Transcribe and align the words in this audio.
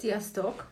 Sziasztok! 0.00 0.70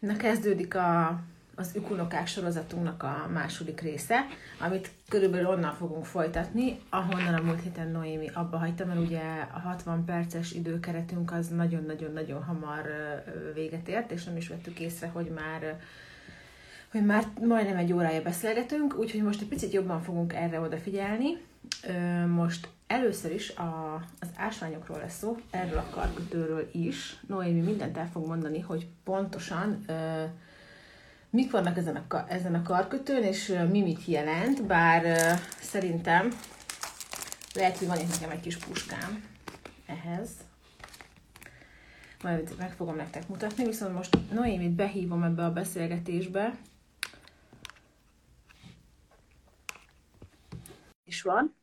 Na 0.00 0.16
kezdődik 0.16 0.74
a, 0.74 1.20
az 1.54 1.72
Ükunokák 1.76 2.26
sorozatunknak 2.26 3.02
a 3.02 3.28
második 3.32 3.80
része, 3.80 4.26
amit 4.60 4.90
körülbelül 5.08 5.46
onnan 5.46 5.74
fogunk 5.74 6.04
folytatni, 6.04 6.78
ahonnan 6.90 7.34
a 7.34 7.42
múlt 7.42 7.62
héten 7.62 7.88
Noémi 7.88 8.30
abba 8.34 8.58
hagyta, 8.58 8.84
mert 8.84 8.98
ugye 8.98 9.20
a 9.54 9.58
60 9.58 10.04
perces 10.04 10.52
időkeretünk 10.52 11.32
az 11.32 11.48
nagyon-nagyon-nagyon 11.48 12.42
hamar 12.42 12.82
véget 13.54 13.88
ért, 13.88 14.10
és 14.10 14.24
nem 14.24 14.36
is 14.36 14.48
vettük 14.48 14.78
észre, 14.80 15.06
hogy 15.06 15.30
már 15.34 15.80
hogy 16.90 17.04
már 17.04 17.24
majdnem 17.40 17.76
egy 17.76 17.92
órája 17.92 18.22
beszélgetünk, 18.22 18.94
úgyhogy 18.98 19.22
most 19.22 19.40
egy 19.40 19.48
picit 19.48 19.72
jobban 19.72 20.02
fogunk 20.02 20.32
erre 20.32 20.60
odafigyelni. 20.60 21.36
Most 22.26 22.68
először 22.86 23.32
is 23.32 23.50
a, 23.50 23.94
az 24.20 24.28
ásványokról 24.36 24.98
lesz 24.98 25.18
szó, 25.18 25.36
erről 25.50 25.78
a 25.78 25.90
karkötőről 25.90 26.68
is. 26.72 27.20
Noémi 27.26 27.60
mindent 27.60 27.96
el 27.96 28.08
fog 28.08 28.26
mondani, 28.26 28.60
hogy 28.60 28.86
pontosan 29.04 29.84
ö, 29.86 30.24
mik 31.30 31.50
vannak 31.50 31.76
ezen 31.76 31.96
a, 31.96 32.24
ezen 32.28 32.54
a 32.54 32.62
karkötőn, 32.62 33.22
és 33.22 33.48
ö, 33.48 33.64
mi 33.64 33.82
mit 33.82 34.04
jelent, 34.04 34.66
bár 34.66 35.04
ö, 35.04 35.32
szerintem 35.60 36.28
lehet, 37.54 37.78
hogy 37.78 37.86
van 37.86 38.00
itt 38.00 38.10
nekem 38.10 38.30
egy 38.30 38.40
kis 38.40 38.56
puskám 38.56 39.24
ehhez. 39.86 40.30
Majd 42.22 42.54
meg 42.58 42.72
fogom 42.72 42.96
nektek 42.96 43.28
mutatni, 43.28 43.64
viszont 43.64 43.94
most 43.94 44.18
Noémit 44.32 44.70
behívom 44.70 45.22
ebbe 45.22 45.44
a 45.44 45.52
beszélgetésbe. 45.52 46.54
is 51.04 51.22
van. 51.22 51.54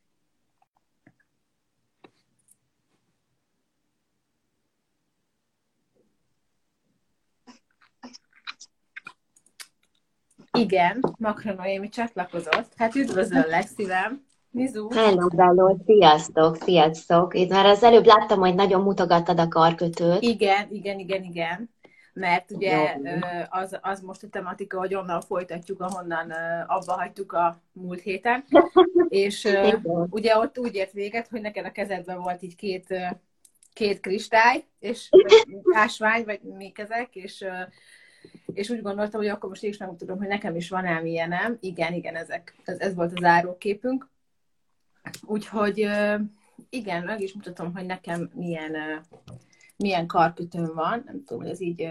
Igen, 10.57 10.99
Makra 11.17 11.53
Noémi 11.53 11.89
csatlakozott. 11.89 12.71
Hát 12.75 12.95
üdvözöllek, 12.95 13.67
szívem! 13.67 14.29
Mizu. 14.49 14.89
Hello, 14.93 15.27
Bello, 15.27 15.77
sziasztok, 15.85 16.55
sziasztok. 16.55 17.35
Itt 17.35 17.49
már 17.49 17.65
az 17.65 17.83
előbb 17.83 18.05
láttam, 18.05 18.39
hogy 18.39 18.55
nagyon 18.55 18.81
mutogattad 18.81 19.39
a 19.39 19.47
karkötőt. 19.47 20.21
Igen, 20.21 20.67
igen, 20.71 20.99
igen, 20.99 21.23
igen. 21.23 21.69
Mert 22.13 22.51
ugye 22.51 22.97
az, 23.49 23.79
az 23.81 24.01
most 24.01 24.23
a 24.23 24.27
tematika, 24.27 24.77
hogy 24.77 24.95
onnan 24.95 25.21
folytatjuk, 25.21 25.81
ahonnan 25.81 26.31
abba 26.67 26.93
hagytuk 26.93 27.33
a 27.33 27.61
múlt 27.71 28.01
héten. 28.01 28.43
És 29.09 29.47
ugye 30.09 30.37
ott 30.37 30.59
úgy 30.59 30.75
ért 30.75 30.91
véget, 30.91 31.27
hogy 31.27 31.41
neked 31.41 31.65
a 31.65 31.71
kezedben 31.71 32.21
volt 32.21 32.41
így 32.41 32.55
két, 32.55 32.95
két 33.73 33.99
kristály, 33.99 34.63
és 34.79 35.09
ásvány, 35.73 36.23
vagy 36.25 36.41
még 36.41 36.79
ezek, 36.79 37.15
és 37.15 37.45
és 38.53 38.69
úgy 38.69 38.81
gondoltam, 38.81 39.19
hogy 39.19 39.29
akkor 39.29 39.49
most 39.49 39.63
én 39.63 39.69
is 39.69 39.77
tudom, 39.97 40.17
hogy 40.17 40.27
nekem 40.27 40.55
is 40.55 40.69
van 40.69 40.85
ám 40.85 41.05
ilyenem. 41.05 41.57
Igen, 41.59 41.93
igen, 41.93 42.15
ezek, 42.15 42.55
ez, 42.65 42.79
ez 42.79 42.95
volt 42.95 43.11
az 43.15 43.23
áróképünk. 43.23 44.09
Úgyhogy 45.25 45.89
igen, 46.69 47.03
meg 47.03 47.21
is 47.21 47.33
mutatom, 47.33 47.73
hogy 47.73 47.85
nekem 47.85 48.29
milyen, 48.33 49.03
milyen 49.77 50.07
karkötőm 50.07 50.73
van. 50.73 51.03
Nem 51.05 51.23
tudom, 51.25 51.41
hogy 51.43 51.51
ez 51.51 51.61
így 51.61 51.87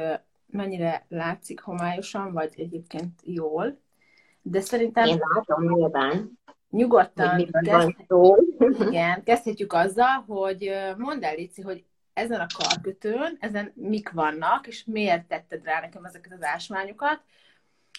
mennyire 0.47 1.05
látszik 1.09 1.61
homályosan, 1.61 2.33
vagy 2.33 2.53
egyébként 2.57 3.21
jól. 3.25 3.79
De 4.43 4.61
szerintem... 4.61 5.07
Én 5.07 5.21
látom 5.35 5.65
nyilván. 5.65 6.39
Nyugodtan 6.71 7.49
kezd... 7.63 7.95
igen, 8.81 9.23
kezdhetjük 9.23 9.73
azzal, 9.73 10.25
hogy 10.27 10.71
mondd 10.97 11.25
el, 11.25 11.35
Lici, 11.35 11.63
hogy 11.63 11.85
ezen 12.13 12.41
a 12.41 12.47
karkötőn, 12.59 13.37
ezen 13.41 13.73
mik 13.75 14.11
vannak, 14.11 14.67
és 14.67 14.85
miért 14.87 15.27
tetted 15.27 15.65
rá 15.65 15.81
nekem 15.81 16.05
ezeket 16.05 16.33
az 16.33 16.43
ásványokat, 16.43 17.21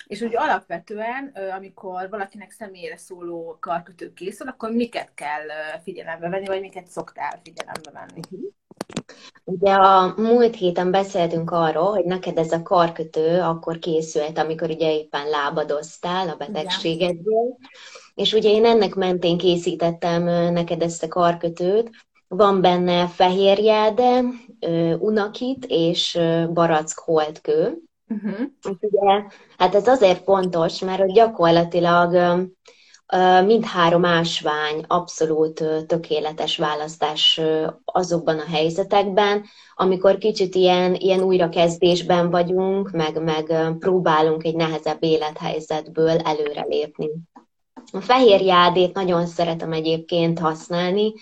és 0.08 0.22
úgy 0.22 0.36
alapvetően, 0.36 1.34
amikor 1.56 2.10
valakinek 2.10 2.52
személyre 2.52 2.98
szóló 2.98 3.58
karkötő 3.60 4.14
készül, 4.14 4.48
akkor 4.48 4.72
miket 4.72 5.12
kell 5.14 5.48
figyelembe 5.84 6.30
venni, 6.30 6.46
vagy 6.46 6.62
miket 6.62 6.88
szoktál 6.88 7.40
figyelembe 7.44 7.92
venni? 7.92 8.22
Ugye 9.44 9.74
a 9.74 10.14
múlt 10.18 10.56
héten 10.56 10.92
beszéltünk 10.92 11.52
arról, 11.52 11.92
hogy 11.92 12.06
neked 12.06 12.38
ez 12.38 12.52
a 12.52 12.62
karkötő 12.62 13.40
akkor 13.40 13.80
készült, 13.80 14.38
amikor 14.38 14.70
ugye 14.70 14.94
éppen 14.94 15.30
lábadoztál 15.30 16.30
a 16.30 16.36
betegségedből, 16.36 17.58
és 18.16 18.34
ugye 18.34 18.50
én 18.50 18.66
ennek 18.66 18.96
mentén 18.96 19.38
készítettem 19.38 20.24
neked 20.54 20.82
ezt 20.82 21.04
a 21.04 21.08
karkötőt, 21.08 21.90
van 22.36 22.62
benne 22.62 23.08
fehérjáde, 23.08 24.24
unakit 25.00 25.66
és 25.68 26.20
barack 26.54 27.00
holtkő. 27.00 27.78
Uh-huh. 28.08 28.40
Ugye, 28.80 29.24
hát 29.58 29.76
ez 29.76 29.88
azért 29.88 30.24
fontos, 30.24 30.80
mert 30.80 31.14
gyakorlatilag 31.14 32.40
mindhárom 33.46 34.06
ásvány 34.06 34.84
abszolút 34.88 35.64
tökéletes 35.88 36.58
választás 36.58 37.42
azokban 37.86 38.40
a 38.40 38.50
helyzetekben, 38.52 39.46
amikor 39.76 40.18
kicsit 40.18 40.56
ilyen, 40.56 40.96
ilyen 40.96 41.22
újrakezdésben 41.22 42.30
vagyunk, 42.30 42.92
meg, 42.92 43.24
meg 43.24 43.76
próbálunk 43.80 44.44
egy 44.44 44.56
nehezebb 44.56 45.04
élethelyzetből 45.04 46.18
előrelépni. 46.18 47.10
A 47.92 48.02
fehérjádét 48.02 48.94
nagyon 48.94 49.26
szeretem 49.26 49.72
egyébként 49.72 50.40
használni, 50.40 51.14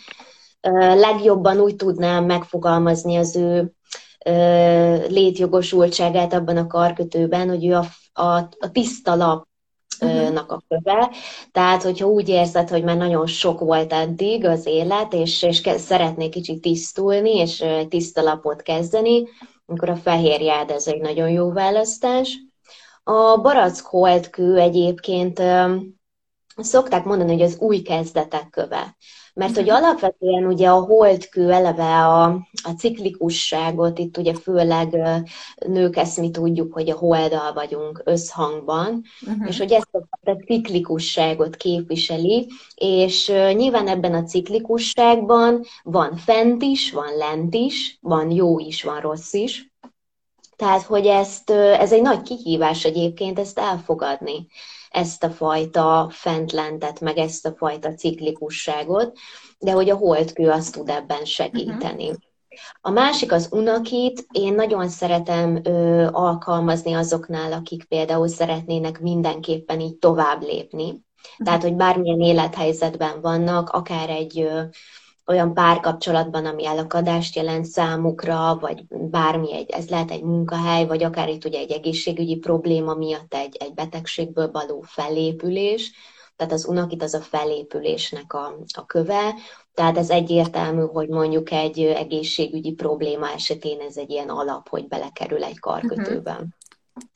legjobban 0.96 1.60
úgy 1.60 1.76
tudnám 1.76 2.26
megfogalmazni 2.26 3.16
az 3.16 3.36
ő 3.36 3.74
létjogosultságát 5.08 6.34
abban 6.34 6.58
a 6.58 6.68
karkötőben, 6.68 7.50
hogy 7.50 7.66
ő 7.66 7.76
a, 7.76 7.86
a, 8.22 8.38
a 8.60 8.72
tiszta 8.72 9.16
lap 9.16 9.48
nak 10.34 10.52
a 10.52 10.64
köve. 10.68 11.12
Tehát, 11.52 11.84
hogyha 11.84 12.08
úgy 12.08 12.30
érzed, 12.30 12.70
hogy 12.70 12.84
már 12.84 12.98
nagyon 12.98 13.28
sok 13.28 13.60
volt 13.60 13.94
eddig 13.94 14.46
az 14.46 14.66
élet, 14.66 15.14
és, 15.14 15.44
és 15.44 15.62
szeretnék 15.78 16.32
kicsit 16.32 16.62
tisztulni, 16.62 17.36
és 17.36 17.64
tiszta 17.90 18.22
lapot 18.22 18.62
kezdeni, 18.62 19.28
akkor 19.66 19.90
a 19.90 19.96
fehérjád 19.96 20.70
ez 20.72 20.88
egy 20.88 21.02
nagyon 21.02 21.30
jó 21.30 21.52
választás. 21.52 22.38
A 23.04 23.38
barack 23.38 23.86
holdkő 23.86 24.58
egyébként 24.58 25.42
szokták 26.56 27.04
mondani, 27.04 27.32
hogy 27.32 27.42
az 27.42 27.58
új 27.60 27.82
kezdetek 27.82 28.50
köve. 28.50 28.98
Mert 29.40 29.56
hogy 29.56 29.70
alapvetően 29.70 30.46
ugye 30.46 30.70
a 30.70 30.80
holdkő 30.80 31.52
eleve 31.52 32.06
a, 32.06 32.24
a 32.64 32.72
ciklikusságot, 32.78 34.00
itt 34.00 34.18
ugye 34.18 34.34
főleg 34.34 34.98
nők 35.68 35.96
ezt 35.96 36.20
mi 36.20 36.32
tudjuk, 36.32 36.74
hogy 36.74 36.90
a 36.90 36.98
holddal 36.98 37.54
vagyunk 37.54 38.02
összhangban, 38.06 39.04
uh-huh. 39.28 39.48
és 39.48 39.58
hogy 39.58 39.72
ezt 39.72 39.90
a 39.94 40.32
ciklikusságot 40.46 41.56
képviseli, 41.56 42.48
és 42.76 43.32
nyilván 43.54 43.88
ebben 43.88 44.14
a 44.14 44.24
ciklikusságban 44.24 45.64
van 45.84 46.16
fent 46.16 46.64
is, 46.64 46.92
van 46.92 47.18
lent 47.18 47.54
is, 47.54 47.98
van 48.02 48.32
jó 48.32 48.60
is, 48.60 48.84
van 48.84 49.00
rossz 49.00 49.34
is, 49.34 49.69
tehát, 50.60 50.82
hogy 50.82 51.06
ezt, 51.06 51.50
ez 51.50 51.92
egy 51.94 52.02
nagy 52.02 52.22
kihívás 52.22 52.84
egyébként 52.84 53.40
ezt 53.40 53.60
elfogadni 53.60 54.48
ezt 54.90 55.24
a 55.24 55.30
fajta 55.30 56.08
fentlentet, 56.12 57.00
meg 57.00 57.18
ezt 57.18 57.46
a 57.46 57.54
fajta 57.58 57.94
ciklikusságot, 57.94 59.18
de 59.60 59.72
hogy 59.72 59.90
a 59.90 59.96
holdkő 59.96 60.50
azt 60.50 60.74
tud 60.74 60.90
ebben 60.90 61.26
segíteni. 61.26 62.04
Uh-huh. 62.04 62.22
A 62.82 62.90
másik 62.90 63.32
az 63.32 63.48
unakit, 63.52 64.28
én 64.32 64.54
nagyon 64.54 64.90
szeretem 64.90 65.60
ö, 65.64 66.08
alkalmazni 66.12 66.94
azoknál, 66.94 67.54
akik 67.54 67.84
például 67.84 68.28
szeretnének 68.28 69.00
mindenképpen 69.00 69.80
így 69.80 69.98
tovább 69.98 70.42
lépni. 70.42 71.06
Tehát, 71.44 71.62
hogy 71.62 71.76
bármilyen 71.76 72.20
élethelyzetben 72.20 73.22
vannak, 73.22 73.70
akár 73.70 74.10
egy 74.10 74.50
olyan 75.30 75.54
párkapcsolatban, 75.54 76.46
ami 76.46 76.66
elakadást 76.66 77.36
jelent 77.36 77.66
számukra, 77.66 78.58
vagy 78.60 78.84
bármi, 78.90 79.54
egy, 79.54 79.70
ez 79.70 79.90
lehet 79.90 80.12
egy 80.12 80.24
munkahely, 80.24 80.86
vagy 80.86 81.04
akár 81.04 81.30
itt 81.30 81.46
ugye 81.46 81.60
egy 81.60 81.72
egészségügyi 81.72 82.36
probléma 82.36 82.94
miatt 82.94 83.34
egy, 83.34 83.58
egy 83.60 83.74
betegségből 83.74 84.52
való 84.52 84.82
felépülés, 84.82 85.92
tehát 86.36 86.54
az 86.54 86.66
unakit 86.66 87.04
az 87.04 87.14
a 87.14 87.22
felépülésnek 87.22 88.34
a, 88.34 88.56
a 88.78 88.86
köve, 88.86 89.36
tehát 89.74 89.98
ez 89.98 90.10
egyértelmű, 90.10 90.82
hogy 90.82 91.08
mondjuk 91.08 91.52
egy 91.52 91.80
egészségügyi 91.80 92.72
probléma 92.72 93.30
esetén 93.32 93.80
ez 93.80 93.98
egy 93.98 94.10
ilyen 94.10 94.30
alap, 94.30 94.70
hogy 94.70 94.88
belekerül 94.88 95.44
egy 95.44 95.60
karkötőben. 95.60 96.56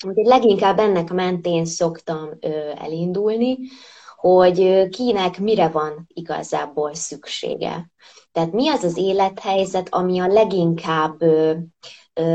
Uh-huh. 0.05 0.25
Leginkább 0.25 0.79
ennek 0.79 1.13
mentén 1.13 1.65
szoktam 1.65 2.29
ö, 2.39 2.49
elindulni, 2.75 3.57
hogy 4.29 4.89
kinek 4.89 5.39
mire 5.39 5.67
van 5.67 6.07
igazából 6.13 6.93
szüksége. 6.93 7.91
Tehát 8.31 8.51
mi 8.51 8.69
az 8.69 8.83
az 8.83 8.97
élethelyzet, 8.97 9.87
ami 9.93 10.19
a 10.19 10.27
leginkább 10.27 11.23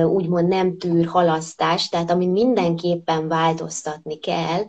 úgymond 0.05 0.49
nem 0.49 0.79
tűr 0.79 1.07
halasztást, 1.07 1.91
tehát 1.91 2.11
amit 2.11 2.33
mindenképpen 2.33 3.29
változtatni 3.29 4.19
kell, 4.19 4.65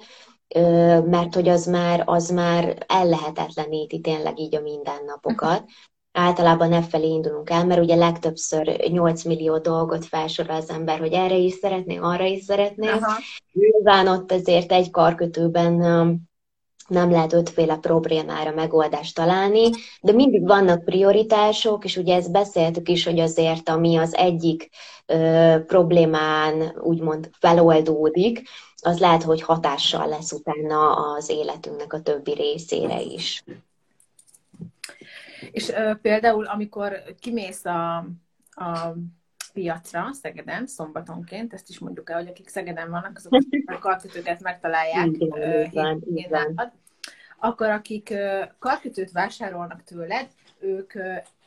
mert 1.04 1.36
hogy 1.36 1.50
az 1.50 1.66
már, 1.66 2.04
az 2.06 2.30
már 2.30 2.86
ellehetetleníti 2.88 4.00
tényleg 4.00 4.40
így 4.40 4.56
a 4.56 4.62
mindennapokat. 4.62 5.64
általában 6.12 6.74
e 6.74 6.82
felé 6.82 7.08
indulunk 7.08 7.50
el, 7.50 7.66
mert 7.66 7.82
ugye 7.82 7.96
legtöbbször 7.96 8.90
8 8.90 9.24
millió 9.24 9.58
dolgot 9.58 10.06
felsorol 10.06 10.56
az 10.56 10.70
ember, 10.70 11.00
hogy 11.00 11.14
erre 11.14 11.36
is 11.36 11.54
szeretné, 11.54 11.98
arra 11.98 12.24
is 12.26 12.44
szeretné. 12.44 12.88
Nyilván 13.52 14.08
ott 14.08 14.32
azért 14.32 14.72
egy 14.72 14.90
karkötőben 14.92 15.82
nem 16.90 17.12
lehet 17.12 17.34
ötféle 17.34 17.78
problémára 17.78 18.52
megoldást 18.52 19.16
találni, 19.16 19.70
de 20.02 20.12
mindig 20.12 20.48
vannak 20.48 20.84
prioritások, 20.84 21.84
és 21.84 21.98
ugye 21.98 22.16
ezt 22.16 22.32
beszéltük 22.32 22.90
is, 22.90 23.06
hogy 23.06 23.20
azért, 23.20 23.70
ami 23.70 23.98
az 23.98 24.16
egyik 24.16 24.70
ö, 25.06 25.56
problémán 25.68 26.80
úgymond 26.82 27.30
feloldódik, 27.40 28.42
az 28.82 29.00
lehet, 29.00 29.24
hogy 29.24 29.42
hatással 29.42 30.08
lesz 30.08 30.32
utána 30.32 30.94
az 31.16 31.30
életünknek 31.30 31.94
a 31.94 32.02
többi 32.02 32.34
részére 32.34 33.02
is. 33.02 33.44
És 35.52 35.70
ö, 35.70 35.92
például, 36.02 36.46
amikor 36.46 37.04
kimész 37.20 37.66
a, 37.66 37.98
a 38.50 38.94
piacra 39.54 40.10
Szegeden, 40.12 40.68
szombatonként, 40.68 41.54
ezt 41.54 41.70
is 41.70 41.80
mondjuk 41.80 42.10
el, 42.10 42.18
hogy 42.18 42.28
akik 42.28 42.48
Szegeden 42.48 42.90
vannak, 42.90 43.12
azok 43.16 43.34
a 43.66 43.80
karkötőket 43.80 44.42
megtalálják. 44.42 45.08
Igen, 45.08 46.02
igen, 46.16 46.54
Akkor 47.40 47.70
akik 47.70 48.14
karkötőt 48.60 49.12
vásárolnak 49.12 49.84
tőled, 49.84 50.28
ők 50.60 50.94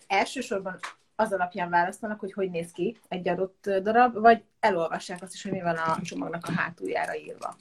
elsősorban 0.07 0.79
az 1.17 1.33
alapján 1.33 1.71
választanak, 1.71 2.21
hogy 2.21 2.33
hogy 2.33 2.51
néz 2.51 2.71
ki 2.71 2.97
egy 3.09 3.29
adott 3.29 3.71
darab, 3.83 4.21
vagy 4.21 4.43
elolvassák 4.61 5.23
azt 5.23 5.35
is, 5.35 5.43
hogy 5.43 5.53
mi 5.53 5.63
van 5.63 5.77
a 5.77 5.99
csomagnak 6.03 6.47
a 6.47 6.53
hátuljára 6.53 7.17
írva? 7.17 7.55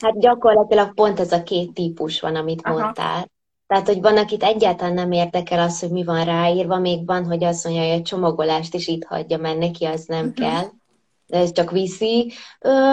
Hát 0.00 0.18
gyakorlatilag 0.18 0.94
pont 0.94 1.20
ez 1.20 1.32
a 1.32 1.42
két 1.42 1.74
típus 1.74 2.20
van, 2.20 2.36
amit 2.36 2.62
Aha. 2.62 2.78
mondtál. 2.78 3.30
Tehát, 3.66 3.86
hogy 3.86 4.00
van, 4.00 4.16
akit 4.16 4.42
egyáltalán 4.42 4.94
nem 4.94 5.12
érdekel 5.12 5.58
az, 5.58 5.80
hogy 5.80 5.90
mi 5.90 6.04
van 6.04 6.24
ráírva, 6.24 6.78
még 6.78 7.06
van, 7.06 7.24
hogy 7.24 7.44
azt 7.44 7.64
mondja, 7.64 7.82
hogy 7.82 8.00
a 8.00 8.02
csomagolást 8.02 8.74
is 8.74 8.88
itt 8.88 9.04
hagyja, 9.04 9.38
mert 9.38 9.58
neki 9.58 9.84
az 9.84 10.04
nem 10.04 10.26
uh-huh. 10.26 10.34
kell, 10.34 10.64
de 11.32 11.38
ez 11.38 11.52
csak 11.52 11.70
viszi. 11.70 12.32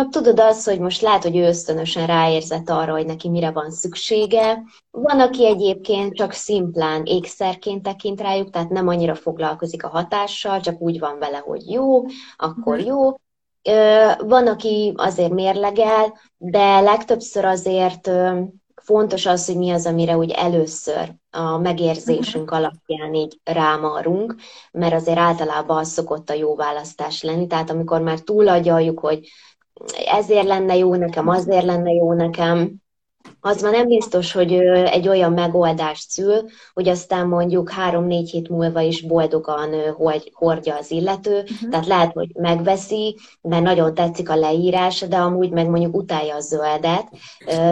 Tudod 0.09 0.39
azt, 0.39 0.65
hogy 0.65 0.80
most 0.80 1.01
lehet, 1.01 1.24
hogy 1.24 1.38
ő 1.38 1.47
ösztönösen 1.47 2.07
ráérzett 2.07 2.69
arra, 2.69 2.91
hogy 2.91 3.06
neki 3.06 3.30
mire 3.30 3.51
van 3.51 3.71
szüksége. 3.71 4.63
Van, 4.91 5.19
aki 5.19 5.45
egyébként 5.45 6.15
csak 6.15 6.31
szimplán 6.31 7.06
ékszerként 7.06 7.83
tekint 7.83 8.21
rájuk, 8.21 8.50
tehát 8.50 8.69
nem 8.69 8.88
annyira 8.88 9.15
foglalkozik 9.15 9.83
a 9.83 9.88
hatással, 9.88 10.59
csak 10.59 10.81
úgy 10.81 11.00
van 11.00 11.19
vele, 11.19 11.38
hogy 11.38 11.71
jó, 11.71 12.06
akkor 12.38 12.77
uh-huh. 12.77 12.88
jó. 12.88 13.13
Van, 14.27 14.47
aki 14.47 14.94
azért 14.95 15.31
mérlegel, 15.31 16.18
de 16.38 16.80
legtöbbször 16.80 17.45
azért 17.45 18.12
fontos 18.89 19.25
az, 19.25 19.45
hogy 19.45 19.57
mi 19.57 19.69
az, 19.71 19.86
amire 19.86 20.18
úgy 20.18 20.31
először 20.31 21.13
a 21.31 21.57
megérzésünk 21.57 22.45
mhm. 22.50 22.53
alapján 22.53 23.13
így 23.13 23.39
rámarunk, 23.44 24.36
mert 24.71 24.94
azért 24.94 25.18
általában 25.18 25.77
az 25.77 25.89
szokott 25.89 26.30
a 26.30 26.33
jó 26.33 26.56
választás 26.56 27.24
lenni. 27.24 27.47
Tehát 27.47 27.69
amikor 27.69 28.01
már 28.01 28.19
túlagyaljuk, 28.19 29.00
hogy 29.00 29.30
ezért 30.06 30.47
lenne 30.47 30.75
jó 30.75 30.95
nekem, 30.95 31.27
azért 31.27 31.65
lenne 31.65 31.91
jó 31.91 32.13
nekem, 32.13 32.75
az 33.41 33.62
már 33.62 33.71
nem 33.71 33.88
biztos, 33.88 34.31
hogy 34.31 34.53
egy 34.86 35.07
olyan 35.07 35.33
megoldást 35.33 36.09
szül, 36.09 36.45
hogy 36.74 36.88
aztán 36.88 37.27
mondjuk 37.27 37.69
három-négy 37.69 38.30
hét 38.30 38.50
múlva 38.50 38.81
is 38.81 39.01
boldogan 39.01 39.94
hogy 39.97 40.31
hordja 40.33 40.77
az 40.77 40.91
illető. 40.91 41.39
Uh-huh. 41.39 41.69
Tehát 41.69 41.88
lehet, 41.88 42.13
hogy 42.13 42.30
megveszi, 42.33 43.18
mert 43.41 43.63
nagyon 43.63 43.94
tetszik 43.94 44.30
a 44.30 44.36
leírás, 44.36 45.00
de 45.00 45.18
amúgy 45.18 45.50
meg 45.50 45.69
mondjuk 45.69 45.95
utálja 45.95 46.36
a 46.36 46.39
zöldet, 46.39 47.07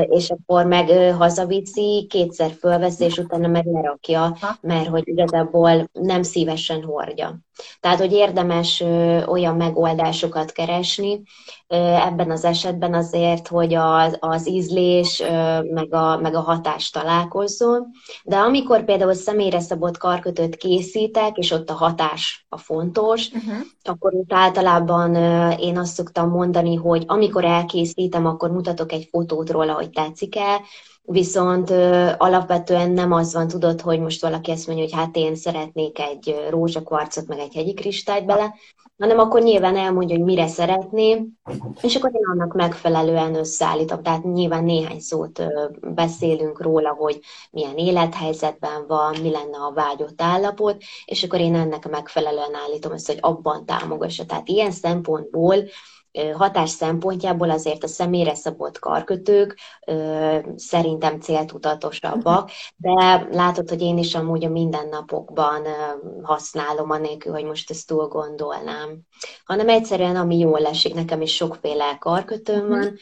és 0.10 0.30
akkor 0.30 0.66
meg 0.66 1.14
hazavici, 1.18 2.06
kétszer 2.10 2.52
fölveszi, 2.60 3.04
és 3.04 3.18
utána 3.18 3.48
meg 3.48 3.66
lerakja, 3.66 4.38
mert 4.62 4.88
hogy 4.88 5.08
igazából 5.08 5.90
nem 5.92 6.24
szívesen 6.24 6.84
hordja. 6.84 7.46
Tehát, 7.80 8.00
hogy 8.00 8.12
érdemes 8.12 8.80
olyan 9.28 9.56
megoldásokat 9.56 10.52
keresni, 10.52 11.22
ebben 11.68 12.32
az 12.32 12.44
esetben 12.44 12.94
azért, 12.94 13.48
hogy 13.48 13.74
az, 13.74 14.18
az 14.20 14.50
ízlés 14.50 15.24
meg 15.74 15.94
a, 15.94 16.18
meg 16.18 16.36
a 16.36 16.40
hatás 16.40 16.90
találkozzon. 16.90 17.88
De 18.24 18.38
amikor 18.38 18.86
például 18.86 19.14
személyre 19.14 19.60
szabott 19.60 19.98
karkötőt 19.98 20.56
készítek, 20.56 21.38
és 21.38 21.52
ott 21.52 21.70
a 21.70 21.74
hatás 21.74 22.46
a 22.50 22.58
fontos, 22.58 23.28
uh-huh. 23.28 23.58
akkor 23.84 24.14
ott 24.14 24.34
általában 24.34 25.16
én 25.60 25.78
azt 25.78 25.94
szoktam 25.94 26.30
mondani, 26.30 26.76
hogy 26.76 27.04
amikor 27.08 27.46
elkészítem, 27.46 28.26
akkor 28.26 28.52
mutatok 28.52 28.92
egy 28.92 29.08
fotót 29.12 29.50
róla, 29.50 29.74
hogy 29.74 29.90
tetszik-e, 29.90 30.62
Viszont 31.10 31.70
alapvetően 32.18 32.92
nem 32.92 33.12
az 33.12 33.34
van, 33.34 33.48
tudod, 33.48 33.82
hogy 33.82 34.00
most 34.00 34.22
valaki 34.22 34.52
ezt 34.52 34.68
mondja, 34.68 34.86
hogy 34.86 34.94
hát 34.94 35.16
én 35.16 35.36
szeretnék 35.36 36.00
egy 36.00 36.46
rózsakvarcot, 36.50 37.28
meg 37.28 37.40
egy 37.40 37.54
hegyi 37.54 37.74
kristályt 37.74 38.26
bele, 38.26 38.56
hanem 38.98 39.20
akkor 39.20 39.42
nyilván 39.42 39.78
elmondja, 39.78 40.16
hogy 40.16 40.26
mire 40.26 40.48
szeretném, 40.48 41.28
és 41.82 41.96
akkor 41.96 42.12
én 42.14 42.26
annak 42.32 42.54
megfelelően 42.54 43.36
összeállítom. 43.36 44.04
Tehát 44.04 44.24
nyilván 44.24 44.64
néhány 44.64 45.00
szót 45.00 45.44
beszélünk 45.82 46.62
róla, 46.62 46.90
hogy 46.90 47.20
milyen 47.52 47.78
élethelyzetben 47.78 48.88
van, 48.88 49.16
mi 49.22 49.30
lenne 49.30 49.58
a 49.58 49.74
vágyott 49.74 50.22
állapot, 50.22 50.84
és 51.06 51.24
akkor 51.24 51.40
én 51.40 51.56
ennek 51.56 51.90
megfelelően 51.90 52.56
állítom 52.66 52.92
össze, 52.92 53.12
hogy 53.14 53.22
abban 53.22 53.66
támogassa. 53.66 54.26
Tehát 54.26 54.48
ilyen 54.48 54.72
szempontból 54.72 55.56
hatás 56.34 56.70
szempontjából 56.70 57.50
azért 57.50 57.84
a 57.84 57.88
személyre 57.88 58.36
szabott 58.36 58.80
karkötők 58.80 59.60
szerintem 60.56 61.20
céltudatosabbak, 61.20 62.52
de 62.76 63.28
látod, 63.32 63.70
hogy 63.70 63.82
én 63.82 63.98
is 63.98 64.16
amúgy 64.16 64.46
a 64.46 64.50
mindennapokban 64.50 65.62
használom, 66.22 66.90
anélkül, 66.90 67.34
hogy 67.34 67.44
most 67.44 67.70
ezt 67.70 67.88
túl 67.88 68.08
gondolnám. 68.08 69.00
Hanem 69.46 69.70
egyszerűen, 69.70 70.16
ami 70.16 70.38
jól 70.38 70.66
esik, 70.66 70.94
nekem 70.94 71.22
is 71.22 71.36
sokféle 71.36 71.98
karkötőm 72.00 72.66
mhm. 72.66 72.70
van, 72.70 72.98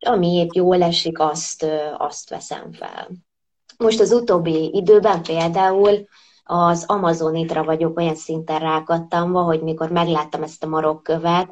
ami 0.00 0.34
épp 0.34 0.50
jól 0.52 0.82
esik, 0.82 1.18
azt, 1.18 1.66
azt 1.98 2.28
veszem 2.28 2.72
fel. 2.72 3.10
Most 3.78 4.00
az 4.00 4.12
utóbbi 4.12 4.70
időben 4.74 5.22
például 5.22 6.08
az 6.44 6.84
Amazonitra 6.86 7.64
vagyok 7.64 7.98
olyan 7.98 8.14
szinten 8.14 8.58
rákattamva, 8.58 9.42
hogy 9.42 9.62
mikor 9.62 9.90
megláttam 9.90 10.42
ezt 10.42 10.64
a 10.64 10.68
marokkövet, 10.68 11.48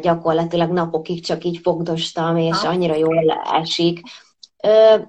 gyakorlatilag 0.00 0.70
napokig 0.70 1.24
csak 1.24 1.44
így 1.44 1.58
fogdostam, 1.58 2.36
és 2.36 2.62
annyira 2.62 2.94
jól 2.94 3.42
esik. 3.52 4.00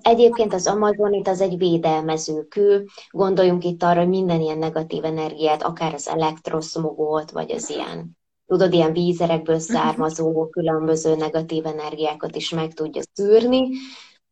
Egyébként 0.02 0.54
az 0.54 0.68
Amazonit 0.68 1.28
az 1.28 1.42
egy 1.42 1.58
védelmező 1.58 2.44
kő. 2.44 2.86
Gondoljunk 3.10 3.64
itt 3.64 3.84
arra, 3.84 4.00
hogy 4.00 4.10
minden 4.10 4.42
ilyen 4.42 4.58
negatív 4.58 5.06
energiát, 5.06 5.64
akár 5.64 5.94
az 5.94 6.08
elektroszmogot, 6.08 7.32
vagy 7.32 7.52
az 7.52 7.70
ilyen 7.70 8.18
tudod, 8.48 8.74
ilyen 8.74 8.94
vízerekből 8.94 9.60
származó 9.60 10.48
különböző 10.50 11.16
negatív 11.16 11.66
energiákat 11.66 12.36
is 12.36 12.50
meg 12.50 12.74
tudja 12.74 13.02
szűrni, 13.14 13.70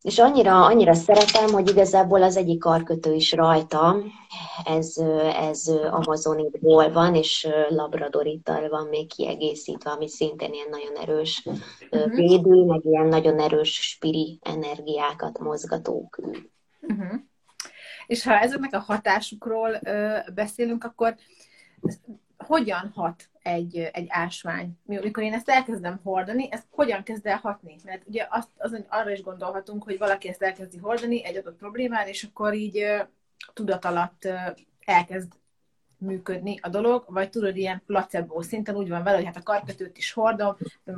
és 0.06 0.18
annyira, 0.18 0.64
annyira 0.64 0.94
szeretem, 0.94 1.48
hogy 1.48 1.68
igazából 1.68 2.22
az 2.22 2.36
egyik 2.36 2.58
karkötő 2.58 3.14
is 3.14 3.32
rajta, 3.32 3.96
ez, 4.64 4.96
ez 5.50 5.68
amazonitból 5.90 6.92
van, 6.92 7.14
és 7.14 7.48
labradorittal 7.68 8.68
van 8.68 8.86
még 8.86 9.14
kiegészítve, 9.14 9.90
ami 9.90 10.08
szintén 10.08 10.52
ilyen 10.52 10.68
nagyon 10.70 10.96
erős 10.96 11.46
uh-huh. 11.90 12.14
védő, 12.14 12.64
meg 12.64 12.84
ilyen 12.84 13.06
nagyon 13.06 13.38
erős 13.38 13.74
spiri 13.74 14.38
energiákat 14.42 15.38
mozgató 15.38 16.10
Uh-huh. 16.80 17.20
És 18.06 18.24
ha 18.24 18.38
ezeknek 18.38 18.74
a 18.74 18.78
hatásukról 18.78 19.80
ö, 19.84 20.18
beszélünk, 20.34 20.84
akkor 20.84 21.16
hogyan 22.46 22.92
hat 22.94 23.28
egy, 23.42 23.76
egy 23.92 24.06
ásvány. 24.08 24.78
Mikor 24.84 25.22
én 25.22 25.32
ezt 25.32 25.48
elkezdem 25.48 26.00
hordani, 26.02 26.48
ez 26.50 26.62
hogyan 26.70 27.02
kezd 27.02 27.26
el 27.26 27.36
hatni? 27.36 27.76
Mert 27.84 28.02
ugye 28.06 28.26
azt, 28.30 28.48
az, 28.56 28.84
arra 28.88 29.10
is 29.10 29.22
gondolhatunk, 29.22 29.82
hogy 29.82 29.98
valaki 29.98 30.28
ezt 30.28 30.42
elkezdi 30.42 30.78
hordani 30.78 31.24
egy 31.24 31.36
adott 31.36 31.58
problémán, 31.58 32.06
és 32.06 32.22
akkor 32.22 32.54
így 32.54 32.86
tudat 33.54 33.84
alatt 33.84 34.28
elkezd 34.84 35.32
működni 35.98 36.58
a 36.62 36.68
dolog, 36.68 37.04
vagy 37.08 37.30
tudod, 37.30 37.56
ilyen 37.56 37.82
placebo 37.86 38.42
szinten 38.42 38.76
úgy 38.76 38.88
van 38.88 39.02
vele, 39.02 39.16
hogy 39.16 39.26
hát 39.26 39.36
a 39.36 39.42
karkötőt 39.42 39.98
is 39.98 40.12
hordom, 40.12 40.56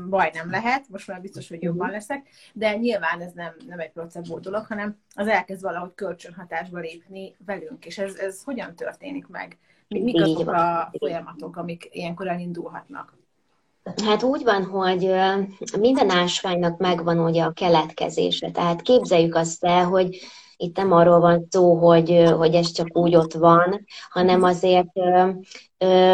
baj 0.09 0.31
nem 0.35 0.50
lehet, 0.50 0.88
most 0.88 1.07
már 1.07 1.21
biztos, 1.21 1.49
hogy 1.49 1.62
jobban 1.62 1.90
leszek, 1.90 2.28
de 2.52 2.76
nyilván 2.76 3.21
ez 3.21 3.33
nem, 3.33 3.55
nem 3.67 3.81
egy 3.81 3.93
placebo 3.93 4.38
dolog, 4.38 4.67
hanem 4.67 4.99
az 5.14 5.26
elkezd 5.26 5.62
valahogy 5.62 5.95
kölcsönhatásba 5.95 6.78
lépni 6.78 7.37
velünk, 7.47 7.87
és 7.87 7.99
ez, 7.99 8.14
ez 8.14 8.43
hogyan 8.43 8.75
történik 8.75 9.26
meg? 9.26 9.59
Mik 9.88 10.23
azok 10.23 10.49
a 10.49 10.90
folyamatok, 10.99 11.57
amik 11.57 11.88
ilyenkor 11.92 12.28
elindulhatnak? 12.28 13.16
Hát 14.04 14.23
úgy 14.23 14.45
van, 14.45 14.64
hogy 14.64 15.14
minden 15.78 16.11
ásványnak 16.11 16.78
megvan 16.78 17.18
ugye 17.18 17.42
a 17.42 17.52
keletkezése. 17.52 18.50
Tehát 18.50 18.83
képzeljük 18.83 19.35
azt 19.35 19.64
el, 19.64 19.85
hogy 19.85 20.18
itt 20.57 20.76
nem 20.76 20.92
arról 20.92 21.21
van 21.21 21.47
szó, 21.50 21.75
hogy, 21.75 22.33
hogy 22.37 22.54
ez 22.54 22.71
csak 22.71 22.97
úgy 22.97 23.16
ott 23.16 23.33
van, 23.33 23.85
hanem 24.11 24.42
azért 24.42 24.97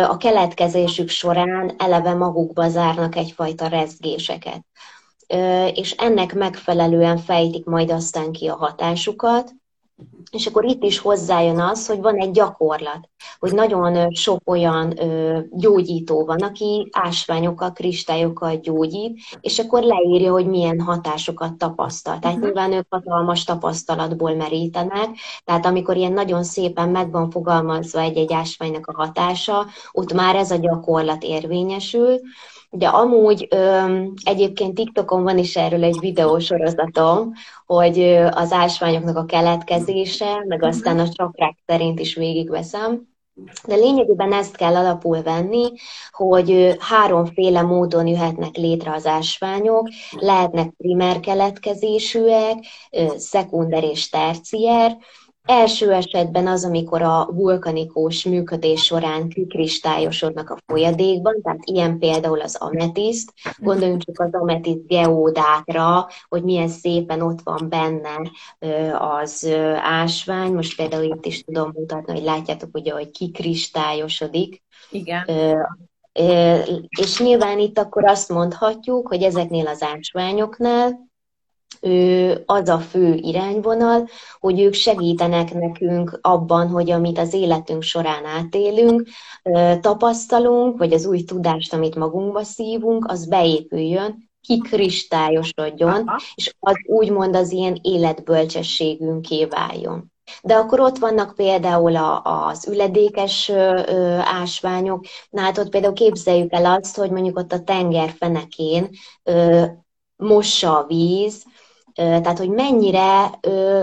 a 0.09 0.16
keletkezésük 0.16 1.09
során 1.09 1.75
eleve 1.78 2.14
magukba 2.14 2.69
zárnak 2.69 3.16
egyfajta 3.16 3.66
rezgéseket. 3.66 4.64
És 5.75 5.90
ennek 5.93 6.35
megfelelően 6.35 7.16
fejtik 7.16 7.64
majd 7.64 7.90
aztán 7.90 8.33
ki 8.33 8.47
a 8.47 8.57
hatásukat, 8.57 9.52
És 10.30 10.46
akkor 10.46 10.64
itt 10.64 10.82
is 10.82 10.98
hozzájön 10.98 11.60
az, 11.60 11.86
hogy 11.86 12.00
van 12.00 12.16
egy 12.16 12.30
gyakorlat, 12.30 13.08
hogy 13.38 13.54
nagyon 13.54 14.14
sok 14.14 14.40
olyan 14.44 14.98
ö, 14.98 15.38
gyógyító 15.50 16.24
van, 16.24 16.42
aki 16.42 16.88
ásványokkal, 16.92 17.72
kristályokkal 17.72 18.56
gyógyít, 18.56 19.20
és 19.40 19.58
akkor 19.58 19.82
leírja, 19.82 20.32
hogy 20.32 20.46
milyen 20.46 20.80
hatásokat 20.80 21.56
tapasztal. 21.56 22.18
Tehát 22.18 22.36
uh-huh. 22.36 22.52
nyilván 22.52 22.72
ők 22.72 22.86
hatalmas 22.88 23.44
tapasztalatból 23.44 24.34
merítenek, 24.34 25.08
tehát 25.44 25.66
amikor 25.66 25.96
ilyen 25.96 26.12
nagyon 26.12 26.44
szépen 26.44 26.88
meg 26.88 27.10
van 27.10 27.30
fogalmazva 27.30 28.00
egy-egy 28.00 28.32
ásványnak 28.32 28.86
a 28.86 28.96
hatása, 28.96 29.66
ott 29.92 30.12
már 30.12 30.36
ez 30.36 30.50
a 30.50 30.56
gyakorlat 30.56 31.22
érvényesül, 31.22 32.20
de 32.76 32.88
amúgy 32.88 33.47
ö, 33.50 34.02
egyébként 34.25 34.75
TikTokon 34.75 35.23
van 35.23 35.38
is 35.38 35.57
erről 35.57 35.85
egy 35.85 35.99
videósorozatom, 36.00 37.33
hogy 37.66 38.00
az 38.31 38.52
ásványoknak 38.52 39.16
a 39.16 39.25
keletkezése, 39.25 40.45
meg 40.47 40.59
mhm. 40.59 40.69
aztán 40.69 40.99
a 40.99 41.09
csakrák 41.09 41.57
szerint 41.66 42.00
is 42.00 42.14
végigveszem. 42.14 43.12
De 43.66 43.75
lényegében 43.75 44.33
ezt 44.33 44.57
kell 44.57 44.76
alapul 44.76 45.23
venni, 45.23 45.73
hogy 46.11 46.76
háromféle 46.78 47.62
módon 47.62 48.07
jöhetnek 48.07 48.57
létre 48.57 48.93
az 48.93 49.07
ásványok. 49.07 49.88
Lehetnek 50.11 50.71
primer 50.76 51.21
keletkezésűek, 51.21 52.64
szekunder 53.16 53.85
és 53.85 54.09
tercier, 54.09 54.97
Első 55.44 55.92
esetben 55.92 56.46
az, 56.46 56.64
amikor 56.64 57.02
a 57.02 57.28
vulkanikus 57.32 58.24
működés 58.24 58.84
során 58.84 59.28
kikristályosodnak 59.28 60.50
a 60.50 60.58
folyadékban, 60.66 61.42
tehát 61.42 61.60
ilyen 61.64 61.98
például 61.98 62.40
az 62.40 62.56
ametiszt. 62.56 63.32
Gondoljunk 63.58 64.02
csak 64.02 64.20
az 64.20 64.40
ametiszt 64.40 64.86
geódákra, 64.86 66.08
hogy 66.28 66.42
milyen 66.42 66.68
szépen 66.68 67.20
ott 67.20 67.38
van 67.42 67.68
benne 67.68 68.30
az 68.98 69.48
ásvány. 69.76 70.52
Most 70.52 70.76
például 70.76 71.02
itt 71.02 71.24
is 71.24 71.42
tudom 71.42 71.72
mutatni, 71.74 72.12
hogy 72.12 72.22
látjátok 72.22 72.68
ugye, 72.72 72.92
hogy 72.92 73.10
kikristályosodik. 73.10 74.62
Igen. 74.90 75.24
És 77.00 77.20
nyilván 77.20 77.58
itt 77.58 77.78
akkor 77.78 78.04
azt 78.04 78.28
mondhatjuk, 78.28 79.08
hogy 79.08 79.22
ezeknél 79.22 79.66
az 79.66 79.82
ásványoknál 79.82 81.12
az 82.47 82.69
a 82.69 82.79
fő 82.79 83.14
irányvonal, 83.14 84.09
hogy 84.41 84.61
ők 84.61 84.75
segítenek 84.75 85.55
nekünk 85.55 86.19
abban, 86.23 86.69
hogy 86.69 86.91
amit 86.91 87.19
az 87.19 87.35
életünk 87.35 87.83
során 87.83 88.25
átélünk, 88.25 89.09
tapasztalunk, 89.81 90.79
vagy 90.79 90.93
az 90.93 91.07
új 91.07 91.25
tudást, 91.25 91.73
amit 91.73 91.95
magunkba 91.95 92.43
szívunk, 92.43 93.11
az 93.11 93.26
beépüljön, 93.26 94.31
kikristályosodjon, 94.41 96.11
és 96.35 96.55
az 96.59 96.75
úgymond 96.87 97.37
az 97.37 97.53
ilyen 97.53 97.79
életbölcsességünké 97.83 99.45
váljon. 99.45 100.12
De 100.43 100.55
akkor 100.55 100.81
ott 100.81 100.99
vannak 100.99 101.35
például 101.35 101.97
a, 101.97 102.23
az 102.47 102.69
üledékes 102.69 103.49
ö, 103.49 103.83
ásványok, 104.21 105.05
na 105.31 105.41
hát 105.41 105.59
ott 105.59 105.69
például 105.69 105.93
képzeljük 105.93 106.53
el 106.53 106.67
azt, 106.67 106.97
hogy 106.97 107.11
mondjuk 107.11 107.38
ott 107.38 107.53
a 107.53 107.62
tenger 107.62 108.14
fenekén 108.19 108.91
ö, 109.23 109.64
mossa 110.17 110.79
a 110.79 110.87
víz, 110.87 111.45
tehát, 111.94 112.38
hogy 112.38 112.50
mennyire 112.50 113.38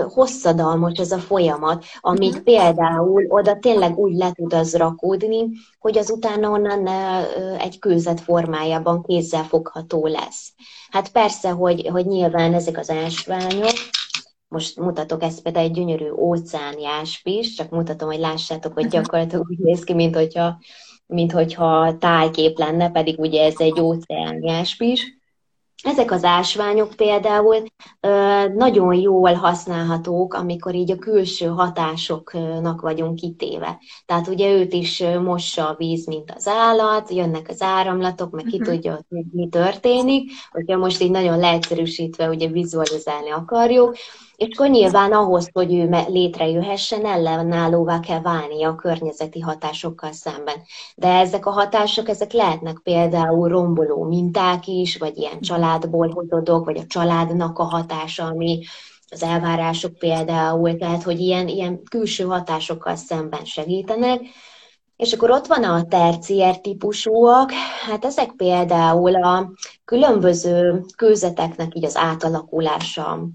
hosszadalmas 0.08 0.98
ez 0.98 1.12
a 1.12 1.18
folyamat, 1.18 1.84
amit 2.00 2.28
uh-huh. 2.28 2.44
például 2.44 3.24
oda 3.28 3.58
tényleg 3.58 3.98
úgy 3.98 4.16
le 4.16 4.32
tud 4.32 4.52
az 4.52 4.76
rakódni, 4.76 5.48
hogy 5.78 5.98
az 5.98 6.10
utána 6.10 6.50
onnan 6.50 6.86
egy 7.58 7.78
kőzet 7.78 8.20
formájában 8.20 9.02
kézzel 9.02 9.42
fogható 9.42 10.06
lesz. 10.06 10.52
Hát 10.90 11.12
persze, 11.12 11.50
hogy, 11.50 11.88
hogy 11.92 12.06
nyilván 12.06 12.54
ezek 12.54 12.78
az 12.78 12.90
ásványok, 12.90 13.72
most 14.48 14.76
mutatok 14.76 15.22
ezt 15.22 15.42
például 15.42 15.66
egy 15.66 15.72
gyönyörű 15.72 16.10
óceáni 16.10 16.86
áspis, 16.86 17.54
csak 17.54 17.70
mutatom, 17.70 18.08
hogy 18.08 18.18
lássátok, 18.18 18.72
hogy 18.72 18.86
gyakorlatilag 18.86 19.46
úgy 19.50 19.58
néz 19.58 19.84
ki, 19.84 19.94
mint 19.94 20.14
hogyha, 20.14 20.58
mint 21.06 21.32
hogyha 21.32 21.98
tájkép 21.98 22.58
lenne, 22.58 22.90
pedig 22.90 23.18
ugye 23.18 23.44
ez 23.44 23.54
egy 23.58 23.80
óceáni 23.80 24.50
áspis 24.50 25.20
ezek 25.82 26.10
az 26.10 26.24
ásványok 26.24 26.90
például 26.96 27.62
nagyon 28.54 28.94
jól 28.94 29.32
használhatók, 29.32 30.34
amikor 30.34 30.74
így 30.74 30.90
a 30.90 30.96
külső 30.98 31.46
hatásoknak 31.46 32.80
vagyunk 32.80 33.14
kitéve. 33.14 33.78
Tehát 34.06 34.28
ugye 34.28 34.52
őt 34.52 34.72
is 34.72 35.02
mossa 35.22 35.68
a 35.68 35.74
víz, 35.78 36.06
mint 36.06 36.32
az 36.36 36.48
állat, 36.48 37.10
jönnek 37.10 37.46
az 37.48 37.62
áramlatok, 37.62 38.30
meg 38.30 38.44
ki 38.44 38.58
uh-huh. 38.58 38.74
tudja, 38.74 38.92
hogy 39.08 39.24
mi 39.32 39.48
történik. 39.48 40.30
Hogyha 40.50 40.76
most 40.76 41.02
így 41.02 41.10
nagyon 41.10 41.38
leegyszerűsítve 41.38 42.28
ugye 42.28 42.48
vizualizálni 42.48 43.30
akarjuk, 43.30 43.96
és 44.36 44.48
akkor 44.54 44.68
nyilván 44.68 45.12
ahhoz, 45.12 45.48
hogy 45.52 45.74
ő 45.74 46.04
létrejöhessen, 46.08 47.06
ellenállóvá 47.06 48.00
kell 48.00 48.20
válnia 48.20 48.68
a 48.68 48.74
környezeti 48.74 49.40
hatásokkal 49.40 50.12
szemben. 50.12 50.54
De 50.96 51.08
ezek 51.08 51.46
a 51.46 51.50
hatások, 51.50 52.08
ezek 52.08 52.32
lehetnek 52.32 52.80
például 52.82 53.48
romboló 53.48 54.04
minták 54.04 54.66
is, 54.66 54.96
vagy 54.96 55.16
ilyen 55.16 55.40
családból 55.40 56.10
hozodok, 56.10 56.64
vagy 56.64 56.78
a 56.78 56.86
családnak 56.86 57.58
a 57.58 57.64
hatása, 57.64 58.24
ami 58.24 58.60
az 59.08 59.22
elvárások 59.22 59.98
például, 59.98 60.76
tehát 60.76 61.02
hogy 61.02 61.20
ilyen, 61.20 61.48
ilyen 61.48 61.82
külső 61.82 62.24
hatásokkal 62.24 62.96
szemben 62.96 63.44
segítenek. 63.44 64.20
És 64.96 65.12
akkor 65.12 65.30
ott 65.30 65.46
van 65.46 65.64
a 65.64 65.84
terciér 65.84 66.60
típusúak, 66.60 67.50
hát 67.86 68.04
ezek 68.04 68.32
például 68.36 69.14
a 69.14 69.52
különböző 69.84 70.84
kőzeteknek 70.96 71.74
így 71.74 71.84
az 71.84 71.96
átalakulása, 71.96 73.28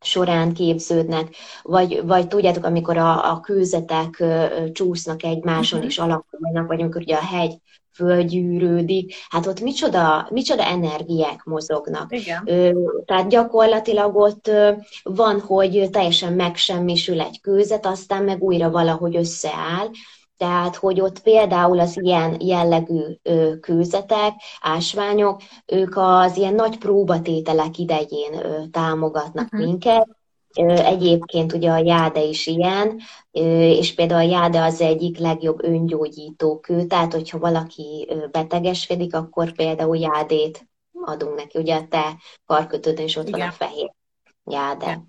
során 0.00 0.52
képződnek, 0.52 1.36
vagy, 1.62 2.02
vagy 2.04 2.28
tudjátok, 2.28 2.64
amikor 2.64 2.96
a, 2.96 3.30
a 3.30 3.40
kőzetek 3.40 4.24
csúsznak 4.72 5.22
egymáson 5.22 5.78
uh-huh. 5.78 5.92
és 5.92 5.98
alakulnak, 5.98 6.66
vagy 6.66 6.80
amikor 6.80 7.00
ugye 7.00 7.16
a 7.16 7.24
hegy 7.24 7.56
fölgyűrődik, 7.94 9.14
hát 9.28 9.46
ott 9.46 9.60
micsoda, 9.60 10.28
micsoda 10.30 10.64
energiák 10.64 11.44
mozognak. 11.44 12.12
Igen. 12.12 12.42
Ö, 12.44 12.70
tehát 13.04 13.28
gyakorlatilag 13.28 14.16
ott 14.16 14.48
ö, 14.48 14.72
van, 15.02 15.40
hogy 15.40 15.88
teljesen 15.90 16.32
megsemmisül 16.32 17.20
egy 17.20 17.40
kőzet, 17.40 17.86
aztán 17.86 18.24
meg 18.24 18.42
újra 18.42 18.70
valahogy 18.70 19.16
összeáll, 19.16 19.90
tehát, 20.40 20.76
hogy 20.76 21.00
ott 21.00 21.22
például 21.22 21.80
az 21.80 21.98
ilyen 22.02 22.36
jellegű 22.40 23.02
kőzetek, 23.60 24.32
ásványok, 24.60 25.40
ők 25.66 25.96
az 25.96 26.36
ilyen 26.36 26.54
nagy 26.54 26.78
próbatételek 26.78 27.78
idején 27.78 28.42
támogatnak 28.70 29.44
uh-huh. 29.44 29.60
minket, 29.60 30.08
Egyébként 30.84 31.52
ugye 31.52 31.70
a 31.70 31.78
jáde 31.78 32.22
is 32.22 32.46
ilyen, 32.46 33.00
és 33.30 33.94
például 33.94 34.20
a 34.20 34.30
jáde 34.30 34.62
az 34.62 34.80
egyik 34.80 35.18
legjobb 35.18 35.64
öngyógyító 35.64 36.60
kő, 36.60 36.84
tehát 36.84 37.12
hogyha 37.12 37.38
valaki 37.38 38.08
betegeskedik, 38.30 39.14
akkor 39.14 39.52
például 39.52 39.96
jádét 39.96 40.68
adunk 41.04 41.36
neki, 41.36 41.58
ugye 41.58 41.76
a 41.76 41.86
te 41.88 42.16
karkötődön 42.46 43.04
is 43.04 43.16
ott 43.16 43.28
Igen. 43.28 43.38
van 43.38 43.48
a 43.48 43.52
fehér 43.52 43.92
jáde. 44.44 45.04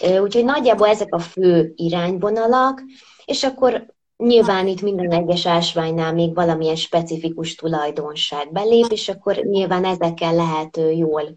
Igen. 0.00 0.22
Úgyhogy 0.22 0.44
nagyjából 0.44 0.88
ezek 0.88 1.14
a 1.14 1.18
fő 1.18 1.72
irányvonalak, 1.74 2.82
és 3.24 3.42
akkor 3.42 3.96
Nyilván 4.18 4.66
itt 4.66 4.80
minden 4.80 5.12
egyes 5.12 5.46
ásványnál 5.46 6.12
még 6.12 6.34
valamilyen 6.34 6.76
specifikus 6.76 7.54
tulajdonság 7.54 8.52
belép, 8.52 8.86
és 8.88 9.08
akkor 9.08 9.36
nyilván 9.36 9.84
ezekkel 9.84 10.34
lehet 10.34 10.76
jól 10.96 11.34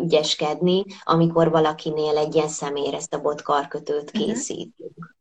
ügyeskedni, 0.00 0.84
amikor 1.02 1.50
valakinél 1.50 2.16
egy 2.16 2.34
ilyen 2.34 2.48
személyre 2.48 3.00
szabott 3.00 3.42
karkötőt 3.42 4.12
mhm. 4.12 4.22
készítünk. 4.22 5.16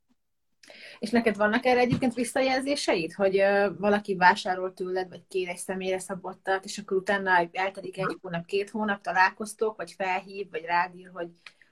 És 1.00 1.10
neked 1.10 1.36
vannak 1.36 1.66
erre 1.66 1.80
egyébként 1.80 2.14
visszajelzéseid, 2.14 3.14
hogy 3.14 3.42
valaki 3.78 4.16
vásárol 4.16 4.74
tőled, 4.74 5.10
vagy 5.10 5.22
kér 5.28 5.48
egy 5.50 5.58
személyre 5.58 6.00
szabottat, 6.00 6.66
és 6.66 6.78
akkor 6.78 6.98
utána 6.98 7.50
eltelik 7.52 7.98
egy 7.98 8.18
hónap, 8.22 8.46
két 8.46 8.70
hónap, 8.70 9.02
találkoztok, 9.02 9.78
vagy 9.78 9.92
felhív, 9.92 10.50
vagy 10.52 10.64
rádír, 10.66 11.10
hogy 11.14 11.28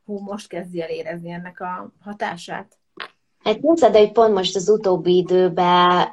hú, 0.05 0.19
most 0.19 0.47
kezdi 0.47 0.81
el 0.81 0.89
érezni 0.89 1.31
ennek 1.31 1.59
a 1.59 1.93
hatását? 1.99 2.77
Hát 3.43 3.59
képzeld, 3.61 3.95
hogy 3.95 4.11
pont 4.11 4.33
most 4.33 4.55
az 4.55 4.69
utóbbi 4.69 5.17
időben 5.17 6.11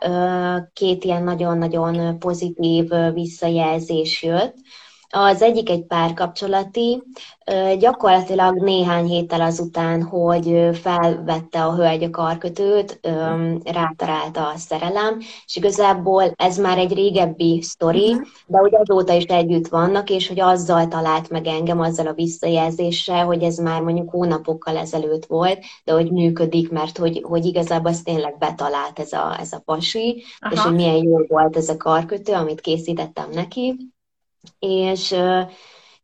két 0.73 1.05
ilyen 1.05 1.23
nagyon-nagyon 1.23 2.19
pozitív 2.19 2.89
visszajelzés 3.13 4.23
jött. 4.23 4.55
Az 5.13 5.43
egyik 5.43 5.71
egy 5.71 5.87
párkapcsolati, 5.87 7.03
gyakorlatilag 7.79 8.63
néhány 8.63 9.07
héttel 9.07 9.41
azután, 9.41 10.03
hogy 10.03 10.71
felvette 10.73 11.65
a 11.65 11.75
hölgy 11.75 12.03
a 12.03 12.11
karkötőt, 12.11 13.01
rátalálta 13.65 14.49
a 14.49 14.57
szerelem, 14.57 15.19
és 15.19 15.57
igazából 15.57 16.33
ez 16.37 16.59
már 16.59 16.79
egy 16.79 16.93
régebbi 16.93 17.63
sztori, 17.63 18.11
uh-huh. 18.11 18.27
de 18.47 18.59
hogy 18.59 18.75
azóta 18.75 19.13
is 19.13 19.25
együtt 19.25 19.69
vannak, 19.69 20.11
és 20.11 20.29
hogy 20.29 20.41
azzal 20.41 20.89
talált 20.89 21.31
meg 21.31 21.47
engem, 21.47 21.81
azzal 21.81 22.07
a 22.07 22.13
visszajelzéssel, 22.13 23.25
hogy 23.25 23.43
ez 23.43 23.57
már 23.57 23.81
mondjuk 23.81 24.11
hónapokkal 24.11 24.77
ezelőtt 24.77 25.27
volt, 25.27 25.59
de 25.85 25.93
hogy 25.93 26.11
működik, 26.11 26.71
mert 26.71 26.99
hogy, 26.99 27.21
hogy 27.23 27.45
igazából 27.45 27.91
ez 27.91 28.03
tényleg 28.03 28.39
betalált 28.39 28.99
ez 28.99 29.13
a, 29.13 29.37
ez 29.41 29.53
a 29.53 29.63
pasi, 29.65 30.23
Aha. 30.39 30.55
és 30.55 30.61
hogy 30.61 30.75
milyen 30.75 31.03
jó 31.03 31.17
volt 31.29 31.57
ez 31.57 31.69
a 31.69 31.77
karkötő, 31.77 32.33
amit 32.33 32.61
készítettem 32.61 33.31
neki 33.33 33.77
és 34.59 35.15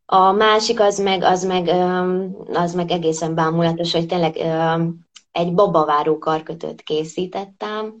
A 0.09 0.31
másik 0.31 0.79
az 0.79 0.99
meg, 0.99 1.23
az 1.23 1.43
meg, 1.43 1.67
az 2.53 2.73
meg 2.73 2.91
egészen 2.91 3.35
bámulatos, 3.35 3.91
hogy 3.91 4.05
tényleg 4.05 4.37
egy 5.31 5.53
babaváró 5.53 6.17
karkötőt 6.17 6.81
készítettem, 6.81 7.95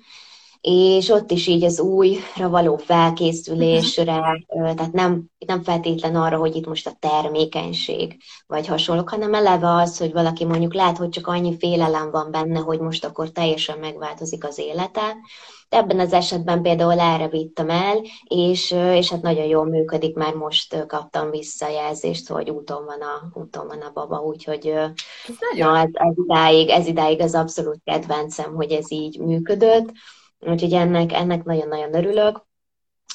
és 0.61 1.09
ott 1.09 1.31
is 1.31 1.47
így 1.47 1.63
az 1.63 1.79
újra 1.79 2.49
való 2.49 2.77
felkészülésre, 2.77 4.45
tehát 4.47 4.91
nem, 4.91 5.25
nem 5.37 5.63
feltétlen 5.63 6.15
arra, 6.15 6.37
hogy 6.37 6.55
itt 6.55 6.67
most 6.67 6.87
a 6.87 6.97
termékenység 6.99 8.17
vagy 8.47 8.67
hasonlók, 8.67 9.09
hanem 9.09 9.33
eleve 9.33 9.73
az, 9.73 9.97
hogy 9.97 10.11
valaki 10.11 10.45
mondjuk 10.45 10.73
lehet, 10.73 10.97
hogy 10.97 11.09
csak 11.09 11.27
annyi 11.27 11.57
félelem 11.57 12.11
van 12.11 12.31
benne, 12.31 12.59
hogy 12.59 12.79
most 12.79 13.05
akkor 13.05 13.31
teljesen 13.31 13.79
megváltozik 13.79 14.45
az 14.45 14.57
élete. 14.57 15.15
Ebben 15.69 15.99
az 15.99 16.13
esetben 16.13 16.61
például 16.61 16.99
erre 16.99 17.27
vittem 17.27 17.69
el, 17.69 18.01
és, 18.23 18.71
és 18.71 19.09
hát 19.09 19.21
nagyon 19.21 19.45
jól 19.45 19.65
működik, 19.65 20.15
mert 20.15 20.35
most 20.35 20.85
kaptam 20.85 21.29
visszajelzést, 21.29 22.27
hogy 22.27 22.49
úton 22.49 22.85
van 22.85 23.01
a, 23.01 23.39
úton 23.39 23.67
van 23.67 23.81
a 23.81 23.91
baba, 23.93 24.19
úgyhogy 24.19 24.67
ez, 24.67 25.35
na, 25.57 25.77
ez, 25.77 25.89
ez, 25.93 26.13
idáig, 26.15 26.69
ez 26.69 26.87
idáig 26.87 27.21
az 27.21 27.35
abszolút 27.35 27.81
kedvencem, 27.83 28.55
hogy 28.55 28.71
ez 28.71 28.91
így 28.91 29.19
működött. 29.19 29.91
Úgyhogy 30.39 30.73
ennek, 30.73 31.13
ennek 31.13 31.43
nagyon-nagyon 31.43 31.95
örülök. 31.95 32.46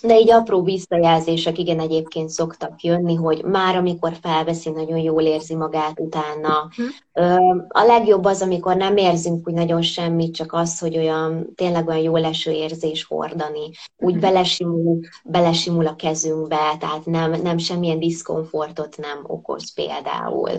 De 0.02 0.18
így 0.18 0.30
apró 0.30 0.62
visszajelzések 0.62 1.58
igen 1.58 1.80
egyébként 1.80 2.28
szoktak 2.28 2.82
jönni, 2.82 3.14
hogy 3.14 3.44
már 3.44 3.76
amikor 3.76 4.12
felveszi, 4.22 4.70
nagyon 4.70 4.98
jól 4.98 5.22
érzi 5.22 5.54
magát 5.54 6.00
utána. 6.00 6.68
Uh-huh. 7.12 7.64
A 7.68 7.82
legjobb 7.84 8.24
az, 8.24 8.42
amikor 8.42 8.76
nem 8.76 8.96
érzünk 8.96 9.48
úgy 9.48 9.54
nagyon 9.54 9.82
semmit, 9.82 10.34
csak 10.34 10.52
az, 10.52 10.78
hogy 10.78 10.96
olyan 10.96 11.54
tényleg 11.54 11.86
olyan 11.86 12.02
jó 12.02 12.16
leső 12.16 12.50
érzés 12.50 13.04
hordani. 13.04 13.70
Úgy 13.96 14.14
uh-huh. 14.14 14.20
belesimul, 14.20 15.00
belesimul 15.24 15.86
a 15.86 15.96
kezünkbe, 15.96 16.76
tehát 16.78 17.06
nem, 17.06 17.30
nem 17.30 17.58
semmilyen 17.58 17.98
diszkomfortot 17.98 18.96
nem 18.96 19.18
okoz 19.22 19.74
például. 19.74 20.50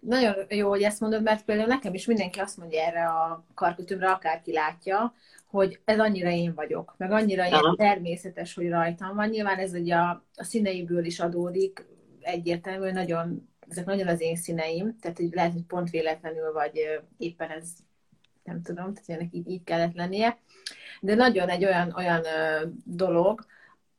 Nagyon 0.00 0.34
jó, 0.48 0.68
hogy 0.68 0.82
ezt 0.82 1.00
mondod, 1.00 1.22
mert 1.22 1.44
például 1.44 1.68
nekem 1.68 1.94
is 1.94 2.06
mindenki 2.06 2.40
azt 2.40 2.56
mondja 2.56 2.80
erre 2.80 3.04
a 3.04 3.44
karkötőmre, 3.54 4.10
akárki 4.10 4.52
látja, 4.52 5.14
hogy 5.52 5.80
ez 5.84 5.98
annyira 5.98 6.30
én 6.30 6.54
vagyok, 6.54 6.94
meg 6.98 7.10
annyira 7.10 7.46
ilyen 7.46 7.74
természetes, 7.76 8.54
hogy 8.54 8.68
rajtam 8.68 9.14
van. 9.14 9.28
Nyilván 9.28 9.58
ez 9.58 9.72
ugye 9.72 9.94
a, 9.94 10.24
a 10.34 10.44
színeiből 10.44 11.04
is 11.04 11.20
adódik, 11.20 11.86
egyértelmű, 12.20 12.90
nagyon, 12.90 13.48
ezek 13.68 13.84
nagyon 13.84 14.08
az 14.08 14.20
én 14.20 14.36
színeim, 14.36 14.96
tehát 15.00 15.16
hogy 15.16 15.30
lehet, 15.32 15.52
hogy 15.52 15.64
pont 15.64 15.90
véletlenül, 15.90 16.52
vagy 16.52 16.80
éppen 17.18 17.50
ez, 17.50 17.68
nem 18.44 18.62
tudom, 18.62 18.94
tehát 18.94 19.20
ennek 19.20 19.34
így, 19.34 19.48
így 19.48 19.64
kellett 19.64 19.94
lennie. 19.94 20.38
De 21.00 21.14
nagyon 21.14 21.48
egy 21.48 21.64
olyan, 21.64 21.92
olyan 21.96 22.22
dolog, 22.84 23.46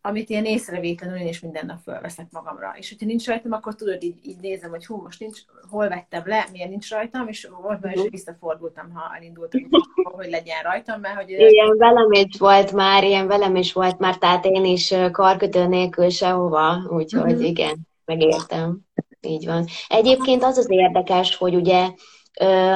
amit 0.05 0.29
ilyen 0.29 0.45
észrevétlenül 0.45 1.17
én 1.17 1.27
is 1.27 1.39
minden 1.39 1.65
nap 1.65 1.79
fölveszek 1.83 2.27
magamra. 2.31 2.73
És 2.77 2.89
hogyha 2.89 3.05
nincs 3.05 3.27
rajtam, 3.27 3.51
akkor 3.51 3.75
tudod, 3.75 4.03
így, 4.03 4.15
így 4.21 4.37
nézem, 4.41 4.69
hogy 4.69 4.85
hú, 4.85 5.01
most 5.01 5.19
nincs, 5.19 5.39
hol 5.69 5.87
vettem 5.87 6.21
le, 6.25 6.47
miért 6.51 6.69
nincs 6.69 6.89
rajtam, 6.89 7.27
és 7.27 7.47
volt 7.61 7.81
már 7.81 7.95
is 7.95 8.01
visszafordultam, 8.09 8.91
ha 8.93 9.15
elindultam, 9.15 9.61
hogy 10.03 10.29
legyen 10.29 10.61
rajtam, 10.63 10.99
mert 10.99 11.15
hogy... 11.15 11.29
Ilyen 11.29 11.77
velem 11.77 12.11
is 12.11 12.37
volt 12.37 12.71
már, 12.71 13.03
ilyen 13.03 13.27
velem 13.27 13.55
is 13.55 13.73
volt 13.73 13.99
már, 13.99 14.17
tehát 14.17 14.45
én 14.45 14.65
is 14.65 14.93
karkötő 15.11 15.65
nélkül 15.65 16.09
sehova, 16.09 16.87
úgyhogy 16.89 17.31
uh-huh. 17.31 17.47
igen, 17.47 17.87
megértem. 18.05 18.79
Így 19.21 19.45
van. 19.45 19.65
Egyébként 19.87 20.43
az 20.43 20.57
az 20.57 20.69
érdekes, 20.69 21.35
hogy 21.35 21.55
ugye 21.55 21.89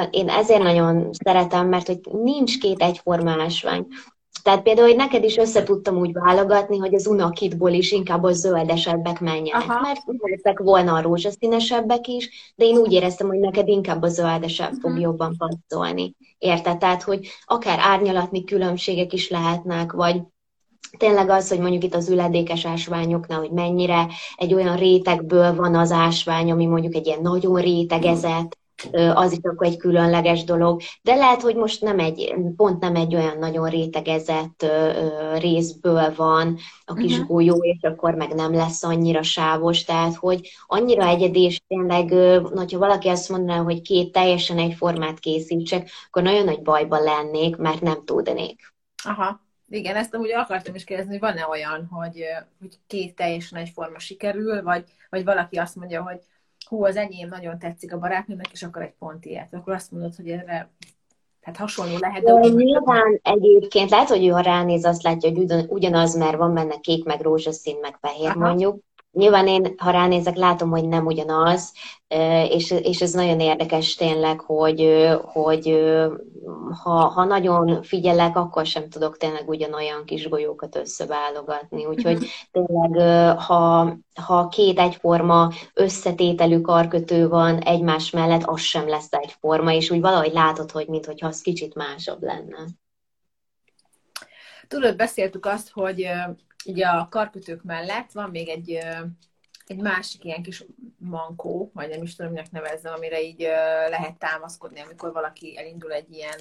én 0.09 0.29
ezért 0.29 0.63
nagyon 0.63 1.13
szeretem, 1.13 1.67
mert 1.67 1.87
hogy 1.87 1.99
nincs 2.11 2.59
két 2.59 2.81
egyforma 2.81 3.41
ásvány. 3.41 3.87
Tehát 4.47 4.61
például, 4.63 4.87
hogy 4.87 4.97
neked 4.97 5.23
is 5.23 5.37
össze 5.37 5.63
tudtam 5.63 5.97
úgy 5.97 6.13
válogatni, 6.13 6.77
hogy 6.77 6.93
az 6.93 7.07
unakitból 7.07 7.71
is 7.71 7.91
inkább 7.91 8.23
a 8.23 8.31
zöldesebbek 8.31 9.19
menjenek, 9.19 9.69
Aha. 9.69 9.81
mert 9.81 10.01
lehettek 10.05 10.59
volna 10.59 10.93
a 10.93 11.01
rózsaszínesebbek 11.01 12.07
is, 12.07 12.53
de 12.55 12.65
én 12.65 12.77
úgy 12.77 12.91
éreztem, 12.91 13.27
hogy 13.27 13.37
neked 13.39 13.67
inkább 13.67 14.01
a 14.03 14.07
zöldesebb 14.07 14.67
uh-huh. 14.67 14.81
fog 14.81 14.91
mhm. 14.91 15.01
jobban 15.01 15.35
passzolni. 15.37 16.15
Érted? 16.37 16.77
Tehát, 16.77 17.03
hogy 17.03 17.27
akár 17.45 17.79
árnyalatni 17.81 18.43
különbségek 18.43 19.13
is 19.13 19.29
lehetnek, 19.29 19.91
vagy 19.91 20.21
tényleg 20.97 21.29
az, 21.29 21.49
hogy 21.49 21.59
mondjuk 21.59 21.83
itt 21.83 21.95
az 21.95 22.09
üledékes 22.09 22.65
ásványoknál, 22.65 23.39
hogy 23.39 23.51
mennyire 23.51 24.07
egy 24.35 24.53
olyan 24.53 24.77
rétegből 24.77 25.55
van 25.55 25.75
az 25.75 25.91
ásvány, 25.91 26.51
ami 26.51 26.65
mondjuk 26.65 26.95
egy 26.95 27.05
ilyen 27.05 27.21
nagyon 27.21 27.61
rétegezett, 27.61 28.57
az 29.13 29.31
is 29.31 29.39
akkor 29.41 29.67
egy 29.67 29.77
különleges 29.77 30.43
dolog. 30.43 30.81
De 31.01 31.15
lehet, 31.15 31.41
hogy 31.41 31.55
most 31.55 31.81
nem 31.81 31.99
egy, 31.99 32.35
pont 32.55 32.79
nem 32.81 32.95
egy 32.95 33.15
olyan 33.15 33.37
nagyon 33.37 33.69
rétegezett 33.69 34.65
részből 35.37 36.13
van 36.15 36.57
a 36.85 36.93
kis 36.93 37.11
uh-huh. 37.11 37.27
golyó, 37.27 37.57
és 37.61 37.81
akkor 37.81 38.13
meg 38.13 38.33
nem 38.33 38.53
lesz 38.53 38.83
annyira 38.83 39.23
sávos, 39.23 39.83
tehát 39.83 40.15
hogy 40.15 40.49
annyira 40.65 41.07
egyedi, 41.07 41.43
és 41.43 41.61
tényleg, 41.67 42.09
hogyha 42.55 42.79
valaki 42.79 43.07
azt 43.07 43.29
mondaná, 43.29 43.61
hogy 43.61 43.81
két 43.81 44.11
teljesen 44.11 44.57
egyformát 44.57 45.19
készítsek, 45.19 45.89
akkor 46.07 46.23
nagyon 46.23 46.45
nagy 46.45 46.61
bajban 46.61 47.03
lennék, 47.03 47.55
mert 47.55 47.81
nem 47.81 48.05
tudnék. 48.05 48.73
Aha. 49.03 49.45
Igen, 49.69 49.95
ezt 49.95 50.13
amúgy 50.13 50.31
akartam 50.31 50.75
is 50.75 50.83
kérdezni, 50.83 51.11
hogy 51.11 51.19
van-e 51.19 51.47
olyan, 51.47 51.87
hogy, 51.91 52.23
hogy 52.59 52.79
két 52.87 53.15
teljesen 53.15 53.59
egyforma 53.59 53.99
sikerül, 53.99 54.63
vagy, 54.63 54.83
vagy 55.09 55.23
valaki 55.23 55.57
azt 55.57 55.75
mondja, 55.75 56.03
hogy 56.03 56.19
hú, 56.67 56.83
az 56.83 56.95
enyém 56.95 57.27
nagyon 57.27 57.59
tetszik 57.59 57.93
a 57.93 57.99
barátnőnek, 57.99 58.51
és 58.51 58.63
akkor 58.63 58.81
egy 58.81 58.93
pont 58.99 59.25
ilyet. 59.25 59.53
Akkor 59.53 59.73
azt 59.73 59.91
mondod, 59.91 60.15
hogy 60.15 60.29
erre 60.29 60.69
hát 61.41 61.57
hasonló 61.57 61.97
lehet. 61.97 62.23
De 62.23 62.39
de 62.39 62.47
nyilván 62.47 63.19
egyébként 63.23 63.89
lehet, 63.89 64.07
hogy 64.07 64.25
ő 64.25 64.29
ha 64.29 64.39
ránéz, 64.39 64.85
azt 64.85 65.03
látja, 65.03 65.29
hogy 65.29 65.65
ugyanaz, 65.67 66.15
mert 66.15 66.37
van 66.37 66.53
benne 66.53 66.79
kék, 66.79 67.05
meg 67.05 67.21
rózsaszín, 67.21 67.77
meg 67.81 67.97
fehér 68.01 68.29
Aha. 68.29 68.39
mondjuk, 68.39 68.83
Nyilván 69.17 69.47
én, 69.47 69.73
ha 69.77 69.91
ránézek, 69.91 70.35
látom, 70.35 70.69
hogy 70.69 70.87
nem 70.87 71.05
ugyanaz, 71.05 71.73
és, 72.49 72.71
és 72.71 73.01
ez 73.01 73.11
nagyon 73.11 73.39
érdekes 73.39 73.95
tényleg, 73.95 74.39
hogy, 74.39 75.07
hogy 75.21 75.79
ha, 76.83 76.91
ha 76.91 77.23
nagyon 77.23 77.81
figyelek, 77.83 78.37
akkor 78.37 78.65
sem 78.65 78.89
tudok 78.89 79.17
tényleg 79.17 79.49
ugyanolyan 79.49 80.05
kis 80.05 80.29
golyókat 80.29 80.75
összeválogatni. 80.75 81.85
Úgyhogy 81.85 82.27
tényleg, 82.51 83.37
ha, 83.39 83.93
ha 84.25 84.47
két 84.47 84.79
egyforma 84.79 85.51
összetételű 85.73 86.61
karkötő 86.61 87.27
van 87.27 87.59
egymás 87.59 88.09
mellett, 88.09 88.43
az 88.43 88.59
sem 88.59 88.87
lesz 88.87 89.11
egyforma, 89.13 89.73
és 89.73 89.89
úgy 89.89 90.01
valahogy 90.01 90.33
látod, 90.33 90.71
hogy 90.71 90.87
mintha 90.87 91.27
az 91.27 91.41
kicsit 91.41 91.75
másabb 91.75 92.23
lenne. 92.23 92.57
Tudod, 94.67 94.95
beszéltük 94.95 95.45
azt, 95.45 95.71
hogy 95.73 96.07
ugye 96.67 96.85
a 96.85 97.07
karkötők 97.09 97.63
mellett 97.63 98.11
van 98.11 98.29
még 98.29 98.49
egy, 98.49 98.79
egy 99.67 99.81
másik 99.81 100.23
ilyen 100.23 100.43
kis 100.43 100.65
mankó, 100.97 101.71
vagy 101.73 101.89
nem 101.89 102.01
is 102.01 102.15
tudom, 102.15 102.31
minek 102.31 102.51
nevezzem, 102.51 102.93
amire 102.93 103.21
így 103.21 103.39
lehet 103.89 104.17
támaszkodni, 104.17 104.79
amikor 104.79 105.11
valaki 105.11 105.57
elindul 105.57 105.91
egy 105.91 106.11
ilyen 106.11 106.39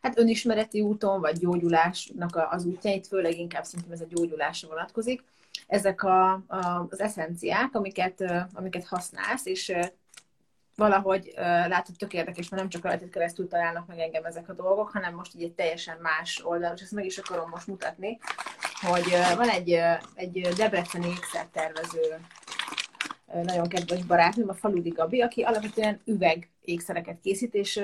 hát 0.00 0.18
önismereti 0.18 0.80
úton, 0.80 1.20
vagy 1.20 1.38
gyógyulásnak 1.38 2.46
az 2.50 2.64
útjait, 2.64 3.06
főleg 3.06 3.38
inkább 3.38 3.64
szerintem 3.64 3.92
ez 3.92 4.00
a 4.00 4.06
gyógyulásra 4.08 4.68
vonatkozik. 4.68 5.22
Ezek 5.66 6.02
a, 6.02 6.32
a, 6.32 6.86
az 6.90 7.00
eszenciák, 7.00 7.74
amiket, 7.74 8.24
amiket 8.52 8.86
használsz, 8.86 9.46
és 9.46 9.72
valahogy 10.76 11.32
látod, 11.66 11.96
tök 11.96 12.12
érdekes, 12.12 12.48
mert 12.48 12.62
nem 12.62 12.70
csak 12.70 12.84
rajtad 12.84 13.10
keresztül 13.10 13.48
találnak 13.48 13.86
meg 13.86 13.98
engem 13.98 14.24
ezek 14.24 14.48
a 14.48 14.52
dolgok, 14.52 14.90
hanem 14.90 15.14
most 15.14 15.34
így 15.34 15.42
egy 15.42 15.52
teljesen 15.52 15.98
más 16.02 16.40
oldalon, 16.44 16.76
és 16.76 16.82
ezt 16.82 16.92
meg 16.92 17.04
is 17.04 17.18
akarom 17.18 17.48
most 17.48 17.66
mutatni, 17.66 18.18
hogy 18.80 19.36
van 19.36 19.48
egy, 19.48 19.80
egy 20.14 20.48
debreceni 20.56 21.08
ékszertervező 21.08 22.20
nagyon 23.42 23.68
kedves 23.68 24.04
barátnőm, 24.04 24.48
a 24.48 24.54
Faludi 24.54 24.88
Gabi, 24.88 25.20
aki 25.20 25.42
alapvetően 25.42 26.00
üveg 26.04 26.50
ékszereket 26.60 27.20
készít, 27.20 27.54
és 27.54 27.80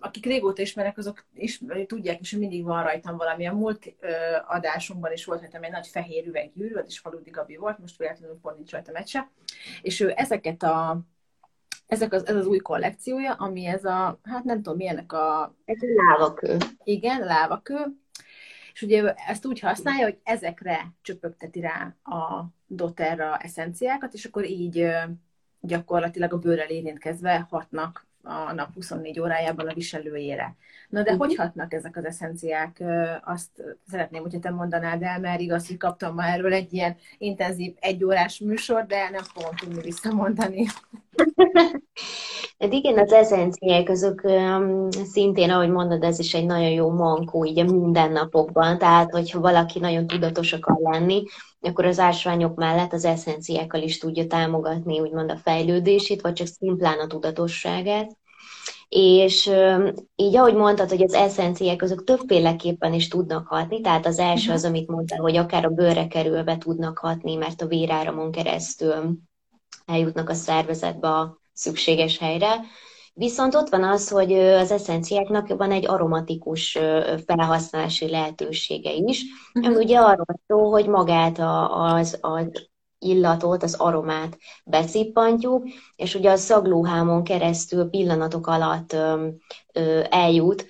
akik 0.00 0.24
régóta 0.24 0.62
ismerek, 0.62 0.98
azok 0.98 1.24
is 1.34 1.60
tudják 1.86 2.20
is, 2.20 2.30
hogy 2.30 2.40
mindig 2.40 2.64
van 2.64 2.82
rajtam 2.82 3.16
valami. 3.16 3.46
A 3.46 3.54
múlt 3.54 3.94
adásunkban 4.46 5.12
is 5.12 5.24
volt 5.24 5.40
rajtam 5.40 5.62
egy 5.62 5.70
nagy 5.70 5.86
fehér 5.86 6.26
üveggyűrű, 6.26 6.74
az 6.74 6.86
is 6.86 6.98
Faludi 6.98 7.30
Gabi 7.30 7.56
volt, 7.56 7.78
most 7.78 7.98
véletlenül 7.98 8.38
pont 8.42 8.56
nincs 8.56 8.70
rajtam 8.70 8.94
egy 8.94 9.08
se. 9.08 9.30
És 9.82 10.00
ő 10.00 10.12
ezeket 10.16 10.62
a 10.62 11.00
ezek 11.86 12.12
az, 12.12 12.26
ez 12.26 12.36
az 12.36 12.46
új 12.46 12.58
kollekciója, 12.58 13.32
ami 13.32 13.66
ez 13.66 13.84
a, 13.84 14.18
hát 14.22 14.44
nem 14.44 14.62
tudom, 14.62 14.76
milyenek 14.76 15.12
a... 15.12 15.54
Ez 15.64 15.76
a 15.82 15.86
lávakő. 16.08 16.56
Igen, 16.84 17.20
lávakő. 17.20 17.74
És 18.78 18.84
ugye 18.84 19.14
ezt 19.14 19.46
úgy 19.46 19.60
használja, 19.60 20.04
hogy 20.04 20.18
ezekre 20.22 20.92
csöpögteti 21.02 21.60
rá 21.60 21.94
a 22.02 22.44
doterra 22.66 23.36
eszenciákat, 23.36 24.12
és 24.12 24.24
akkor 24.24 24.44
így 24.44 24.86
gyakorlatilag 25.60 26.32
a 26.32 26.38
bőrrel 26.38 26.68
érintkezve 26.68 27.46
hatnak 27.50 28.06
a 28.22 28.52
nap 28.52 28.74
24 28.74 29.20
órájában 29.20 29.68
a 29.68 29.74
viselőjére. 29.74 30.56
Na 30.88 31.02
de 31.02 31.12
uh-huh. 31.12 31.26
hogy 31.26 31.36
hatnak 31.36 31.72
ezek 31.72 31.96
az 31.96 32.04
eszenciák? 32.04 32.82
Azt 33.24 33.62
szeretném, 33.88 34.22
hogyha 34.22 34.38
te 34.38 34.50
mondanád 34.50 35.02
el, 35.02 35.20
mert 35.20 35.40
igaz, 35.40 35.66
hogy 35.66 35.76
kaptam 35.76 36.14
ma 36.14 36.24
erről 36.24 36.52
egy 36.52 36.72
ilyen 36.72 36.96
intenzív 37.18 37.74
egyórás 37.80 38.38
műsor, 38.38 38.86
de 38.86 39.08
nem 39.10 39.22
fogom 39.22 39.56
tudni 39.56 39.80
visszamondani. 39.82 40.66
Hát 42.58 42.72
igen, 42.72 42.98
az 42.98 43.12
eszenciák 43.12 43.88
azok 43.88 44.22
szintén, 45.12 45.50
ahogy 45.50 45.68
mondod, 45.70 46.02
ez 46.02 46.18
is 46.18 46.34
egy 46.34 46.46
nagyon 46.46 46.70
jó 46.70 46.90
mankó 46.90 47.44
így 47.44 47.58
a 47.58 47.64
mindennapokban. 47.64 48.78
Tehát, 48.78 49.10
hogyha 49.10 49.40
valaki 49.40 49.78
nagyon 49.78 50.06
tudatos 50.06 50.52
akar 50.52 50.76
lenni, 50.80 51.22
akkor 51.60 51.84
az 51.84 51.98
ásványok 51.98 52.54
mellett 52.54 52.92
az 52.92 53.04
eszenciákkal 53.04 53.82
is 53.82 53.98
tudja 53.98 54.26
támogatni 54.26 55.00
úgymond 55.00 55.30
a 55.30 55.36
fejlődését, 55.36 56.20
vagy 56.20 56.32
csak 56.32 56.46
szimplán 56.46 56.98
a 56.98 57.06
tudatosságát. 57.06 58.16
És 58.88 59.50
így, 60.16 60.36
ahogy 60.36 60.54
mondtad, 60.54 60.88
hogy 60.88 61.02
az 61.02 61.12
eszenciák 61.12 61.82
azok 61.82 62.04
többféleképpen 62.04 62.92
is 62.92 63.08
tudnak 63.08 63.46
hatni, 63.46 63.80
tehát 63.80 64.06
az 64.06 64.18
első 64.18 64.52
az, 64.52 64.64
amit 64.64 64.88
mondtál, 64.88 65.18
hogy 65.18 65.36
akár 65.36 65.64
a 65.64 65.70
bőrre 65.70 66.06
kerülve 66.06 66.58
tudnak 66.58 66.98
hatni, 66.98 67.34
mert 67.34 67.62
a 67.62 67.66
véráramon 67.66 68.30
keresztül 68.30 69.18
eljutnak 69.86 70.28
a 70.28 70.34
szervezetbe 70.34 71.08
a 71.08 71.38
szükséges 71.58 72.18
helyre. 72.18 72.60
Viszont 73.14 73.54
ott 73.54 73.68
van 73.68 73.84
az, 73.84 74.08
hogy 74.08 74.32
az 74.32 74.70
eszenciáknak 74.70 75.56
van 75.56 75.70
egy 75.70 75.86
aromatikus 75.86 76.78
felhasználási 77.26 78.10
lehetősége 78.10 78.92
is, 78.92 79.22
ami 79.52 79.66
uh-huh. 79.66 79.82
ugye 79.82 79.98
arról 79.98 80.40
szól, 80.46 80.70
hogy 80.70 80.86
magát 80.86 81.38
az, 81.68 82.18
az 82.20 82.68
illatot, 82.98 83.62
az 83.62 83.74
aromát 83.74 84.38
beszippantjuk, 84.64 85.68
és 85.96 86.14
ugye 86.14 86.30
a 86.30 86.36
szaglóhámon 86.36 87.24
keresztül 87.24 87.90
pillanatok 87.90 88.46
alatt 88.46 88.96
eljut 90.08 90.66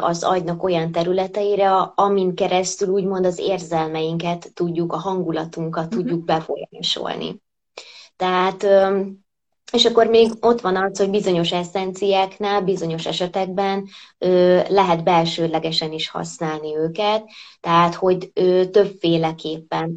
az 0.00 0.22
agynak 0.22 0.62
olyan 0.62 0.92
területeire, 0.92 1.70
amin 1.94 2.34
keresztül 2.34 2.88
úgymond 2.88 3.26
az 3.26 3.38
érzelmeinket 3.38 4.54
tudjuk, 4.54 4.92
a 4.92 4.96
hangulatunkat 4.96 5.84
uh-huh. 5.84 6.00
tudjuk 6.00 6.24
befolyásolni. 6.24 7.42
Tehát 8.16 8.66
és 9.72 9.84
akkor 9.84 10.06
még 10.06 10.32
ott 10.40 10.60
van 10.60 10.76
az, 10.76 10.98
hogy 10.98 11.10
bizonyos 11.10 11.52
eszenciáknál, 11.52 12.60
bizonyos 12.60 13.06
esetekben 13.06 13.88
ö, 14.18 14.60
lehet 14.68 15.04
belsőlegesen 15.04 15.92
is 15.92 16.08
használni 16.08 16.76
őket, 16.76 17.24
tehát 17.60 17.94
hogy 17.94 18.30
ö, 18.34 18.64
többféleképpen. 18.70 19.96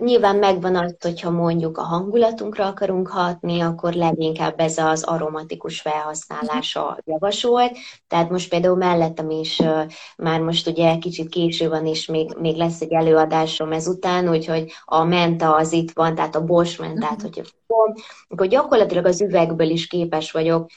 Nyilván 0.00 0.36
megvan 0.36 0.76
az, 0.76 0.96
hogyha 1.00 1.30
mondjuk 1.30 1.78
a 1.78 1.82
hangulatunkra 1.82 2.66
akarunk 2.66 3.08
hatni, 3.08 3.60
akkor 3.60 3.92
leginkább 3.92 4.60
ez 4.60 4.78
az 4.78 5.02
aromatikus 5.02 5.80
felhasználása 5.80 6.98
javasolt. 7.04 7.76
Tehát 8.08 8.30
most 8.30 8.48
például 8.48 8.76
mellettem 8.76 9.30
is 9.30 9.62
már 10.16 10.40
most 10.40 10.66
ugye 10.66 10.98
kicsit 10.98 11.28
késő 11.28 11.68
van, 11.68 11.86
és 11.86 12.06
még, 12.06 12.34
még 12.38 12.56
lesz 12.56 12.80
egy 12.80 12.92
előadásom 12.92 13.72
ezután, 13.72 14.28
úgyhogy 14.28 14.72
a 14.84 15.04
menta 15.04 15.54
az 15.54 15.72
itt 15.72 15.90
van, 15.90 16.14
tehát 16.14 16.34
a 16.34 16.44
bors 16.44 16.76
mentát, 16.76 17.12
uh-huh. 17.12 17.22
hogyha 17.22 17.44
fogom, 17.66 17.94
akkor 18.28 18.46
gyakorlatilag 18.46 19.04
az 19.04 19.20
üvegből 19.20 19.68
is 19.68 19.86
képes 19.86 20.32
vagyok 20.32 20.70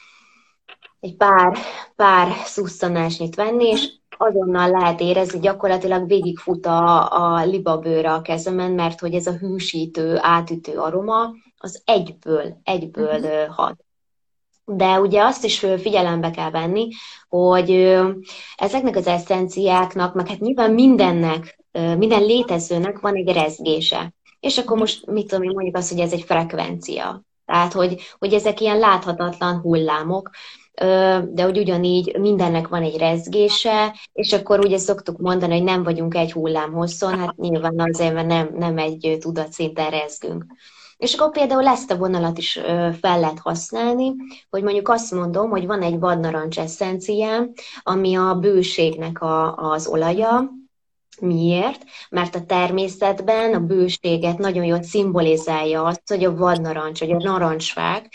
egy 1.00 1.16
pár, 1.16 1.58
pár 1.96 2.32
szusszanásnyit 2.44 3.34
venni, 3.34 3.66
és 3.68 3.88
azonnal 4.22 4.70
lehet 4.70 5.00
érezni, 5.00 5.40
gyakorlatilag 5.40 6.06
végigfut 6.06 6.66
a, 6.66 7.12
a 7.12 7.44
libabőre 7.44 8.12
a 8.12 8.22
kezemen, 8.22 8.70
mert 8.70 9.00
hogy 9.00 9.14
ez 9.14 9.26
a 9.26 9.32
hűsítő, 9.32 10.18
átütő 10.20 10.78
aroma, 10.78 11.30
az 11.56 11.82
egyből, 11.84 12.60
egyből 12.62 13.20
uh-huh. 13.20 13.54
hat. 13.54 13.84
De 14.64 15.00
ugye 15.00 15.22
azt 15.22 15.44
is 15.44 15.58
figyelembe 15.58 16.30
kell 16.30 16.50
venni, 16.50 16.88
hogy 17.28 17.70
ezeknek 18.56 18.96
az 18.96 19.06
eszenciáknak, 19.06 20.14
meg 20.14 20.28
hát 20.28 20.40
nyilván 20.40 20.70
mindennek, 20.70 21.58
minden 21.72 22.22
létezőnek 22.24 23.00
van 23.00 23.14
egy 23.14 23.32
rezgése. 23.32 24.12
És 24.40 24.58
akkor 24.58 24.78
most 24.78 25.06
mit 25.06 25.26
tudom 25.28 25.42
én 25.42 25.50
mondjuk 25.54 25.76
azt, 25.76 25.90
hogy 25.90 26.00
ez 26.00 26.12
egy 26.12 26.22
frekvencia. 26.22 27.22
Tehát, 27.46 27.72
hogy, 27.72 28.00
hogy 28.18 28.32
ezek 28.32 28.60
ilyen 28.60 28.78
láthatatlan 28.78 29.60
hullámok, 29.60 30.30
de 31.28 31.42
hogy 31.42 31.58
ugyanígy 31.58 32.16
mindennek 32.18 32.68
van 32.68 32.82
egy 32.82 32.96
rezgése, 32.96 33.96
és 34.12 34.32
akkor 34.32 34.58
ugye 34.58 34.78
szoktuk 34.78 35.18
mondani, 35.18 35.52
hogy 35.52 35.62
nem 35.62 35.82
vagyunk 35.82 36.14
egy 36.14 36.32
hullám 36.32 36.72
hosszon, 36.72 37.18
hát 37.18 37.36
nyilván 37.36 37.80
azért 37.80 38.26
nem, 38.26 38.50
nem 38.56 38.78
egy 38.78 39.16
tudatszinten 39.20 39.90
rezgünk. 39.90 40.44
És 40.96 41.14
akkor 41.14 41.30
például 41.30 41.66
ezt 41.66 41.90
a 41.90 41.96
vonalat 41.96 42.38
is 42.38 42.52
fel 43.00 43.20
lehet 43.20 43.38
használni, 43.38 44.14
hogy 44.50 44.62
mondjuk 44.62 44.88
azt 44.88 45.14
mondom, 45.14 45.50
hogy 45.50 45.66
van 45.66 45.82
egy 45.82 45.98
vadnarancs 45.98 46.58
eszenciám, 46.58 47.52
ami 47.82 48.14
a 48.14 48.34
bőségnek 48.34 49.20
a, 49.22 49.56
az 49.56 49.86
olaja, 49.86 50.50
Miért? 51.22 51.84
Mert 52.10 52.34
a 52.34 52.44
természetben 52.44 53.54
a 53.54 53.60
bőséget 53.60 54.38
nagyon 54.38 54.64
jól 54.64 54.82
szimbolizálja 54.82 55.84
azt, 55.84 56.02
hogy 56.08 56.24
a 56.24 56.36
vadnarancs, 56.36 57.00
vagy 57.00 57.10
a 57.10 57.16
narancsfák 57.16 58.14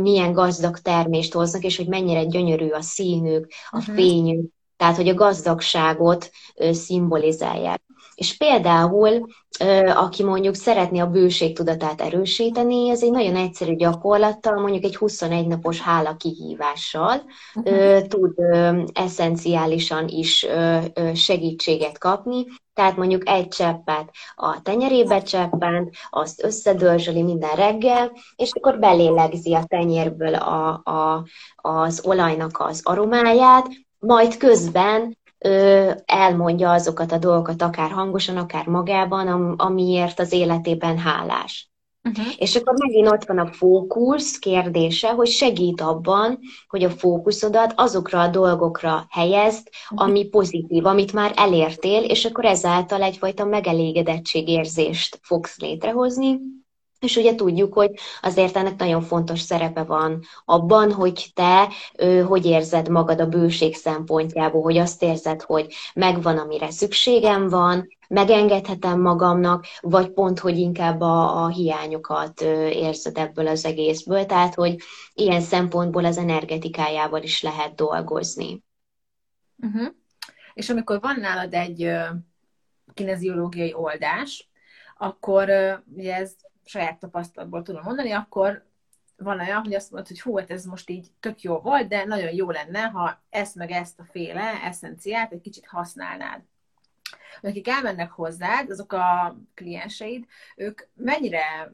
milyen 0.00 0.32
gazdag 0.32 0.78
termést 0.78 1.32
hoznak, 1.32 1.62
és 1.62 1.76
hogy 1.76 1.88
mennyire 1.88 2.24
gyönyörű 2.24 2.68
a 2.68 2.80
színük, 2.80 3.46
a 3.70 3.78
uh-huh. 3.78 3.94
fényük, 3.94 4.50
tehát 4.76 4.96
hogy 4.96 5.08
a 5.08 5.14
gazdagságot 5.14 6.30
szimbolizálják. 6.70 7.82
És 8.14 8.36
például, 8.36 9.26
aki 9.94 10.22
mondjuk 10.24 10.54
szeretné 10.54 10.98
a 10.98 11.06
bőségtudatát 11.06 12.00
erősíteni, 12.00 12.90
ez 12.90 13.02
egy 13.02 13.10
nagyon 13.10 13.36
egyszerű 13.36 13.74
gyakorlattal, 13.74 14.60
mondjuk 14.60 14.84
egy 14.84 14.96
21 14.96 15.46
napos 15.46 15.80
hála 15.80 16.16
kihívással 16.16 17.22
uh-huh. 17.54 18.06
tud 18.06 18.34
eszenciálisan 18.92 20.08
is 20.08 20.46
segítséget 21.14 21.98
kapni, 21.98 22.44
tehát 22.74 22.96
mondjuk 22.96 23.28
egy 23.28 23.48
cseppet 23.48 24.10
a 24.34 24.62
tenyerébe 24.62 25.22
cseppent, 25.22 25.94
azt 26.10 26.44
összedörzsöli 26.44 27.22
minden 27.22 27.54
reggel, 27.54 28.12
és 28.36 28.50
akkor 28.52 28.78
belélegzi 28.78 29.54
a 29.54 29.64
tenyérből 29.64 30.34
a, 30.34 30.68
a, 30.84 31.26
az 31.56 32.02
olajnak 32.06 32.60
az 32.60 32.80
aromáját, 32.84 33.68
majd 33.98 34.36
közben 34.36 35.16
elmondja 36.04 36.70
azokat 36.70 37.12
a 37.12 37.18
dolgokat, 37.18 37.62
akár 37.62 37.90
hangosan, 37.90 38.36
akár 38.36 38.66
magában, 38.66 39.28
am, 39.28 39.54
amiért 39.56 40.20
az 40.20 40.32
életében 40.32 40.98
hálás. 40.98 41.70
Uh-huh. 42.08 42.26
És 42.36 42.56
akkor 42.56 42.74
megint 42.78 43.08
ott 43.08 43.24
van 43.24 43.38
a 43.38 43.52
fókusz 43.52 44.38
kérdése, 44.38 45.10
hogy 45.10 45.28
segít 45.28 45.80
abban, 45.80 46.38
hogy 46.68 46.84
a 46.84 46.90
fókuszodat 46.90 47.72
azokra 47.76 48.20
a 48.20 48.28
dolgokra 48.28 49.06
helyezd, 49.10 49.68
uh-huh. 49.90 50.08
ami 50.08 50.24
pozitív, 50.24 50.86
amit 50.86 51.12
már 51.12 51.32
elértél, 51.36 52.02
és 52.02 52.24
akkor 52.24 52.44
ezáltal 52.44 53.02
egyfajta 53.02 53.44
megelégedettségérzést 53.44 55.18
fogsz 55.22 55.58
létrehozni, 55.58 56.40
és 57.02 57.16
ugye 57.16 57.34
tudjuk, 57.34 57.74
hogy 57.74 57.90
azért 58.20 58.56
ennek 58.56 58.76
nagyon 58.76 59.02
fontos 59.02 59.40
szerepe 59.40 59.82
van 59.82 60.20
abban, 60.44 60.92
hogy 60.92 61.30
te 61.34 61.68
ö, 61.96 62.20
hogy 62.20 62.46
érzed 62.46 62.88
magad 62.88 63.20
a 63.20 63.26
bőség 63.26 63.74
szempontjából, 63.74 64.62
hogy 64.62 64.76
azt 64.76 65.02
érzed, 65.02 65.42
hogy 65.42 65.74
megvan, 65.94 66.38
amire 66.38 66.70
szükségem 66.70 67.48
van, 67.48 67.88
megengedhetem 68.08 69.00
magamnak, 69.00 69.66
vagy 69.80 70.10
pont, 70.10 70.38
hogy 70.38 70.58
inkább 70.58 71.00
a, 71.00 71.44
a 71.44 71.48
hiányokat 71.48 72.40
érzed 72.70 73.18
ebből 73.18 73.46
az 73.46 73.64
egészből. 73.64 74.26
Tehát, 74.26 74.54
hogy 74.54 74.76
ilyen 75.14 75.40
szempontból 75.40 76.04
az 76.04 76.18
energetikájával 76.18 77.22
is 77.22 77.42
lehet 77.42 77.74
dolgozni. 77.74 78.62
Uh-huh. 79.56 79.88
És 80.54 80.70
amikor 80.70 81.00
van 81.00 81.16
nálad 81.20 81.54
egy 81.54 81.90
kineziológiai 82.94 83.72
oldás, 83.74 84.50
akkor 84.96 85.50
ugye 85.94 86.14
ez 86.14 86.34
saját 86.64 86.98
tapasztalatból 86.98 87.62
tudom 87.62 87.82
mondani, 87.84 88.10
akkor 88.10 88.70
van 89.16 89.40
olyan, 89.40 89.62
hogy 89.62 89.74
azt 89.74 89.90
mondod, 89.90 90.08
hogy 90.08 90.20
hú, 90.20 90.36
hát 90.36 90.50
ez 90.50 90.64
most 90.64 90.90
így 90.90 91.10
tök 91.20 91.40
jó 91.40 91.58
volt, 91.58 91.88
de 91.88 92.04
nagyon 92.04 92.34
jó 92.34 92.50
lenne, 92.50 92.80
ha 92.80 93.22
ezt 93.30 93.54
meg 93.54 93.70
ezt 93.70 94.00
a 94.00 94.04
féle 94.10 94.62
eszenciát 94.62 95.32
egy 95.32 95.40
kicsit 95.40 95.66
használnád. 95.66 96.42
Akik 97.42 97.68
elmennek 97.68 98.10
hozzád, 98.10 98.70
azok 98.70 98.92
a 98.92 99.36
klienseid, 99.54 100.24
ők 100.56 100.82
mennyire 100.94 101.72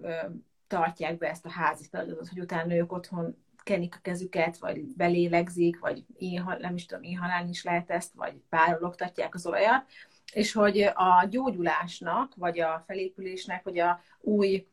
tartják 0.67 1.19
be 1.19 1.29
ezt 1.29 1.47
a 1.47 1.51
házi 1.51 1.87
feladatot, 1.91 2.29
hogy 2.29 2.41
utána 2.41 2.75
ők 2.75 2.93
otthon 2.93 3.37
kenik 3.63 3.95
a 3.95 4.01
kezüket, 4.03 4.59
vagy 4.59 4.81
belélegzik, 4.81 5.79
vagy 5.79 6.05
inhal, 6.17 6.57
nem 6.57 6.75
is 6.75 6.87
tudom, 6.87 7.03
inhalálni 7.03 7.49
is 7.49 7.65
lehet 7.65 7.91
ezt, 7.91 8.13
vagy 8.15 8.35
párologtatják 8.49 9.35
az 9.35 9.47
olajat, 9.47 9.85
és 10.33 10.53
hogy 10.53 10.81
a 10.81 11.27
gyógyulásnak, 11.31 12.35
vagy 12.37 12.61
a 12.61 12.85
felépülésnek, 12.87 13.65
vagy 13.65 13.79
a 13.79 14.01
új 14.21 14.67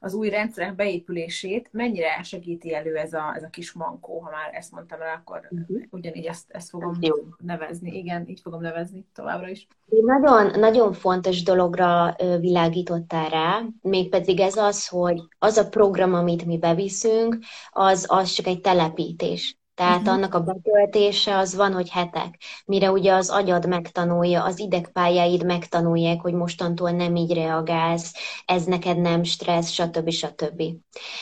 az 0.00 0.14
új 0.14 0.28
rendszerek 0.28 0.74
beépülését 0.74 1.68
mennyire 1.72 2.22
segíti 2.22 2.74
elő 2.74 2.96
ez 2.96 3.12
a, 3.12 3.32
ez 3.36 3.42
a 3.42 3.48
kis 3.48 3.72
mankó, 3.72 4.20
ha 4.20 4.30
már 4.30 4.50
ezt 4.52 4.72
mondtam 4.72 5.00
el, 5.00 5.14
akkor 5.14 5.48
uh-huh. 5.50 5.82
ugyanígy 5.90 6.24
ezt, 6.24 6.50
ezt 6.50 6.68
fogom 6.68 6.96
Jó. 7.00 7.14
nevezni. 7.38 7.96
Igen, 7.98 8.28
így 8.28 8.40
fogom 8.40 8.60
nevezni 8.60 9.06
továbbra 9.14 9.48
is. 9.48 9.66
Nagyon, 9.86 10.58
nagyon 10.58 10.92
fontos 10.92 11.42
dologra 11.42 12.16
világítottál 12.40 13.28
rá, 13.28 13.62
mégpedig 13.82 14.40
ez 14.40 14.56
az, 14.56 14.88
hogy 14.88 15.20
az 15.38 15.56
a 15.56 15.68
program, 15.68 16.14
amit 16.14 16.44
mi 16.44 16.58
beviszünk, 16.58 17.38
az, 17.70 18.04
az 18.08 18.30
csak 18.30 18.46
egy 18.46 18.60
telepítés. 18.60 19.59
Tehát 19.80 19.98
uh-huh. 19.98 20.14
annak 20.14 20.34
a 20.34 20.40
betöltése 20.40 21.36
az 21.36 21.54
van, 21.54 21.72
hogy 21.72 21.90
hetek, 21.90 22.34
mire 22.64 22.90
ugye 22.90 23.12
az 23.12 23.30
agyad 23.30 23.68
megtanulja, 23.68 24.44
az 24.44 24.58
idegpályáid 24.58 25.44
megtanulják, 25.44 26.20
hogy 26.20 26.32
mostantól 26.32 26.90
nem 26.90 27.16
így 27.16 27.32
reagálsz, 27.32 28.14
ez 28.44 28.64
neked 28.64 29.00
nem 29.00 29.22
stressz, 29.22 29.70
stb. 29.70 30.10
stb. 30.10 30.62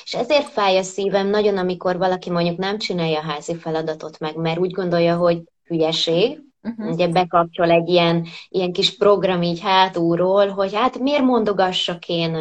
És 0.05 0.15
ezért 0.15 0.49
fáj 0.49 0.79
a 0.79 0.83
szívem 0.83 1.27
nagyon, 1.27 1.57
amikor 1.57 1.99
valaki 1.99 2.31
mondjuk 2.31 2.57
nem 2.57 2.79
csinálja 2.79 3.19
a 3.19 3.23
házi 3.23 3.55
feladatot 3.55 4.19
meg, 4.19 4.37
mert 4.37 4.59
úgy 4.59 4.71
gondolja, 4.71 5.17
hogy 5.17 5.43
hülyeség, 5.65 6.48
Uh-huh. 6.63 6.93
Ugye 6.93 7.09
bekapcsol 7.09 7.71
egy 7.71 7.89
ilyen, 7.89 8.27
ilyen 8.49 8.73
kis 8.73 8.97
program 8.97 9.43
így 9.43 9.61
hátulról, 9.61 10.49
hogy 10.49 10.75
hát 10.75 10.99
miért 10.99 11.23
mondogassak 11.23 12.09
én 12.09 12.37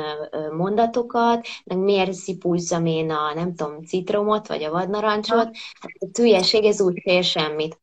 mondatokat, 0.58 1.48
meg 1.64 1.78
miért 1.78 2.14
szipúzzam 2.14 2.86
én 2.86 3.12
a, 3.12 3.34
nem 3.34 3.56
tudom, 3.56 3.84
citromot, 3.84 4.48
vagy 4.48 4.64
a 4.64 4.72
vadnarancsot. 4.72 5.50
Hát 5.80 5.92
a 6.00 6.08
hülyeség, 6.14 6.64
ez 6.64 6.82
úgy 6.82 7.02
fél 7.04 7.22
semmit. 7.22 7.80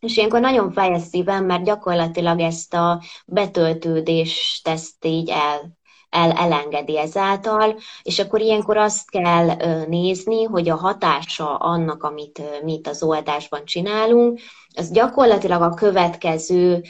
És 0.00 0.16
ilyenkor 0.16 0.40
nagyon 0.40 0.72
fáj 0.72 0.94
a 0.94 0.98
szívem, 0.98 1.44
mert 1.44 1.64
gyakorlatilag 1.64 2.40
ezt 2.40 2.74
a 2.74 3.02
betöltődést 3.26 4.68
ezt 4.68 5.04
így 5.04 5.28
el, 5.28 5.78
el, 6.10 6.30
elengedi 6.30 6.98
ezáltal, 6.98 7.76
és 8.02 8.18
akkor 8.18 8.40
ilyenkor 8.40 8.76
azt 8.76 9.10
kell 9.10 9.46
nézni, 9.86 10.44
hogy 10.44 10.68
a 10.68 10.76
hatása 10.76 11.56
annak, 11.56 12.02
amit 12.02 12.62
mi 12.62 12.72
itt 12.72 12.86
az 12.86 13.02
oldásban 13.02 13.64
csinálunk, 13.64 14.40
az 14.74 14.90
gyakorlatilag 14.90 15.62
a 15.62 15.74
következő 15.74 16.82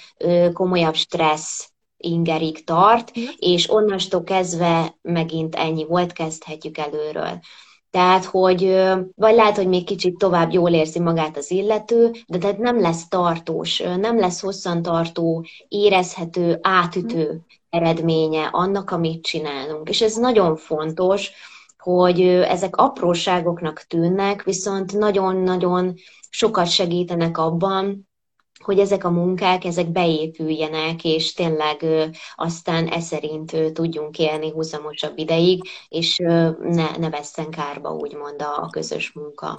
komolyabb 0.52 0.94
stressz 0.94 1.70
ingerig 1.96 2.64
tart, 2.64 3.10
és 3.36 3.70
onnastól 3.70 4.22
kezdve 4.22 4.96
megint 5.02 5.54
ennyi 5.54 5.84
volt, 5.84 6.12
kezdhetjük 6.12 6.78
előről. 6.78 7.40
Tehát, 7.90 8.24
hogy 8.24 8.60
vagy 9.14 9.34
lehet, 9.34 9.56
hogy 9.56 9.68
még 9.68 9.84
kicsit 9.84 10.18
tovább 10.18 10.52
jól 10.52 10.70
érzi 10.70 11.00
magát 11.00 11.36
az 11.36 11.50
illető, 11.50 12.10
de 12.26 12.38
tehát 12.38 12.58
nem 12.58 12.80
lesz 12.80 13.08
tartós, 13.08 13.78
nem 13.78 14.18
lesz 14.18 14.40
hosszantartó, 14.40 15.44
érezhető, 15.68 16.58
átütő 16.62 17.40
eredménye 17.70 18.48
annak, 18.52 18.90
amit 18.90 19.24
csinálunk. 19.24 19.88
És 19.88 20.00
ez 20.00 20.16
nagyon 20.16 20.56
fontos, 20.56 21.30
hogy 21.78 22.20
ezek 22.22 22.76
apróságoknak 22.76 23.84
tűnnek, 23.88 24.42
viszont 24.42 24.98
nagyon-nagyon 24.98 25.94
sokat 26.30 26.68
segítenek 26.68 27.38
abban, 27.38 28.09
hogy 28.64 28.78
ezek 28.78 29.04
a 29.04 29.10
munkák, 29.10 29.64
ezek 29.64 29.88
beépüljenek, 29.88 31.04
és 31.04 31.32
tényleg 31.32 31.84
aztán 32.34 32.86
e 32.86 33.00
szerint 33.00 33.72
tudjunk 33.72 34.18
élni 34.18 34.50
húzamosabb 34.50 35.18
ideig, 35.18 35.68
és 35.88 36.16
ne, 36.16 36.96
ne 36.96 37.10
vesszen 37.10 37.50
kárba, 37.50 37.94
úgymond 37.94 38.42
a, 38.42 38.62
a 38.62 38.68
közös 38.70 39.12
munka. 39.12 39.58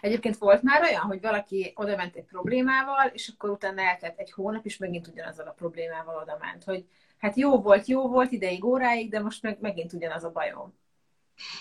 Egyébként 0.00 0.36
volt 0.36 0.62
már 0.62 0.82
olyan, 0.82 1.00
hogy 1.00 1.20
valaki 1.20 1.72
oda 1.74 1.96
ment 1.96 2.16
egy 2.16 2.24
problémával, 2.24 3.10
és 3.12 3.32
akkor 3.34 3.50
utána 3.50 3.82
eltelt 3.82 4.18
egy 4.18 4.32
hónap, 4.32 4.64
és 4.64 4.76
megint 4.76 5.06
ugyanazzal 5.06 5.46
a 5.46 5.54
problémával 5.56 6.20
oda 6.22 6.36
ment, 6.40 6.64
hogy 6.64 6.84
hát 7.18 7.36
jó 7.36 7.60
volt, 7.60 7.86
jó 7.86 8.08
volt 8.08 8.32
ideig, 8.32 8.64
óráig, 8.64 9.10
de 9.10 9.20
most 9.20 9.42
meg, 9.42 9.58
megint 9.60 9.92
ugyanaz 9.92 10.24
a 10.24 10.30
bajom. 10.30 10.74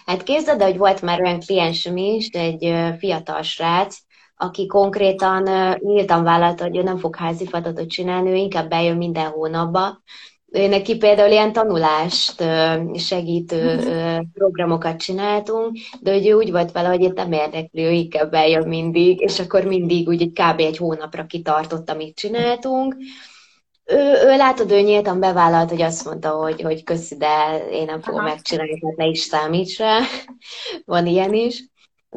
Hát 0.05 0.23
képzeld, 0.23 0.61
hogy 0.61 0.77
volt 0.77 1.01
már 1.01 1.21
olyan 1.21 1.39
kliensem 1.39 1.97
is, 1.97 2.27
egy 2.27 2.73
fiatal 2.97 3.41
srác, 3.41 3.97
aki 4.37 4.65
konkrétan 4.65 5.49
nyíltan 5.79 6.23
vállalta, 6.23 6.63
hogy 6.63 6.77
ő 6.77 6.83
nem 6.83 6.97
fog 6.97 7.15
házi 7.15 7.45
feladatot 7.45 7.89
csinálni, 7.89 8.29
ő 8.29 8.35
inkább 8.35 8.69
bejön 8.69 8.97
minden 8.97 9.29
hónapba. 9.29 10.01
Ő 10.51 10.67
neki 10.67 10.97
például 10.97 11.31
ilyen 11.31 11.53
tanulást 11.53 12.43
segítő 12.95 13.79
programokat 14.33 14.97
csináltunk, 14.97 15.77
de 16.01 16.13
hogy 16.13 16.27
ő 16.27 16.33
úgy 16.33 16.51
volt 16.51 16.71
vele, 16.71 16.87
hogy 16.87 17.01
itt 17.01 17.15
nem 17.15 17.31
érdekli, 17.31 17.83
ő 17.83 17.91
inkább 17.91 18.31
bejön 18.31 18.67
mindig, 18.67 19.19
és 19.19 19.39
akkor 19.39 19.63
mindig 19.63 20.07
úgy 20.07 20.21
egy 20.21 20.31
kb. 20.31 20.59
egy 20.59 20.77
hónapra 20.77 21.25
kitartott, 21.25 21.89
amit 21.89 22.15
csináltunk. 22.15 22.95
Ő, 23.85 23.97
ő 24.25 24.35
látod, 24.37 24.71
ő 24.71 24.79
nyíltan 24.79 25.19
bevállalt, 25.19 25.69
hogy 25.69 25.81
azt 25.81 26.05
mondta, 26.05 26.29
hogy, 26.29 26.61
hogy 26.61 26.83
köszi, 26.83 27.17
de 27.17 27.65
én 27.71 27.85
nem 27.85 28.01
fogom 28.01 28.19
Aha. 28.19 28.29
megcsinálni, 28.29 28.79
tehát 28.79 28.95
ne 28.95 29.05
is 29.05 29.19
számíts 29.19 29.77
rá. 29.77 29.99
Van 30.85 31.07
ilyen 31.07 31.33
is. 31.33 31.63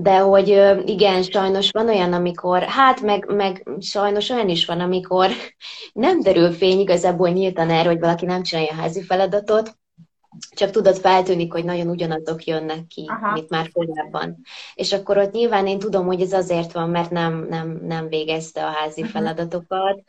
De 0.01 0.19
hogy 0.19 0.49
igen, 0.85 1.23
sajnos 1.23 1.71
van 1.71 1.89
olyan, 1.89 2.13
amikor, 2.13 2.63
hát 2.63 3.01
meg, 3.01 3.33
meg 3.35 3.69
sajnos 3.81 4.31
olyan 4.31 4.49
is 4.49 4.67
van, 4.67 4.81
amikor 4.81 5.31
nem 5.93 6.21
derül 6.21 6.53
fény 6.53 6.81
igazából 6.81 7.29
nyíltan 7.29 7.71
erre, 7.71 7.89
hogy 7.89 7.99
valaki 7.99 8.25
nem 8.25 8.43
csinálja 8.43 8.71
a 8.71 8.75
házi 8.75 9.03
feladatot, 9.03 9.77
csak 10.51 10.71
tudod, 10.71 10.97
feltűnik, 10.97 11.53
hogy 11.53 11.65
nagyon 11.65 11.89
ugyanazok 11.89 12.45
jönnek 12.45 12.87
ki, 12.87 13.05
Aha. 13.09 13.33
mint 13.33 13.49
már 13.49 13.73
korábban. 13.73 14.37
És 14.75 14.93
akkor 14.93 15.19
ott 15.19 15.33
nyilván 15.33 15.67
én 15.67 15.79
tudom, 15.79 16.07
hogy 16.07 16.21
ez 16.21 16.33
azért 16.33 16.73
van, 16.73 16.91
mert 16.91 17.11
nem, 17.11 17.47
nem, 17.49 17.81
nem 17.83 18.09
végezte 18.09 18.65
a 18.65 18.71
házi 18.71 19.03
uh-huh. 19.03 19.17
feladatokat. 19.17 20.03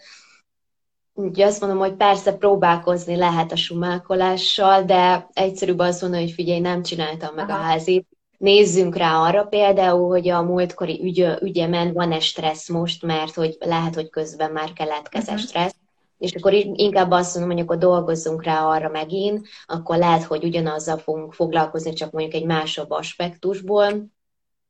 Úgyhogy 1.14 1.42
azt 1.42 1.62
mondom, 1.62 1.80
hogy 1.80 1.94
persze 1.94 2.34
próbálkozni 2.34 3.16
lehet 3.16 3.52
a 3.52 3.56
sumákolással, 3.56 4.84
de 4.84 5.28
egyszerűbb 5.34 5.80
azt 5.80 6.02
mondani, 6.02 6.24
hogy 6.24 6.32
figyelj, 6.32 6.60
nem 6.60 6.84
csináltam 6.84 7.36
meg 7.36 7.50
Aha. 7.50 7.60
a 7.60 7.62
házit, 7.62 8.08
nézzünk 8.40 8.96
rá 8.96 9.20
arra 9.20 9.44
például, 9.44 10.08
hogy 10.08 10.30
a 10.30 10.42
múltkori 10.42 11.00
ügy, 11.04 11.28
ügyemen 11.42 11.94
van-e 11.94 12.20
stressz 12.20 12.70
most, 12.70 13.04
mert 13.04 13.34
hogy 13.34 13.58
lehet, 13.60 13.96
hogy 13.96 14.10
közben 14.10 14.52
már 14.52 14.74
keletkezett 14.74 15.36
uh-huh. 15.36 15.48
stressz, 15.50 15.76
és 16.18 16.34
akkor 16.34 16.54
inkább 16.54 17.12
azt 17.12 17.36
mondom, 17.36 17.56
hogy 17.56 17.64
akkor 17.64 17.78
dolgozzunk 17.78 18.44
rá 18.44 18.66
arra 18.66 18.90
megint, 18.90 19.48
akkor 19.66 19.98
lehet, 19.98 20.24
hogy 20.24 20.44
ugyanazzal 20.44 20.98
fogunk 20.98 21.34
foglalkozni, 21.34 21.94
csak 21.94 22.12
mondjuk 22.12 22.34
egy 22.34 22.46
másabb 22.46 22.92
aspektusból, 22.92 24.10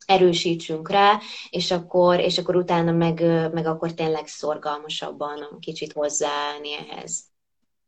erősítsünk 0.05 0.89
rá, 0.89 1.19
és 1.49 1.71
akkor, 1.71 2.19
és 2.19 2.38
akkor 2.38 2.55
utána 2.55 2.91
meg, 2.91 3.21
meg 3.53 3.65
akkor 3.65 3.93
tényleg 3.93 4.27
szorgalmasabban 4.27 5.58
kicsit 5.60 5.93
hozzáállni 5.93 6.69
ehhez. 6.73 7.23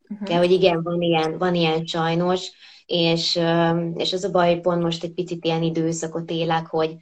Uh-huh. 0.09 0.27
Kell, 0.27 0.37
hogy 0.37 0.51
igen, 0.51 0.83
van 0.83 1.01
ilyen, 1.01 1.37
van 1.37 1.55
ilyen 1.55 1.85
sajnos, 1.85 2.51
és, 2.91 3.39
és 3.95 4.13
az 4.13 4.23
a 4.23 4.31
baj, 4.31 4.59
pont 4.59 4.81
most 4.81 5.03
egy 5.03 5.13
picit 5.13 5.45
ilyen 5.45 5.63
időszakot 5.63 6.31
élek, 6.31 6.67
hogy 6.67 6.97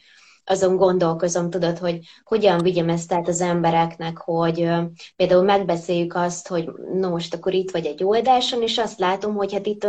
azon 0.50 0.76
gondolkozom, 0.76 1.50
tudod, 1.50 1.78
hogy 1.78 2.00
hogyan 2.24 2.58
vigyem 2.62 2.90
ezt 2.90 3.14
át 3.14 3.28
az 3.28 3.42
embereknek, 3.42 4.18
hogy 4.18 4.70
például 5.16 5.44
megbeszéljük 5.44 6.16
azt, 6.16 6.48
hogy 6.48 6.70
no 6.94 7.10
most 7.10 7.34
akkor 7.34 7.54
itt 7.54 7.72
vagy 7.72 7.86
egy 7.86 8.04
oldáson, 8.04 8.62
és 8.62 8.78
azt 8.78 9.00
látom, 9.00 9.36
hogy 9.36 9.54
hát 9.54 9.66
itt 9.66 9.88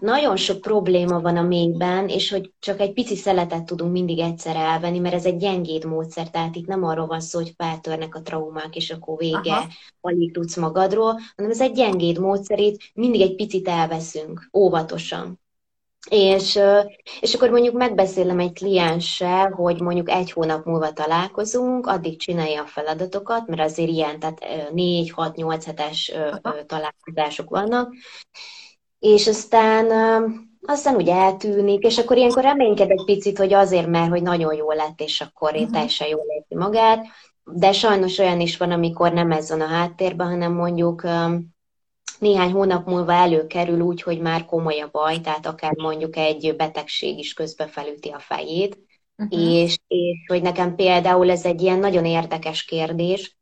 nagyon 0.00 0.36
sok 0.36 0.60
probléma 0.60 1.20
van 1.20 1.36
a 1.36 1.42
mélyben, 1.42 2.08
és 2.08 2.30
hogy 2.30 2.52
csak 2.58 2.80
egy 2.80 2.92
pici 2.92 3.16
szeletet 3.16 3.64
tudunk 3.64 3.92
mindig 3.92 4.18
egyszer 4.18 4.56
elvenni, 4.56 4.98
mert 4.98 5.14
ez 5.14 5.24
egy 5.24 5.36
gyengéd 5.36 5.84
módszer, 5.84 6.30
tehát 6.30 6.56
itt 6.56 6.66
nem 6.66 6.84
arról 6.84 7.06
van 7.06 7.20
szó, 7.20 7.38
hogy 7.38 7.54
feltörnek 7.56 8.14
a 8.14 8.22
traumák, 8.22 8.76
és 8.76 8.90
akkor 8.90 9.18
vége, 9.18 9.52
Aha. 9.52 9.66
alig 10.00 10.32
tudsz 10.32 10.56
magadról, 10.56 11.20
hanem 11.36 11.50
ez 11.50 11.60
egy 11.60 11.72
gyengéd 11.72 12.18
módszer, 12.18 12.58
itt 12.58 12.80
mindig 12.94 13.20
egy 13.20 13.34
picit 13.34 13.68
elveszünk, 13.68 14.48
óvatosan. 14.52 15.44
És, 16.10 16.60
és 17.20 17.34
akkor 17.34 17.50
mondjuk 17.50 17.74
megbeszélem 17.74 18.38
egy 18.38 18.52
klienssel, 18.52 19.50
hogy 19.50 19.80
mondjuk 19.80 20.10
egy 20.10 20.32
hónap 20.32 20.64
múlva 20.64 20.92
találkozunk, 20.92 21.86
addig 21.86 22.18
csinálja 22.18 22.62
a 22.62 22.66
feladatokat, 22.66 23.46
mert 23.46 23.60
azért 23.60 23.90
ilyen, 23.90 24.18
tehát 24.18 24.46
4-6-8 24.74 25.62
hetes 25.66 26.12
találkozások 26.66 27.50
vannak, 27.50 27.92
és 28.98 29.26
aztán 29.26 29.90
aztán 30.68 30.94
úgy 30.96 31.08
eltűnik, 31.08 31.84
és 31.84 31.98
akkor 31.98 32.16
ilyenkor 32.16 32.42
reményked 32.42 32.90
egy 32.90 33.04
picit, 33.04 33.38
hogy 33.38 33.52
azért, 33.52 33.86
mert 33.86 34.10
hogy 34.10 34.22
nagyon 34.22 34.54
jó 34.54 34.70
lett, 34.72 35.00
és 35.00 35.20
akkor 35.20 35.54
én 35.54 35.58
uh-huh. 35.58 35.72
teljesen 35.72 36.08
jól 36.08 36.24
érti 36.28 36.54
magát, 36.54 37.06
de 37.44 37.72
sajnos 37.72 38.18
olyan 38.18 38.40
is 38.40 38.56
van, 38.56 38.70
amikor 38.70 39.12
nem 39.12 39.30
ez 39.30 39.50
van 39.50 39.60
a 39.60 39.66
háttérben, 39.66 40.28
hanem 40.28 40.52
mondjuk 40.52 41.02
néhány 42.20 42.52
hónap 42.52 42.86
múlva 42.86 43.12
előkerül 43.12 43.80
úgy, 43.80 44.02
hogy 44.02 44.20
már 44.20 44.44
komoly 44.44 44.80
a 44.80 44.88
baj, 44.92 45.20
tehát 45.20 45.46
akár 45.46 45.72
mondjuk 45.76 46.16
egy 46.16 46.54
betegség 46.56 47.18
is 47.18 47.32
közbe 47.32 47.66
felüti 47.66 48.08
a 48.08 48.18
fejét, 48.18 48.78
uh-huh. 49.16 49.42
és, 49.42 49.78
és 49.88 50.16
hogy 50.26 50.42
nekem 50.42 50.74
például 50.74 51.30
ez 51.30 51.44
egy 51.44 51.62
ilyen 51.62 51.78
nagyon 51.78 52.04
érdekes 52.04 52.64
kérdés, 52.64 53.36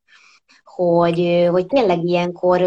hogy, 0.74 1.46
hogy 1.50 1.66
tényleg 1.66 2.04
ilyenkor 2.04 2.60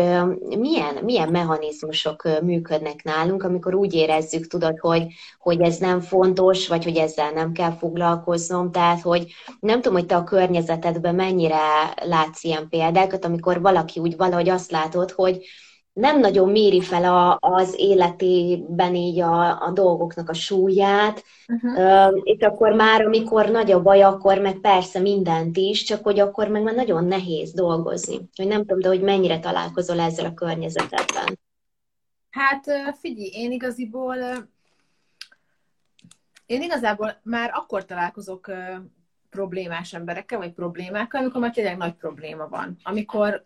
milyen, 0.57 0.95
milyen 1.03 1.29
mechanizmusok 1.29 2.41
működnek 2.41 3.03
nálunk, 3.03 3.43
amikor 3.43 3.75
úgy 3.75 3.93
érezzük, 3.93 4.47
tudod, 4.47 4.79
hogy, 4.79 5.05
hogy 5.39 5.61
ez 5.61 5.77
nem 5.77 5.99
fontos, 5.99 6.67
vagy 6.67 6.83
hogy 6.83 6.97
ezzel 6.97 7.31
nem 7.31 7.51
kell 7.51 7.71
foglalkoznom. 7.71 8.71
Tehát, 8.71 9.01
hogy 9.01 9.33
nem 9.59 9.81
tudom, 9.81 9.97
hogy 9.97 10.07
te 10.07 10.15
a 10.15 10.23
környezetedben 10.23 11.15
mennyire 11.15 11.57
látsz 12.03 12.43
ilyen 12.43 12.69
példákat, 12.69 13.25
amikor 13.25 13.61
valaki 13.61 13.99
úgy 13.99 14.17
valahogy 14.17 14.49
azt 14.49 14.71
látod, 14.71 15.11
hogy, 15.11 15.45
nem 15.97 16.19
nagyon 16.19 16.49
méri 16.49 16.81
fel 16.81 17.03
a, 17.03 17.37
az 17.39 17.75
életében 17.77 18.95
így 18.95 19.19
a, 19.19 19.61
a 19.61 19.71
dolgoknak 19.71 20.29
a 20.29 20.33
súlyát, 20.33 21.23
uh-huh. 21.47 22.21
és 22.23 22.39
akkor 22.39 22.73
már, 22.73 23.01
amikor 23.01 23.49
nagy 23.49 23.71
a 23.71 23.81
baj, 23.81 24.01
akkor 24.01 24.37
meg 24.39 24.59
persze 24.59 24.99
mindent 24.99 25.57
is, 25.57 25.83
csak 25.83 26.03
hogy 26.03 26.19
akkor 26.19 26.47
meg 26.47 26.61
már 26.61 26.75
nagyon 26.75 27.05
nehéz 27.05 27.51
dolgozni. 27.51 28.29
Hogy 28.35 28.47
nem 28.47 28.59
tudom, 28.59 28.79
de 28.79 28.87
hogy 28.87 29.01
mennyire 29.01 29.39
találkozol 29.39 29.99
ezzel 29.99 30.25
a 30.25 30.33
környezetedben. 30.33 31.39
Hát 32.29 32.65
figyelj, 32.99 33.29
én 33.33 33.51
igaziból 33.51 34.17
én 36.45 36.61
igazából 36.61 37.19
már 37.23 37.51
akkor 37.53 37.85
találkozok 37.85 38.51
problémás 39.29 39.93
emberekkel, 39.93 40.37
vagy 40.37 40.53
problémákkal, 40.53 41.21
amikor 41.21 41.41
már 41.41 41.51
tényleg 41.53 41.77
nagy 41.77 41.93
probléma 41.93 42.47
van. 42.47 42.77
Amikor 42.83 43.45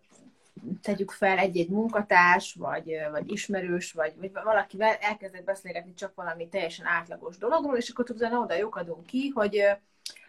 tegyük 0.81 1.11
fel 1.11 1.37
egy-egy 1.37 1.69
munkatárs, 1.69 2.55
vagy, 2.59 2.91
vagy 3.11 3.31
ismerős, 3.31 3.91
vagy, 3.91 4.13
vagy 4.19 4.31
valakivel 4.33 4.95
elkezdett 4.99 5.43
beszélgetni 5.43 5.93
csak 5.93 6.15
valami 6.15 6.47
teljesen 6.47 6.85
átlagos 6.85 7.37
dologról, 7.37 7.77
és 7.77 7.89
akkor 7.89 8.05
utána 8.09 8.39
oda 8.39 8.55
lyukadunk 8.55 9.05
ki, 9.05 9.31
hogy 9.35 9.63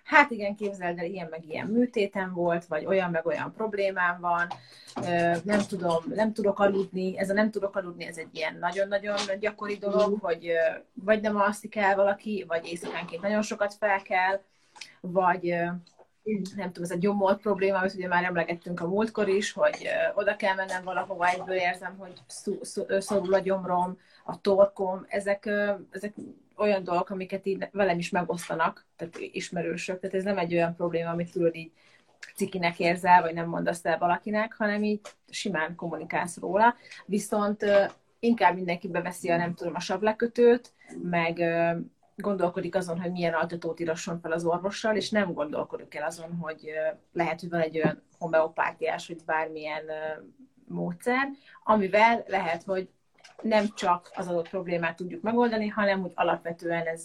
hát 0.04 0.30
igen, 0.30 0.54
képzeld 0.54 0.98
el, 0.98 1.04
ilyen 1.04 1.28
meg 1.30 1.44
ilyen 1.48 1.66
műtétem 1.66 2.32
volt, 2.32 2.64
vagy 2.64 2.86
olyan 2.86 3.10
meg 3.10 3.26
olyan 3.26 3.52
problémám 3.52 4.20
van, 4.20 4.46
nem 5.44 5.60
tudom, 5.68 6.04
nem 6.08 6.32
tudok 6.32 6.58
aludni, 6.58 7.18
ez 7.18 7.30
a 7.30 7.32
nem 7.32 7.50
tudok 7.50 7.76
aludni, 7.76 8.04
ez 8.04 8.16
egy 8.16 8.28
ilyen 8.32 8.56
nagyon-nagyon 8.60 9.16
gyakori 9.40 9.76
dolog, 9.76 10.18
hogy 10.20 10.52
vagy 10.92 11.20
nem 11.20 11.36
alszik 11.36 11.76
el 11.76 11.96
valaki, 11.96 12.44
vagy 12.48 12.66
éjszakánként 12.66 13.22
nagyon 13.22 13.42
sokat 13.42 13.74
fel 13.74 14.02
kell, 14.02 14.40
vagy 15.00 15.54
nem 16.56 16.66
tudom, 16.66 16.82
ez 16.82 16.90
a 16.90 16.98
gyomor 16.98 17.36
probléma, 17.36 17.78
amit 17.78 17.94
ugye 17.94 18.08
már 18.08 18.24
emlegettünk 18.24 18.80
a 18.80 18.88
múltkor 18.88 19.28
is, 19.28 19.52
hogy 19.52 19.88
oda 20.14 20.36
kell 20.36 20.54
mennem 20.54 20.84
valahova, 20.84 21.28
egyből 21.28 21.54
érzem, 21.54 21.96
hogy 21.98 22.12
szorul 22.98 23.34
a 23.34 23.38
gyomrom, 23.38 23.98
a 24.24 24.40
torkom, 24.40 25.06
ezek, 25.08 25.50
ezek 25.90 26.14
olyan 26.56 26.84
dolgok, 26.84 27.10
amiket 27.10 27.46
így 27.46 27.68
velem 27.72 27.98
is 27.98 28.10
megosztanak, 28.10 28.86
tehát 28.96 29.18
ismerősök, 29.18 30.00
tehát 30.00 30.16
ez 30.16 30.24
nem 30.24 30.38
egy 30.38 30.54
olyan 30.54 30.76
probléma, 30.76 31.10
amit 31.10 31.32
tudod 31.32 31.54
így 31.54 31.72
cikinek 32.36 32.78
érzel, 32.78 33.22
vagy 33.22 33.34
nem 33.34 33.48
mondasz 33.48 33.84
el 33.84 33.98
valakinek, 33.98 34.54
hanem 34.58 34.82
így 34.82 35.00
simán 35.30 35.74
kommunikálsz 35.74 36.38
róla. 36.38 36.74
Viszont 37.06 37.64
inkább 38.18 38.54
mindenki 38.54 38.88
beveszi 38.88 39.30
a 39.30 39.36
nem 39.36 39.54
tudom, 39.54 39.74
a 39.74 39.80
savlekötőt, 39.80 40.72
meg 41.02 41.38
gondolkodik 42.16 42.74
azon, 42.74 43.00
hogy 43.00 43.12
milyen 43.12 43.34
altatót 43.34 43.80
írasson 43.80 44.20
fel 44.20 44.32
az 44.32 44.44
orvossal, 44.44 44.96
és 44.96 45.10
nem 45.10 45.32
gondolkodik 45.32 45.94
el 45.94 46.06
azon, 46.06 46.36
hogy 46.40 46.70
lehet, 47.12 47.40
hogy 47.40 47.48
van 47.48 47.60
egy 47.60 47.76
olyan 47.76 48.02
homeopátiás, 48.18 49.08
vagy 49.08 49.24
bármilyen 49.24 49.84
módszer, 50.68 51.28
amivel 51.64 52.24
lehet, 52.26 52.62
hogy 52.62 52.88
nem 53.42 53.66
csak 53.74 54.10
az 54.14 54.28
adott 54.28 54.48
problémát 54.48 54.96
tudjuk 54.96 55.22
megoldani, 55.22 55.68
hanem 55.68 56.02
úgy 56.02 56.12
alapvetően 56.14 56.86
ez 56.86 57.04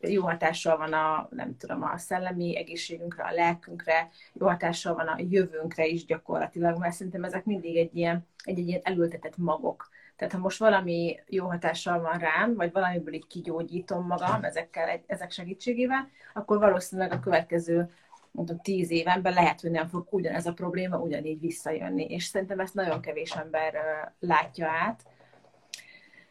jó 0.00 0.22
hatással 0.22 0.76
van 0.76 0.92
a, 0.92 1.28
nem 1.30 1.56
tudom, 1.56 1.82
a 1.82 1.98
szellemi 1.98 2.56
egészségünkre, 2.56 3.24
a 3.24 3.32
lelkünkre, 3.32 4.08
jó 4.32 4.46
hatással 4.46 4.94
van 4.94 5.06
a 5.06 5.16
jövőnkre 5.18 5.86
is 5.86 6.04
gyakorlatilag, 6.04 6.78
mert 6.78 6.94
szerintem 6.94 7.24
ezek 7.24 7.44
mindig 7.44 7.76
egy 7.76 7.96
ilyen, 7.96 8.26
egy, 8.44 8.58
egy 8.58 8.68
ilyen 8.68 8.80
elültetett 8.84 9.36
magok. 9.36 9.88
Tehát 10.16 10.32
ha 10.32 10.38
most 10.38 10.58
valami 10.58 11.20
jó 11.26 11.46
hatással 11.46 12.00
van 12.00 12.18
rám, 12.18 12.54
vagy 12.54 12.72
valamiből 12.72 13.14
így 13.14 13.26
kigyógyítom 13.26 14.06
magam 14.06 14.44
ezekkel, 14.44 15.00
ezek 15.06 15.30
segítségével, 15.30 16.08
akkor 16.34 16.58
valószínűleg 16.58 17.12
a 17.12 17.20
következő 17.20 17.90
mondom, 18.36 18.60
tíz 18.60 18.90
évenben 18.90 19.32
lehet, 19.32 19.60
hogy 19.60 19.70
nem 19.70 19.88
fog 19.88 20.06
ugyanez 20.10 20.46
a 20.46 20.52
probléma 20.52 20.98
ugyanígy 20.98 21.40
visszajönni. 21.40 22.04
És 22.04 22.24
szerintem 22.24 22.60
ezt 22.60 22.74
nagyon 22.74 23.00
kevés 23.00 23.30
ember 23.30 23.74
látja 24.18 24.68
át. 24.68 25.02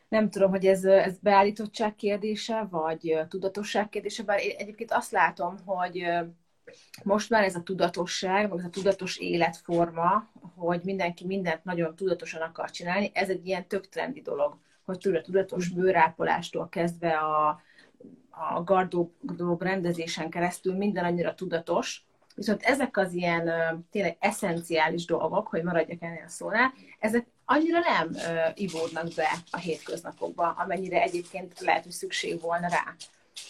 Nem 0.07 0.29
tudom, 0.29 0.49
hogy 0.49 0.65
ez, 0.65 0.83
ez 0.83 1.17
beállítottság 1.19 1.95
kérdése, 1.95 2.67
vagy 2.69 3.19
tudatosság 3.29 3.89
kérdése, 3.89 4.23
bár 4.23 4.43
én 4.43 4.55
egyébként 4.57 4.91
azt 4.91 5.11
látom, 5.11 5.57
hogy 5.65 6.07
most 7.03 7.29
már 7.29 7.43
ez 7.43 7.55
a 7.55 7.63
tudatosság, 7.63 8.49
vagy 8.49 8.59
ez 8.59 8.65
a 8.65 8.69
tudatos 8.69 9.17
életforma, 9.17 10.31
hogy 10.55 10.81
mindenki 10.83 11.25
mindent 11.25 11.63
nagyon 11.63 11.95
tudatosan 11.95 12.41
akar 12.41 12.71
csinálni, 12.71 13.11
ez 13.13 13.29
egy 13.29 13.47
ilyen 13.47 13.67
tök 13.67 13.89
trendi 13.89 14.21
dolog, 14.21 14.57
hogy 14.85 14.97
tudod, 14.97 15.23
tudatos 15.23 15.69
bőrápolástól 15.69 16.69
kezdve 16.69 17.17
a, 17.17 17.61
a 18.29 18.63
gardób 18.63 19.63
rendezésen 19.63 20.29
keresztül 20.29 20.75
minden 20.75 21.05
annyira 21.05 21.35
tudatos, 21.35 22.05
viszont 22.35 22.63
ezek 22.63 22.97
az 22.97 23.13
ilyen 23.13 23.51
tényleg 23.91 24.17
eszenciális 24.19 25.05
dolgok, 25.05 25.47
hogy 25.47 25.63
maradjak 25.63 26.01
ennél 26.01 26.23
a 26.25 26.29
szónál, 26.29 26.73
ezek 26.99 27.25
annyira 27.45 27.79
nem 27.79 28.09
ivódnak 28.53 29.07
be 29.15 29.27
a 29.51 29.57
hétköznapokba, 29.57 30.49
amennyire 30.49 31.01
egyébként 31.01 31.59
lehet, 31.59 31.83
hogy 31.83 31.91
szükség 31.91 32.41
volna 32.41 32.67
rá. 32.67 32.95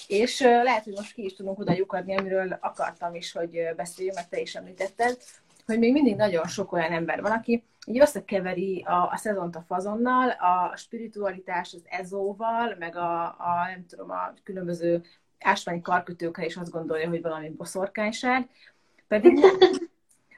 És 0.08 0.40
lehet, 0.40 0.84
hogy 0.84 0.94
most 0.94 1.14
ki 1.14 1.24
is 1.24 1.36
tudunk 1.36 1.60
oda 1.60 1.74
lyukadni, 1.74 2.18
amiről 2.18 2.58
akartam 2.62 3.16
is, 3.16 3.32
hogy 3.32 3.60
beszéljünk, 3.76 4.16
mert 4.16 4.30
te 4.30 4.40
is 4.40 4.56
említetted, 4.56 5.18
hogy 5.66 5.80
még 5.80 5.92
mindig 5.92 6.16
nagyon 6.16 6.48
sok 6.48 6.72
olyan 6.72 6.92
ember 6.92 7.22
van, 7.22 7.32
aki 7.32 7.64
így 7.86 8.00
összekeveri 8.00 8.84
a, 8.88 9.10
a 9.12 9.18
szezont 9.18 9.56
a 9.56 9.64
fazonnal, 9.68 10.30
a 10.30 10.76
spiritualitást 10.76 11.74
az 11.74 11.84
ezóval, 11.86 12.76
meg 12.80 12.96
a, 12.96 13.24
a 13.24 13.68
nem 13.68 13.86
tudom, 13.88 14.12
a 14.12 14.34
különböző 14.44 15.04
ásványi 15.40 15.82
karkötőkre 15.82 16.46
is 16.46 16.56
azt 16.56 16.72
gondolja, 16.72 17.10
hogy 17.10 17.22
valami 17.22 17.50
boszorkányság, 17.50 18.50
pedig. 19.08 19.40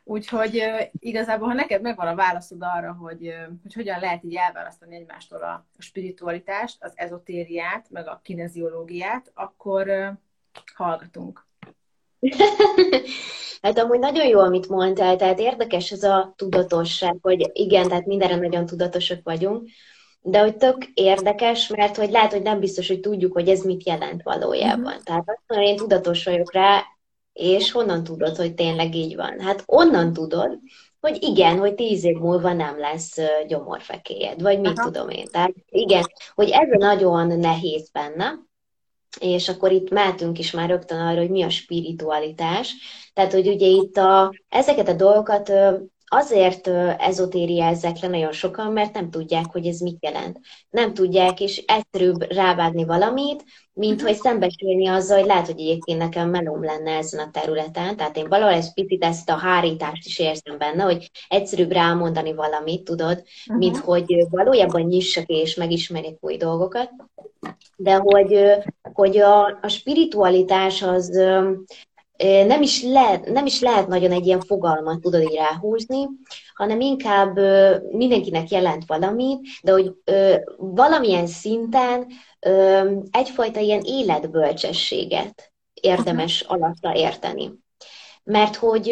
Úgyhogy 0.10 0.64
igazából, 1.00 1.48
ha 1.48 1.54
neked 1.54 1.82
megvan 1.82 2.08
a 2.08 2.16
válaszod 2.16 2.62
arra, 2.62 2.94
hogy, 2.94 3.34
hogy 3.62 3.74
hogyan 3.74 4.00
lehet 4.00 4.24
így 4.24 4.36
elválasztani 4.36 4.96
egymástól 4.96 5.42
a, 5.42 5.66
spiritualitást, 5.78 6.78
az 6.84 6.92
ezotériát, 6.96 7.88
meg 7.90 8.08
a 8.08 8.20
kineziológiát, 8.24 9.32
akkor 9.34 10.14
hallgatunk. 10.76 11.46
Hát 13.62 13.80
amúgy 13.80 14.00
nagyon 14.00 14.28
jó, 14.28 14.40
amit 14.40 14.70
mondtál, 14.70 15.16
tehát 15.16 15.40
érdekes 15.40 15.92
ez 15.92 16.04
a 16.04 16.34
tudatosság, 16.36 17.18
hogy 17.22 17.50
igen, 17.54 17.88
tehát 17.88 18.06
mindenre 18.06 18.36
nagyon 18.36 18.66
tudatosak 18.66 19.20
vagyunk, 19.24 19.70
de 20.22 20.40
hogy 20.40 20.58
tök 20.58 20.86
érdekes, 20.94 21.68
mert 21.68 21.96
hogy 21.96 22.12
lehet, 22.12 22.32
hogy 22.32 22.42
nem 22.42 22.60
biztos, 22.60 22.88
hogy 22.88 23.00
tudjuk, 23.00 23.34
hogy 23.34 23.50
ez 23.50 23.62
mit 23.62 23.86
jelent 23.86 24.24
valójában. 24.24 24.94
Mm-hmm. 24.94 25.04
Tehát 25.04 25.24
azt 25.26 25.42
mondom, 25.48 25.68
én 25.68 25.76
tudatos 25.76 26.24
vagyok 26.24 26.54
rá, 26.54 26.84
és 27.38 27.72
honnan 27.72 28.04
tudod, 28.04 28.36
hogy 28.36 28.54
tényleg 28.54 28.96
így 28.96 29.16
van? 29.16 29.40
Hát 29.40 29.64
onnan 29.66 30.14
tudod, 30.14 30.60
hogy 31.00 31.18
igen, 31.24 31.58
hogy 31.58 31.76
tíz 31.76 32.04
év 32.04 32.18
múlva 32.18 32.54
nem 32.54 32.80
lesz 32.80 33.18
gyomorfekélyed, 33.48 34.42
vagy 34.42 34.60
mit 34.60 34.78
Aha. 34.78 34.90
tudom 34.90 35.10
én. 35.10 35.26
Tehát 35.32 35.54
igen, 35.70 36.04
hogy 36.34 36.50
ez 36.50 36.68
nagyon 36.80 37.40
nehéz 37.40 37.90
benne, 37.92 38.34
és 39.20 39.50
akkor 39.50 39.72
itt 39.72 39.90
mehetünk 39.90 40.40
is 40.40 40.52
már 40.52 40.70
rögtön 40.70 41.00
arra, 41.00 41.20
hogy 41.20 41.30
mi 41.30 41.44
a 41.44 41.50
spiritualitás. 41.50 42.74
Tehát, 43.14 43.32
hogy 43.32 43.48
ugye 43.48 43.68
itt 43.68 43.98
a, 43.98 44.34
ezeket 44.50 44.88
a 44.88 44.94
dolgokat 44.94 45.52
azért 46.08 46.68
ezotériázzák 46.98 48.00
le 48.00 48.08
nagyon 48.08 48.32
sokan, 48.32 48.72
mert 48.72 48.94
nem 48.94 49.10
tudják, 49.10 49.46
hogy 49.52 49.66
ez 49.66 49.80
mit 49.80 49.98
jelent. 50.04 50.40
Nem 50.70 50.94
tudják, 50.94 51.40
és 51.40 51.64
egyszerűbb 51.66 52.32
rávágni 52.32 52.86
valamit, 52.86 53.44
mint 53.74 54.02
hogy 54.02 54.16
szembesülni 54.16 54.88
azzal, 54.88 55.18
hogy 55.18 55.28
lehet, 55.28 55.46
hogy 55.46 55.60
egyébként 55.60 56.00
nekem 56.00 56.30
melóm 56.30 56.64
lenne 56.64 56.92
ezen 56.92 57.28
a 57.28 57.32
területen. 57.32 57.96
Tehát 57.96 58.18
én 58.18 58.28
valahol 58.28 58.54
egy 58.54 58.74
picit 58.74 59.04
ezt 59.04 59.30
a 59.30 59.36
hárítást 59.36 60.06
is 60.06 60.20
érzem 60.20 60.58
benne, 60.58 60.84
hogy 60.84 61.12
egyszerűbb 61.28 61.72
rámondani 61.72 62.34
valamit, 62.34 62.84
tudod, 62.84 63.18
uh-huh. 63.18 63.58
mint 63.58 63.78
hogy 63.78 64.26
valójában 64.30 64.82
nyissak 64.82 65.26
és 65.28 65.56
megismerjek 65.56 66.18
új 66.20 66.38
dolgokat. 66.38 66.90
De 67.76 67.96
hogy, 67.96 68.52
hogy 68.94 69.18
a, 69.18 69.60
a 69.62 69.68
spiritualitás 69.68 70.82
az 70.82 71.22
nem 72.24 72.62
is, 72.62 72.84
lehet, 72.84 73.26
nem 73.26 73.46
is 73.46 73.62
lehet 73.62 73.88
nagyon 73.88 74.12
egy 74.12 74.26
ilyen 74.26 74.42
fogalmat 74.42 75.02
tudod 75.02 75.22
így 75.22 75.36
ráhúzni, 75.36 76.08
hanem 76.54 76.80
inkább 76.80 77.40
mindenkinek 77.92 78.50
jelent 78.50 78.84
valamit, 78.86 79.40
de 79.64 79.72
hogy 79.72 79.94
valamilyen 80.58 81.28
szinten 81.28 82.08
egyfajta 83.12 83.60
ilyen 83.60 83.82
életbölcsességet 83.84 85.52
érdemes 85.74 86.42
alatta 86.42 86.96
érteni. 86.96 87.52
Mert 88.24 88.56
hogy 88.56 88.88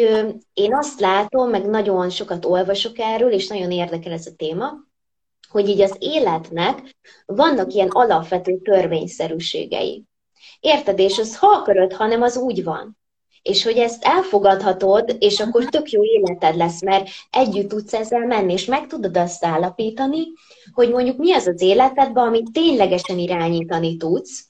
én 0.52 0.74
azt 0.74 1.00
látom, 1.00 1.50
meg 1.50 1.66
nagyon 1.66 2.10
sokat 2.10 2.44
olvasok 2.44 2.98
erről, 2.98 3.32
és 3.32 3.46
nagyon 3.46 3.70
érdekel 3.70 4.12
ez 4.12 4.26
a 4.26 4.34
téma, 4.36 4.72
hogy 5.48 5.68
így 5.68 5.80
az 5.80 5.96
életnek 5.98 6.96
vannak 7.26 7.72
ilyen 7.72 7.88
alapvető 7.88 8.58
törvényszerűségei. 8.58 10.04
Érted? 10.60 10.98
És 10.98 11.18
az 11.18 11.36
ha 11.38 11.46
akarod, 11.46 11.92
hanem 11.92 12.22
az 12.22 12.36
úgy 12.36 12.64
van 12.64 12.98
és 13.46 13.62
hogy 13.64 13.76
ezt 13.76 14.04
elfogadhatod, 14.04 15.16
és 15.18 15.40
akkor 15.40 15.64
tök 15.64 15.90
jó 15.90 16.04
életed 16.04 16.56
lesz, 16.56 16.82
mert 16.82 17.08
együtt 17.30 17.68
tudsz 17.68 17.92
ezzel 17.92 18.26
menni, 18.26 18.52
és 18.52 18.64
meg 18.64 18.86
tudod 18.86 19.16
azt 19.16 19.44
állapítani, 19.44 20.22
hogy 20.72 20.90
mondjuk 20.90 21.16
mi 21.16 21.32
az 21.32 21.46
az 21.46 21.60
életedben, 21.60 22.26
amit 22.26 22.52
ténylegesen 22.52 23.18
irányítani 23.18 23.96
tudsz, 23.96 24.46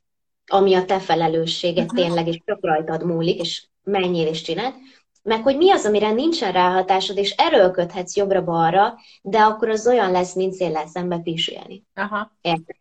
ami 0.47 0.75
a 0.75 0.85
te 0.85 0.99
felelősséged 0.99 1.87
tényleg, 1.95 2.27
és 2.27 2.41
csak 2.45 2.59
rajtad 2.61 3.05
múlik, 3.05 3.41
és 3.41 3.67
menjél 3.83 4.27
és 4.27 4.43
csináld, 4.43 4.75
meg 5.23 5.43
hogy 5.43 5.57
mi 5.57 5.71
az, 5.71 5.85
amire 5.85 6.13
nincsen 6.13 6.53
ráhatásod, 6.53 7.17
és 7.17 7.31
erőlködhetsz 7.31 8.17
jobbra-balra, 8.17 8.95
de 9.23 9.39
akkor 9.39 9.69
az 9.69 9.87
olyan 9.87 10.11
lesz, 10.11 10.35
mint 10.35 10.53
széllel 10.53 10.87
szembe 10.87 11.19
pisülni. 11.19 11.85
Aha. 11.95 12.37
Érted? 12.41 12.77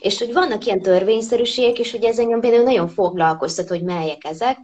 És 0.00 0.18
hogy 0.18 0.32
vannak 0.32 0.66
ilyen 0.66 0.82
törvényszerűségek, 0.82 1.78
és 1.78 1.90
hogy 1.90 2.04
ez 2.04 2.18
engem 2.18 2.40
például 2.40 2.62
nagyon 2.62 2.88
foglalkoztat, 2.88 3.68
hogy 3.68 3.82
melyek 3.82 4.24
ezek, 4.24 4.58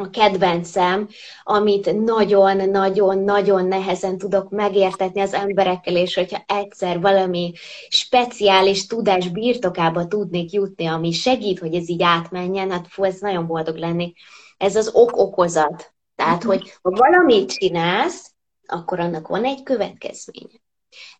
a 0.00 0.10
kedvencem, 0.10 1.08
amit 1.42 2.04
nagyon-nagyon-nagyon 2.04 3.66
nehezen 3.66 4.18
tudok 4.18 4.50
megértetni 4.50 5.20
az 5.20 5.32
emberekkel, 5.32 5.96
és 5.96 6.14
hogyha 6.14 6.42
egyszer 6.46 7.00
valami 7.00 7.52
speciális 7.88 8.86
tudás 8.86 9.28
birtokába 9.28 10.06
tudnék 10.06 10.52
jutni, 10.52 10.86
ami 10.86 11.12
segít, 11.12 11.58
hogy 11.58 11.74
ez 11.74 11.88
így 11.88 12.02
átmenjen, 12.02 12.70
hát 12.70 12.86
fú, 12.88 13.04
ez 13.04 13.20
nagyon 13.20 13.46
boldog 13.46 13.76
lenni. 13.76 14.12
ez 14.56 14.76
az 14.76 14.90
ok-okozat. 14.92 15.92
Tehát, 16.14 16.42
hogy 16.42 16.78
ha 16.82 16.90
valamit 16.90 17.50
csinálsz, 17.52 18.32
akkor 18.66 19.00
annak 19.00 19.28
van 19.28 19.44
egy 19.44 19.62
következménye. 19.62 20.60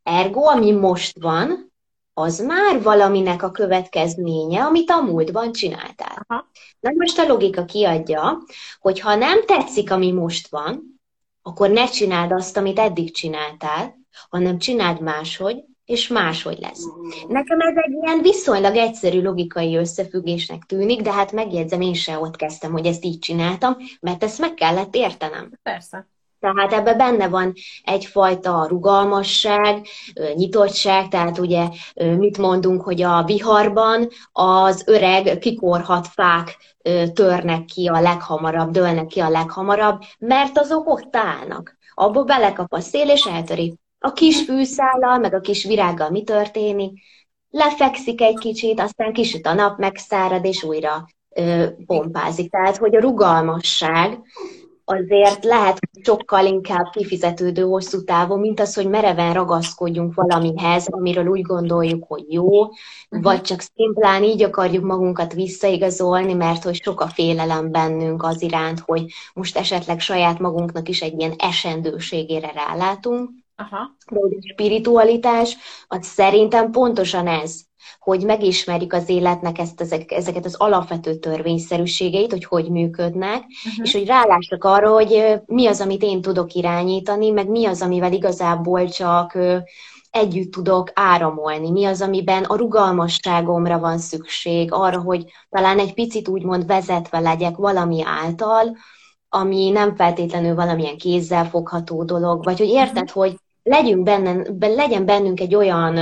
Ergo, 0.03 0.45
ami 0.45 0.71
most 0.71 1.21
van, 1.21 1.70
az 2.15 2.39
már 2.39 2.83
valaminek 2.83 3.43
a 3.43 3.51
következménye, 3.51 4.65
amit 4.65 4.91
a 4.91 5.01
múltban 5.01 5.53
csináltál. 5.53 6.27
Aha. 6.27 6.51
Na 6.81 6.91
most 6.95 7.19
a 7.19 7.27
logika 7.27 7.65
kiadja, 7.65 8.43
hogy 8.81 9.01
ha 9.01 9.15
nem 9.15 9.45
tetszik, 9.47 9.91
ami 9.91 10.13
most 10.13 10.49
van, 10.49 11.01
akkor 11.43 11.71
ne 11.71 11.87
csináld 11.87 12.33
azt, 12.33 12.57
amit 12.57 12.79
eddig 12.79 13.15
csináltál, 13.15 13.99
hanem 14.29 14.59
csináld 14.59 15.01
máshogy, 15.01 15.65
és 15.85 16.09
máshogy 16.09 16.59
lesz. 16.59 16.85
Nekem 17.29 17.61
ez 17.61 17.77
egy 17.77 17.93
ilyen 18.03 18.23
viszonylag 18.23 18.77
egyszerű 18.77 19.23
logikai 19.23 19.77
összefüggésnek 19.77 20.63
tűnik, 20.63 21.01
de 21.01 21.13
hát 21.13 21.33
megjegyzem, 21.33 21.81
én 21.81 21.95
se 21.95 22.19
ott 22.19 22.37
kezdtem, 22.37 22.73
hogy 22.73 22.87
ezt 22.87 23.05
így 23.05 23.19
csináltam, 23.19 23.77
mert 24.01 24.23
ezt 24.23 24.39
meg 24.39 24.55
kellett 24.55 24.95
értenem. 24.95 25.59
Persze. 25.63 26.09
Tehát 26.41 26.73
ebben 26.73 26.97
benne 26.97 27.29
van 27.29 27.53
egyfajta 27.85 28.67
rugalmasság, 28.69 29.87
nyitottság, 30.35 31.09
tehát 31.09 31.39
ugye 31.39 31.69
mit 31.95 32.39
mondunk, 32.39 32.83
hogy 32.83 33.03
a 33.03 33.23
viharban 33.25 34.09
az 34.33 34.83
öreg 34.87 35.39
kikorhat 35.39 36.07
fák 36.07 36.57
törnek 37.13 37.65
ki 37.65 37.87
a 37.87 38.01
leghamarabb, 38.01 38.71
dőlnek 38.71 39.07
ki 39.07 39.21
a 39.21 39.29
leghamarabb, 39.29 40.01
mert 40.19 40.59
azok 40.59 40.89
ott 40.89 41.17
állnak. 41.17 41.79
Abba 41.95 42.23
belekap 42.23 42.73
a 42.73 42.81
szél, 42.81 43.09
és 43.09 43.25
eltöri. 43.25 43.75
A 43.99 44.13
kis 44.13 44.45
fűszállal, 44.45 45.19
meg 45.19 45.35
a 45.35 45.41
kis 45.41 45.65
virággal 45.65 46.11
mi 46.11 46.23
történik? 46.23 47.01
Lefekszik 47.51 48.21
egy 48.21 48.39
kicsit, 48.39 48.81
aztán 48.81 49.13
kisüt 49.13 49.47
a 49.47 49.55
nap, 49.55 49.79
megszárad, 49.79 50.45
és 50.45 50.63
újra 50.63 51.09
ö, 51.35 51.67
pompázik. 51.87 52.51
Tehát, 52.51 52.77
hogy 52.77 52.97
a 52.97 53.01
rugalmasság 53.01 54.19
azért 54.85 55.45
lehet 55.45 55.79
sokkal 56.03 56.45
inkább 56.45 56.91
kifizetődő 56.91 57.63
hosszú 57.63 58.05
távon, 58.05 58.41
mint 58.41 58.61
az, 58.61 58.75
hogy 58.75 58.89
mereven 58.89 59.33
ragaszkodjunk 59.33 60.15
valamihez, 60.15 60.87
amiről 60.87 61.27
úgy 61.27 61.43
gondoljuk, 61.43 62.05
hogy 62.09 62.25
jó, 62.29 62.61
uh-huh. 62.61 63.23
vagy 63.23 63.41
csak 63.41 63.61
szimplán 63.61 64.23
így 64.23 64.43
akarjuk 64.43 64.85
magunkat 64.85 65.33
visszaigazolni, 65.33 66.33
mert 66.33 66.63
hogy 66.63 66.83
sok 66.83 67.01
a 67.01 67.09
félelem 67.09 67.71
bennünk 67.71 68.23
az 68.23 68.43
iránt, 68.43 68.81
hogy 68.81 69.05
most 69.35 69.57
esetleg 69.57 70.01
saját 70.01 70.39
magunknak 70.39 70.89
is 70.89 71.03
egy 71.03 71.19
ilyen 71.19 71.35
esendőségére 71.39 72.53
rálátunk. 72.53 73.31
Aha. 73.57 73.97
De 74.11 74.19
a 74.19 74.53
spiritualitás, 74.53 75.57
az 75.89 76.07
szerintem 76.07 76.71
pontosan 76.71 77.27
ez, 77.27 77.69
hogy 77.99 78.25
megismerjük 78.25 78.93
az 78.93 79.09
életnek 79.09 79.59
ezt, 79.59 79.81
ezek, 79.81 80.13
ezeket 80.13 80.45
az 80.45 80.55
alapvető 80.55 81.15
törvényszerűségeit, 81.15 82.31
hogy 82.31 82.45
hogy 82.45 82.71
működnek, 82.71 83.39
uh-huh. 83.39 83.85
és 83.85 83.93
hogy 83.93 84.07
rálássak 84.07 84.65
arra, 84.65 84.93
hogy 84.93 85.41
mi 85.47 85.67
az, 85.67 85.81
amit 85.81 86.03
én 86.03 86.21
tudok 86.21 86.53
irányítani, 86.53 87.31
meg 87.31 87.49
mi 87.49 87.67
az, 87.67 87.83
amivel 87.83 88.13
igazából 88.13 88.89
csak 88.89 89.39
együtt 90.11 90.53
tudok 90.53 90.91
áramolni, 90.95 91.71
mi 91.71 91.85
az, 91.85 92.03
amiben 92.03 92.45
a 92.45 92.57
rugalmasságomra 92.57 93.79
van 93.79 93.99
szükség, 93.99 94.73
arra, 94.73 95.01
hogy 95.01 95.25
talán 95.49 95.79
egy 95.79 95.95
picit 95.95 96.29
úgymond 96.29 96.67
vezetve 96.67 97.19
legyek 97.19 97.57
valami 97.57 98.03
által, 98.05 98.77
ami 99.29 99.71
nem 99.71 99.97
feltétlenül 99.97 100.55
valamilyen 100.55 100.97
kézzel 100.97 101.45
fogható 101.45 102.05
dolog, 102.05 102.45
vagy 102.45 102.59
hogy 102.59 102.69
érted, 102.69 103.03
uh-huh. 103.03 103.23
hogy 103.23 103.37
legyünk 103.63 104.03
benne, 104.03 104.43
legyen 104.59 105.05
bennünk 105.05 105.41
egy 105.41 105.55
olyan 105.55 105.99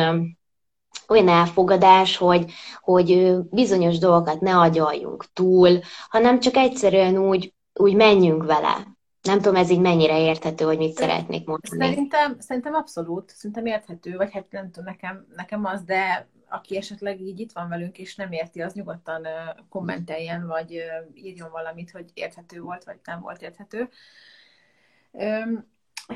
olyan 1.09 1.29
elfogadás, 1.29 2.17
hogy, 2.17 2.53
hogy 2.81 3.37
bizonyos 3.51 3.99
dolgokat 3.99 4.41
ne 4.41 4.57
agyaljunk 4.57 5.25
túl, 5.33 5.81
hanem 6.09 6.41
csak 6.41 6.57
egyszerűen 6.57 7.19
úgy, 7.19 7.55
úgy 7.73 7.95
menjünk 7.95 8.45
vele. 8.45 8.97
Nem 9.23 9.41
tudom, 9.41 9.57
ez 9.57 9.71
így 9.71 9.81
mennyire 9.81 10.21
érthető, 10.21 10.65
hogy 10.65 10.79
mit 10.79 10.97
szeretnék 10.97 11.47
mondani. 11.47 11.85
Szerintem, 11.85 12.39
szerintem 12.39 12.75
abszolút, 12.75 13.31
szerintem 13.31 13.67
érthető, 13.67 14.17
vagy 14.17 14.33
hát 14.33 14.47
nem 14.51 14.71
tudom, 14.71 14.85
nekem, 14.85 15.27
nekem 15.37 15.65
az, 15.65 15.83
de 15.83 16.29
aki 16.49 16.77
esetleg 16.77 17.21
így 17.21 17.41
itt 17.41 17.53
van 17.53 17.69
velünk, 17.69 17.99
és 17.99 18.17
nem 18.17 18.33
érti, 18.33 18.61
az 18.61 18.73
nyugodtan 18.73 19.27
kommenteljen, 19.69 20.47
vagy 20.47 20.83
írjon 21.15 21.51
valamit, 21.51 21.91
hogy 21.91 22.11
érthető 22.15 22.61
volt, 22.61 22.85
vagy 22.85 22.99
nem 23.05 23.21
volt 23.21 23.43
érthető. 23.43 23.89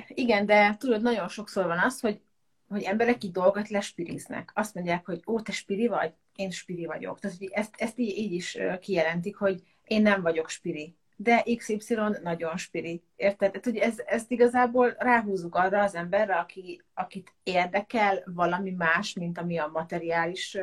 Igen, 0.06 0.46
de 0.46 0.76
tudod, 0.78 1.02
nagyon 1.02 1.28
sokszor 1.28 1.66
van 1.66 1.78
az, 1.78 2.00
hogy 2.00 2.20
hogy 2.72 2.82
emberek 2.82 3.24
így 3.24 3.32
dolgot 3.32 3.68
lespiriznek. 3.68 4.50
Azt 4.54 4.74
mondják, 4.74 5.06
hogy 5.06 5.22
ó, 5.26 5.40
te 5.40 5.52
spiri 5.52 5.86
vagy, 5.86 6.12
én 6.36 6.50
spiri 6.50 6.86
vagyok. 6.86 7.18
Tehát 7.18 7.38
hogy 7.38 7.50
ezt, 7.52 7.74
ezt 7.78 7.98
így, 7.98 8.18
így 8.18 8.32
is 8.32 8.58
kijelentik, 8.80 9.36
hogy 9.36 9.62
én 9.84 10.02
nem 10.02 10.22
vagyok 10.22 10.48
spiri, 10.48 10.96
de 11.16 11.44
XY 11.56 11.94
nagyon 12.22 12.56
spiri. 12.56 13.02
Érted? 13.16 13.50
Tehát, 13.50 13.64
hogy 13.64 13.76
ez, 13.76 13.98
ezt 14.06 14.30
igazából 14.30 14.94
ráhúzunk 14.98 15.54
arra 15.54 15.82
az 15.82 15.94
emberre, 15.94 16.34
aki, 16.34 16.82
akit 16.94 17.34
érdekel 17.42 18.22
valami 18.26 18.70
más, 18.70 19.12
mint 19.12 19.38
ami 19.38 19.58
a 19.58 19.70
materiális 19.72 20.58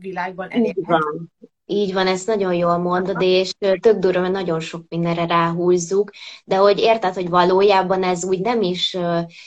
világban 0.00 0.50
elérhető. 0.50 0.80
Így 0.80 0.86
van, 0.86 1.32
ezt 1.66 2.26
nagyon 2.26 2.54
jól 2.54 2.76
mondod, 2.76 3.22
és 3.22 3.52
tök 3.80 3.98
durva, 3.98 4.20
mert 4.20 4.32
nagyon 4.32 4.60
sok 4.60 4.84
mindenre 4.88 5.26
ráhúzzuk, 5.26 6.10
de 6.44 6.56
hogy 6.56 6.78
érted, 6.78 7.14
hogy 7.14 7.28
valójában 7.28 8.02
ez 8.02 8.24
úgy 8.24 8.40
nem 8.40 8.62
is, 8.62 8.90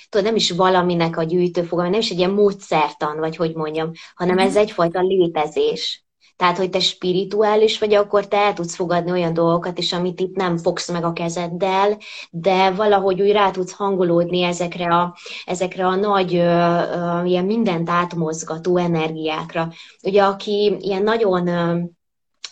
tudod, 0.09 0.25
nem 0.25 0.35
is 0.35 0.51
valaminek 0.51 1.17
a 1.17 1.23
gyűjtőfogalma, 1.23 1.91
nem 1.91 1.99
is 1.99 2.09
egy 2.09 2.17
ilyen 2.17 2.31
módszertan, 2.31 3.17
vagy 3.19 3.35
hogy 3.35 3.55
mondjam, 3.55 3.91
hanem 4.15 4.37
ez 4.37 4.51
mhm. 4.51 4.59
egyfajta 4.59 5.01
létezés. 5.01 6.01
Tehát, 6.37 6.57
hogy 6.57 6.69
te 6.69 6.79
spirituális 6.79 7.79
vagy, 7.79 7.93
akkor 7.93 8.27
te 8.27 8.37
el 8.37 8.53
tudsz 8.53 8.75
fogadni 8.75 9.11
olyan 9.11 9.33
dolgokat 9.33 9.77
is, 9.77 9.93
amit 9.93 10.19
itt 10.19 10.35
nem 10.35 10.57
fogsz 10.57 10.91
meg 10.91 11.03
a 11.03 11.13
kezeddel, 11.13 11.97
de 12.31 12.71
valahogy 12.71 13.21
úgy 13.21 13.31
rá 13.31 13.51
tudsz 13.51 13.71
hangolódni 13.71 14.41
ezekre 14.41 14.95
a, 14.95 15.17
ezekre 15.45 15.85
a 15.85 15.95
nagy, 15.95 16.35
ö, 16.35 16.39
ö, 16.39 17.23
ilyen 17.25 17.45
mindent 17.45 17.89
átmozgató 17.89 18.77
energiákra. 18.77 19.71
Ugye, 20.03 20.23
aki 20.23 20.77
ilyen 20.79 21.03
nagyon 21.03 21.47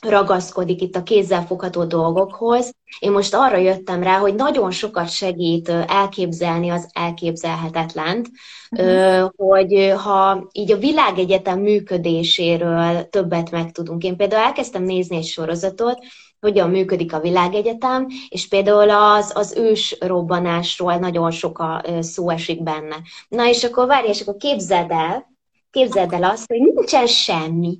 ragaszkodik 0.09 0.81
itt 0.81 0.95
a 0.95 1.03
kézzelfogható 1.03 1.83
dolgokhoz. 1.83 2.73
Én 2.99 3.11
most 3.11 3.33
arra 3.33 3.57
jöttem 3.57 4.03
rá, 4.03 4.17
hogy 4.17 4.35
nagyon 4.35 4.71
sokat 4.71 5.09
segít 5.09 5.69
elképzelni 5.87 6.69
az 6.69 6.89
elképzelhetetlent, 6.93 8.29
uh-huh. 8.69 9.29
hogy 9.35 9.93
ha 10.03 10.47
így 10.51 10.71
a 10.71 10.77
világegyetem 10.77 11.59
működéséről 11.59 13.09
többet 13.09 13.51
megtudunk. 13.51 14.03
Én 14.03 14.15
például 14.15 14.45
elkezdtem 14.45 14.83
nézni 14.83 15.15
egy 15.15 15.25
sorozatot, 15.25 15.99
hogyan 16.39 16.69
működik 16.69 17.13
a 17.13 17.19
világegyetem, 17.19 18.07
és 18.29 18.47
például 18.47 18.89
az, 18.89 19.31
az 19.35 19.53
ős 19.57 19.97
robbanásról 19.99 20.95
nagyon 20.95 21.31
sok 21.31 21.59
a 21.59 21.83
szó 21.99 22.29
esik 22.29 22.63
benne. 22.63 22.95
Na 23.27 23.49
és 23.49 23.63
akkor 23.63 23.87
várj, 23.87 24.07
és 24.07 24.21
akkor 24.21 24.35
képzeld 24.35 24.91
el, 24.91 25.33
képzeld 25.71 26.13
el 26.13 26.23
azt, 26.23 26.47
hogy 26.47 26.59
nincsen 26.59 27.07
semmi. 27.07 27.79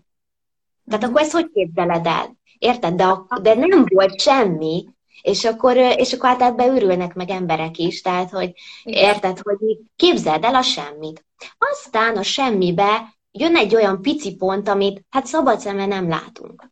Tehát 0.89 1.03
akkor 1.03 1.21
ezt 1.21 1.31
hogy 1.31 1.51
képzeled 1.53 2.05
el? 2.05 2.38
Érted? 2.57 2.93
De, 2.93 3.03
a, 3.03 3.39
de 3.41 3.53
nem 3.53 3.86
volt 3.89 4.19
semmi, 4.19 4.86
és 5.21 5.45
akkor, 5.45 5.77
és 5.77 6.13
akkor 6.13 6.29
hát 6.29 6.41
ebbe 6.41 6.67
őrülnek 6.67 7.13
meg 7.13 7.29
emberek 7.29 7.77
is, 7.77 8.01
tehát, 8.01 8.29
hogy 8.29 8.53
érted, 8.83 9.39
hogy 9.41 9.77
képzeld 9.95 10.43
el 10.43 10.55
a 10.55 10.61
semmit. 10.61 11.25
Aztán 11.57 12.17
a 12.17 12.23
semmibe 12.23 13.15
jön 13.31 13.55
egy 13.55 13.75
olyan 13.75 14.01
pici 14.01 14.36
pont, 14.36 14.67
amit 14.67 15.05
hát 15.09 15.25
szabad 15.25 15.59
szemben 15.59 15.88
nem 15.88 16.09
látunk. 16.09 16.69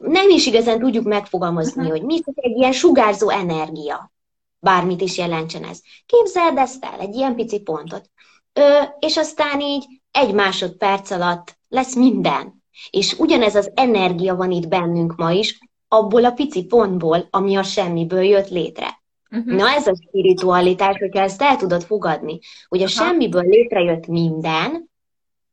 Nem 0.00 0.28
is 0.28 0.46
igazán 0.46 0.78
tudjuk 0.78 1.04
megfogalmazni, 1.04 1.80
uh-huh. 1.80 1.96
hogy 1.96 2.06
mi 2.06 2.20
egy 2.34 2.56
ilyen 2.56 2.72
sugárzó 2.72 3.28
energia. 3.28 4.12
Bármit 4.58 5.00
is 5.00 5.18
jelentsen 5.18 5.64
ez. 5.64 5.80
Képzeld 6.06 6.58
ezt 6.58 6.84
el, 6.84 7.00
egy 7.00 7.14
ilyen 7.14 7.34
pici 7.34 7.60
pontot. 7.60 8.10
Ö, 8.52 8.82
és 8.98 9.16
aztán 9.16 9.60
így 9.60 9.86
egy 10.10 10.34
másodperc 10.34 11.10
alatt 11.10 11.58
lesz 11.68 11.94
minden. 11.94 12.59
És 12.90 13.18
ugyanez 13.18 13.54
az 13.54 13.70
energia 13.74 14.34
van 14.34 14.50
itt 14.50 14.68
bennünk 14.68 15.16
ma 15.16 15.30
is, 15.30 15.58
abból 15.88 16.24
a 16.24 16.30
pici 16.30 16.64
pontból, 16.64 17.26
ami 17.30 17.56
a 17.56 17.62
semmiből 17.62 18.22
jött 18.22 18.48
létre. 18.48 19.02
Uh-huh. 19.30 19.54
Na 19.54 19.68
ez 19.68 19.86
a 19.86 19.94
spiritualitás, 20.08 20.98
hogyha 20.98 21.20
ezt 21.20 21.42
el 21.42 21.56
tudod 21.56 21.82
fogadni, 21.82 22.38
hogy 22.68 22.80
a 22.80 22.84
Aha. 22.84 22.92
semmiből 22.92 23.42
létrejött 23.42 24.06
minden, 24.06 24.90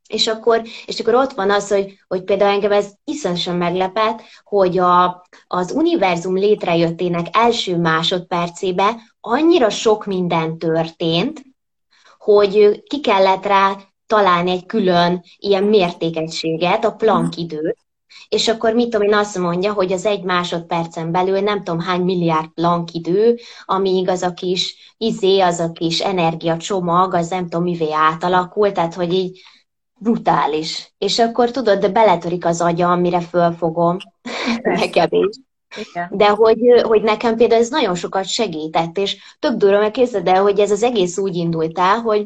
és 0.07 0.27
akkor, 0.27 0.61
és 0.85 0.99
akkor 0.99 1.13
ott 1.15 1.31
van 1.33 1.51
az, 1.51 1.67
hogy, 1.67 1.99
hogy 2.07 2.23
például 2.23 2.51
engem 2.51 2.71
ez 2.71 2.91
iszonyosan 3.03 3.55
meglepett, 3.55 4.21
hogy 4.43 4.77
a, 4.77 5.25
az 5.47 5.71
univerzum 5.71 6.35
létrejöttének 6.35 7.27
első 7.31 7.77
másodpercébe 7.77 8.95
annyira 9.21 9.69
sok 9.69 10.05
minden 10.05 10.57
történt, 10.57 11.41
hogy 12.17 12.83
ki 12.83 12.99
kellett 12.99 13.45
rá 13.45 13.77
találni 14.07 14.51
egy 14.51 14.65
külön 14.65 15.23
ilyen 15.37 15.63
mértékegységet, 15.63 16.85
a 16.85 16.91
Planck 16.91 17.37
időt, 17.37 17.77
és 18.29 18.47
akkor 18.47 18.73
mit 18.73 18.89
tudom 18.89 19.07
én 19.07 19.13
azt 19.13 19.37
mondja, 19.37 19.73
hogy 19.73 19.91
az 19.91 20.05
egy 20.05 20.23
másodpercen 20.23 21.11
belül 21.11 21.39
nem 21.39 21.63
tudom 21.63 21.79
hány 21.79 22.01
milliárd 22.01 22.47
Planck 22.47 22.93
idő, 22.93 23.37
amíg 23.65 24.09
az 24.09 24.21
a 24.21 24.33
kis 24.33 24.93
izé, 24.97 25.39
az 25.39 25.59
a 25.59 25.71
kis 25.71 25.99
energiacsomag, 25.99 27.13
az 27.13 27.29
nem 27.29 27.43
tudom 27.43 27.63
mivé 27.63 27.91
átalakul, 27.91 28.71
tehát 28.71 28.93
hogy 28.93 29.13
így 29.13 29.41
brutális. 29.99 30.93
És 30.97 31.19
akkor 31.19 31.51
tudod, 31.51 31.79
de 31.79 31.89
beletörik 31.89 32.45
az 32.45 32.61
agyam, 32.61 32.99
mire 32.99 33.21
fölfogom, 33.21 33.97
nekem 34.63 35.07
is 35.09 35.37
Igen. 35.75 36.09
De 36.11 36.29
hogy, 36.29 36.59
hogy 36.81 37.01
nekem 37.01 37.35
például 37.35 37.61
ez 37.61 37.69
nagyon 37.69 37.95
sokat 37.95 38.25
segített, 38.25 38.97
és 38.97 39.17
tök 39.39 39.53
durva 39.53 39.79
megkérdezed 39.79 40.27
el, 40.27 40.41
hogy 40.41 40.59
ez 40.59 40.71
az 40.71 40.83
egész 40.83 41.17
úgy 41.17 41.35
indult 41.35 41.79
el, 41.79 41.99
hogy 41.99 42.25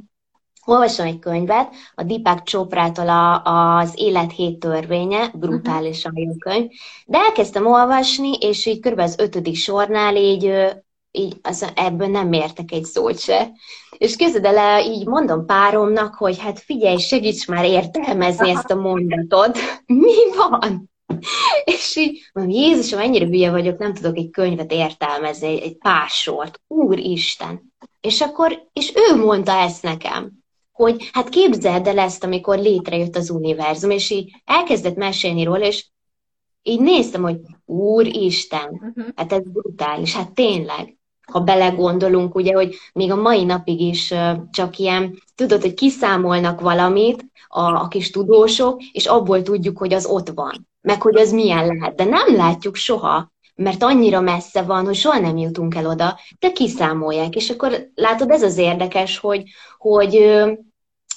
olvasom 0.65 1.05
egy 1.05 1.19
könyvet, 1.19 1.73
a 1.95 2.03
Deepak 2.03 2.43
Choprától 2.43 3.09
a, 3.09 3.43
az 3.77 3.93
Élet 3.95 4.31
hét 4.31 4.59
törvénye, 4.59 5.31
brutálisan 5.33 6.13
jó 6.15 6.31
könyv, 6.39 6.69
de 7.05 7.17
elkezdtem 7.17 7.65
olvasni, 7.65 8.37
és 8.39 8.65
így 8.65 8.79
kb. 8.79 8.99
az 8.99 9.19
ötödik 9.19 9.55
sornál 9.55 10.15
így, 10.15 10.53
így 11.11 11.35
az, 11.41 11.71
ebből 11.75 12.07
nem 12.07 12.33
értek 12.33 12.71
egy 12.71 12.83
szót 12.83 13.19
se. 13.19 13.51
És 13.97 14.15
kezded 14.15 14.45
el, 14.45 14.85
így 14.85 15.07
mondom 15.07 15.45
páromnak, 15.45 16.15
hogy 16.15 16.39
hát 16.39 16.59
figyelj, 16.59 16.97
segíts 16.97 17.47
már 17.47 17.65
értelmezni 17.65 18.49
ezt 18.49 18.71
a 18.71 18.75
mondatot. 18.75 19.57
Mi 19.85 20.35
van? 20.37 20.89
És 21.63 21.95
így 21.95 22.29
mondom, 22.33 22.53
Jézusom, 22.53 22.99
ennyire 22.99 23.25
hülye 23.25 23.51
vagyok, 23.51 23.77
nem 23.77 23.93
tudok 23.93 24.17
egy 24.17 24.29
könyvet 24.29 24.71
értelmezni, 24.71 25.61
egy, 25.61 25.77
pár 25.77 26.09
sort. 26.09 26.61
Úristen! 26.67 27.73
És 28.01 28.21
akkor, 28.21 28.67
és 28.73 28.93
ő 28.95 29.15
mondta 29.15 29.51
ezt 29.51 29.83
nekem 29.83 30.40
hogy 30.81 31.09
hát 31.13 31.29
képzeld 31.29 31.87
el 31.87 31.99
ezt, 31.99 32.23
amikor 32.23 32.57
létrejött 32.57 33.15
az 33.15 33.29
univerzum, 33.29 33.89
és 33.89 34.09
így 34.09 34.31
elkezdett 34.45 34.95
mesélni 34.95 35.43
róla, 35.43 35.65
és 35.65 35.85
így 36.61 36.79
néztem, 36.79 37.21
hogy 37.21 37.39
Úristen, 37.65 38.69
uh-huh. 38.71 39.13
hát 39.15 39.33
ez 39.33 39.41
brutális, 39.43 40.15
hát 40.15 40.31
tényleg. 40.31 40.95
Ha 41.31 41.39
belegondolunk, 41.39 42.35
ugye, 42.35 42.53
hogy 42.53 42.75
még 42.93 43.11
a 43.11 43.15
mai 43.15 43.43
napig 43.43 43.81
is 43.81 44.13
csak 44.51 44.77
ilyen, 44.77 45.21
tudod, 45.35 45.61
hogy 45.61 45.73
kiszámolnak 45.73 46.61
valamit 46.61 47.25
a, 47.47 47.61
a 47.61 47.87
kis 47.87 48.09
tudósok, 48.09 48.81
és 48.91 49.05
abból 49.05 49.41
tudjuk, 49.41 49.77
hogy 49.77 49.93
az 49.93 50.05
ott 50.05 50.29
van, 50.29 50.67
meg 50.81 51.01
hogy 51.01 51.17
az 51.17 51.31
milyen 51.31 51.65
lehet. 51.65 51.95
De 51.95 52.03
nem 52.03 52.35
látjuk 52.35 52.75
soha, 52.75 53.31
mert 53.55 53.83
annyira 53.83 54.21
messze 54.21 54.61
van, 54.61 54.85
hogy 54.85 54.95
soha 54.95 55.19
nem 55.19 55.37
jutunk 55.37 55.75
el 55.75 55.85
oda, 55.85 56.19
de 56.39 56.51
kiszámolják. 56.51 57.35
És 57.35 57.49
akkor 57.49 57.89
látod, 57.95 58.31
ez 58.31 58.43
az 58.43 58.57
érdekes, 58.57 59.17
hogy, 59.17 59.43
hogy 59.77 60.41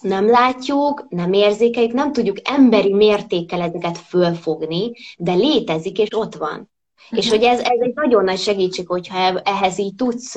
nem 0.00 0.30
látjuk, 0.30 1.06
nem 1.08 1.32
érzékeljük, 1.32 1.92
nem 1.92 2.12
tudjuk 2.12 2.36
emberi 2.44 2.94
mértékkel 2.94 3.60
ezeket 3.60 3.98
fölfogni, 3.98 4.92
de 5.18 5.32
létezik, 5.32 5.98
és 5.98 6.08
ott 6.16 6.34
van. 6.34 6.72
Uh-huh. 7.04 7.18
És 7.18 7.30
hogy 7.30 7.42
ez, 7.42 7.58
ez 7.58 7.78
egy 7.80 7.94
nagyon 7.94 8.24
nagy 8.24 8.38
segítség, 8.38 8.86
hogyha 8.86 9.40
ehhez 9.40 9.78
így 9.78 9.94
tudsz 9.94 10.36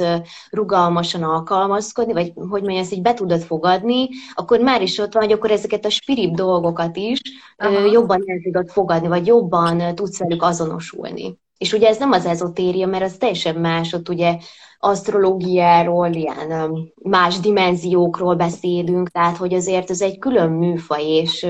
rugalmasan 0.49 1.23
alkalmazkodni, 1.23 2.13
vagy 2.13 2.31
hogy 2.35 2.61
mondjam, 2.61 2.81
ezt 2.81 2.93
így 2.93 3.01
be 3.01 3.13
tudod 3.13 3.41
fogadni, 3.41 4.09
akkor 4.33 4.59
már 4.59 4.81
is 4.81 4.97
ott 4.97 5.13
van, 5.13 5.23
hogy 5.23 5.31
akkor 5.31 5.51
ezeket 5.51 5.85
a 5.85 5.89
spirip 5.89 6.35
dolgokat 6.35 6.97
is 6.97 7.21
uh-huh. 7.57 7.91
jobban 7.91 8.23
el 8.25 8.39
tudod 8.43 8.69
fogadni, 8.69 9.07
vagy 9.07 9.27
jobban 9.27 9.95
tudsz 9.95 10.19
velük 10.19 10.43
azonosulni. 10.43 11.37
És 11.57 11.73
ugye 11.73 11.87
ez 11.87 11.97
nem 11.97 12.11
az 12.11 12.25
ezotéria, 12.25 12.87
mert 12.87 13.03
az 13.03 13.17
teljesen 13.17 13.55
más, 13.55 13.93
ott 13.93 14.09
ugye 14.09 14.37
asztrológiáról, 14.79 16.13
ilyen 16.13 16.77
más 16.95 17.39
dimenziókról 17.39 18.35
beszélünk, 18.35 19.09
tehát 19.09 19.37
hogy 19.37 19.53
azért 19.53 19.89
ez 19.89 20.01
egy 20.01 20.19
külön 20.19 20.49
műfaj, 20.49 21.03
és 21.03 21.47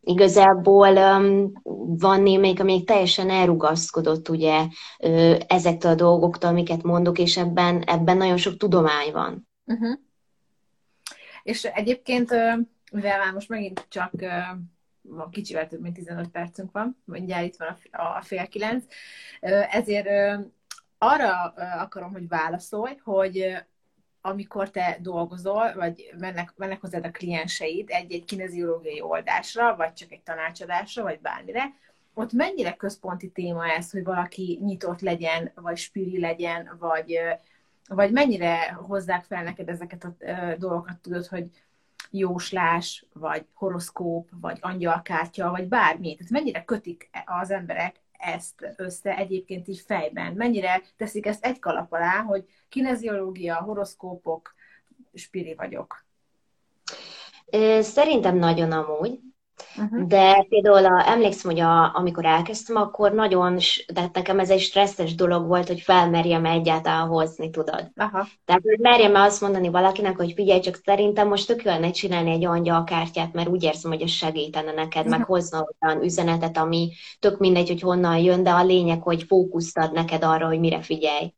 igazából 0.00 0.94
van 1.98 2.22
némelyik, 2.22 2.60
amelyik 2.60 2.84
teljesen 2.86 3.30
elrugaszkodott 3.30 4.28
ugye 4.28 4.66
ezektől 5.46 5.92
a 5.92 5.94
dolgoktól, 5.94 6.50
amiket 6.50 6.82
mondok, 6.82 7.18
és 7.18 7.36
ebben, 7.36 7.82
ebben 7.82 8.16
nagyon 8.16 8.36
sok 8.36 8.56
tudomány 8.56 9.12
van. 9.12 9.48
Uh-huh. 9.66 9.98
És 11.42 11.64
egyébként, 11.64 12.30
mivel 12.92 13.18
már 13.18 13.32
most 13.32 13.48
megint 13.48 13.86
csak 13.88 14.12
kicsivel 15.30 15.66
több 15.66 15.80
mint 15.80 15.94
15 15.94 16.28
percünk 16.28 16.72
van, 16.72 17.02
mindjárt 17.04 17.44
itt 17.44 17.56
van 17.56 17.76
a 17.90 18.22
fél 18.22 18.46
kilenc, 18.46 18.84
ezért 19.70 20.08
arra 20.98 21.54
akarom, 21.78 22.12
hogy 22.12 22.28
válaszolj, 22.28 22.96
hogy 23.02 23.56
amikor 24.20 24.70
te 24.70 24.98
dolgozol, 25.00 25.72
vagy 25.74 26.14
mennek, 26.18 26.52
mennek 26.56 26.80
hozzád 26.80 27.04
a 27.04 27.10
klienseid 27.10 27.88
egy-egy 27.90 28.24
kineziológiai 28.24 29.00
oldásra, 29.00 29.76
vagy 29.76 29.92
csak 29.92 30.12
egy 30.12 30.22
tanácsadásra, 30.22 31.02
vagy 31.02 31.20
bármire, 31.20 31.74
ott 32.14 32.32
mennyire 32.32 32.72
központi 32.72 33.30
téma 33.30 33.66
ez, 33.66 33.90
hogy 33.90 34.04
valaki 34.04 34.58
nyitott 34.62 35.00
legyen, 35.00 35.50
vagy 35.54 35.76
spiri 35.76 36.20
legyen, 36.20 36.76
vagy, 36.78 37.18
vagy 37.88 38.12
mennyire 38.12 38.72
hozzák 38.72 39.24
fel 39.24 39.42
neked 39.42 39.68
ezeket 39.68 40.04
a 40.04 40.14
dolgokat, 40.58 40.98
tudod, 40.98 41.26
hogy 41.26 41.50
jóslás, 42.10 43.06
vagy 43.12 43.44
horoszkóp, 43.54 44.28
vagy 44.40 44.58
angyalkártya, 44.60 45.50
vagy 45.50 45.68
bármi. 45.68 46.16
Tehát 46.16 46.32
mennyire 46.32 46.64
kötik 46.64 47.10
az 47.24 47.50
emberek 47.50 48.00
ezt 48.18 48.74
össze 48.76 49.16
egyébként 49.16 49.68
így 49.68 49.82
fejben? 49.86 50.32
Mennyire 50.32 50.82
teszik 50.96 51.26
ezt 51.26 51.44
egy 51.44 51.58
kalap 51.58 51.92
alá, 51.92 52.22
hogy 52.22 52.44
kineziológia, 52.68 53.54
horoszkópok, 53.54 54.54
spiri 55.14 55.54
vagyok? 55.54 56.04
Szerintem 57.80 58.36
nagyon 58.36 58.72
amúgy. 58.72 59.18
Uh-huh. 59.76 60.06
De 60.06 60.46
például 60.48 60.84
a, 60.86 61.08
emlékszem, 61.08 61.50
hogy 61.50 61.60
a, 61.60 61.96
amikor 61.96 62.24
elkezdtem, 62.24 62.76
akkor 62.76 63.12
nagyon, 63.12 63.56
de 63.92 64.10
nekem 64.12 64.38
ez 64.38 64.50
egy 64.50 64.60
stresszes 64.60 65.14
dolog 65.14 65.46
volt, 65.46 65.66
hogy 65.66 65.80
felmerjem 65.80 66.44
egyáltalán 66.44 67.08
hozni, 67.08 67.50
tudod. 67.50 67.90
Aha. 67.96 68.26
Tehát, 68.44 68.62
hogy 68.62 68.78
merjem 68.78 69.14
azt 69.14 69.40
mondani 69.40 69.68
valakinek, 69.68 70.16
hogy 70.16 70.32
figyelj, 70.32 70.60
csak 70.60 70.78
szerintem 70.84 71.28
most 71.28 71.46
tök 71.46 71.62
ne 71.62 71.90
csinálni 71.90 72.30
egy 72.30 72.44
angyalkártyát, 72.44 73.32
mert 73.32 73.48
úgy 73.48 73.62
érzem, 73.62 73.90
hogy 73.90 74.02
ez 74.02 74.10
segítene 74.10 74.72
neked, 74.72 75.04
uh-huh. 75.04 75.18
meg 75.18 75.26
hozna 75.26 75.66
olyan 75.80 76.02
üzenetet, 76.02 76.56
ami 76.56 76.92
tök 77.18 77.38
mindegy, 77.38 77.68
hogy 77.68 77.80
honnan 77.80 78.18
jön, 78.18 78.42
de 78.42 78.50
a 78.50 78.64
lényeg, 78.64 79.02
hogy 79.02 79.22
fókuszt 79.22 79.78
ad 79.78 79.92
neked 79.92 80.24
arra, 80.24 80.46
hogy 80.46 80.60
mire 80.60 80.80
figyelj. 80.80 81.32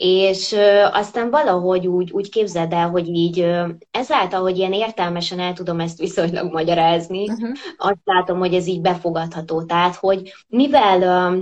És 0.00 0.56
aztán 0.92 1.30
valahogy 1.30 1.86
úgy, 1.86 2.10
úgy 2.10 2.30
képzeld 2.30 2.72
el, 2.72 2.88
hogy 2.88 3.08
így 3.08 3.50
ezáltal, 3.90 4.40
hogy 4.40 4.58
ilyen 4.58 4.72
értelmesen 4.72 5.40
el 5.40 5.52
tudom 5.52 5.80
ezt 5.80 5.98
viszonylag 5.98 6.52
magyarázni, 6.52 7.28
uh-huh. 7.28 7.48
azt 7.76 8.00
látom, 8.04 8.38
hogy 8.38 8.54
ez 8.54 8.66
így 8.66 8.80
befogadható. 8.80 9.62
Tehát, 9.62 9.94
hogy 9.94 10.34
mivel 10.48 11.36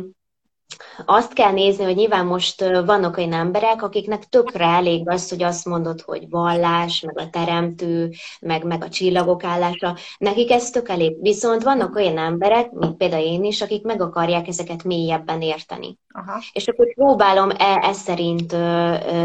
azt 1.04 1.32
kell 1.32 1.52
nézni, 1.52 1.84
hogy 1.84 1.94
nyilván 1.94 2.26
most 2.26 2.60
vannak 2.60 3.16
olyan 3.16 3.32
emberek, 3.32 3.82
akiknek 3.82 4.24
tökre 4.24 4.64
elég 4.64 5.08
az, 5.08 5.28
hogy 5.28 5.42
azt 5.42 5.64
mondod, 5.64 6.00
hogy 6.00 6.28
vallás, 6.30 7.00
meg 7.00 7.18
a 7.18 7.30
teremtő, 7.30 8.10
meg, 8.40 8.64
meg 8.64 8.84
a 8.84 8.88
csillagok 8.88 9.44
állása, 9.44 9.96
nekik 10.18 10.50
ez 10.50 10.70
tök 10.70 10.88
elég. 10.88 11.22
Viszont 11.22 11.62
vannak 11.62 11.94
olyan 11.94 12.18
emberek, 12.18 12.70
mint 12.70 12.96
például 12.96 13.22
én 13.22 13.44
is, 13.44 13.62
akik 13.62 13.82
meg 13.82 14.00
akarják 14.00 14.48
ezeket 14.48 14.84
mélyebben 14.84 15.40
érteni. 15.40 15.98
Aha. 16.12 16.42
És 16.52 16.66
akkor 16.66 16.94
próbálom 16.94 17.50
e, 17.50 17.80
e 17.82 17.92
szerint 17.92 18.56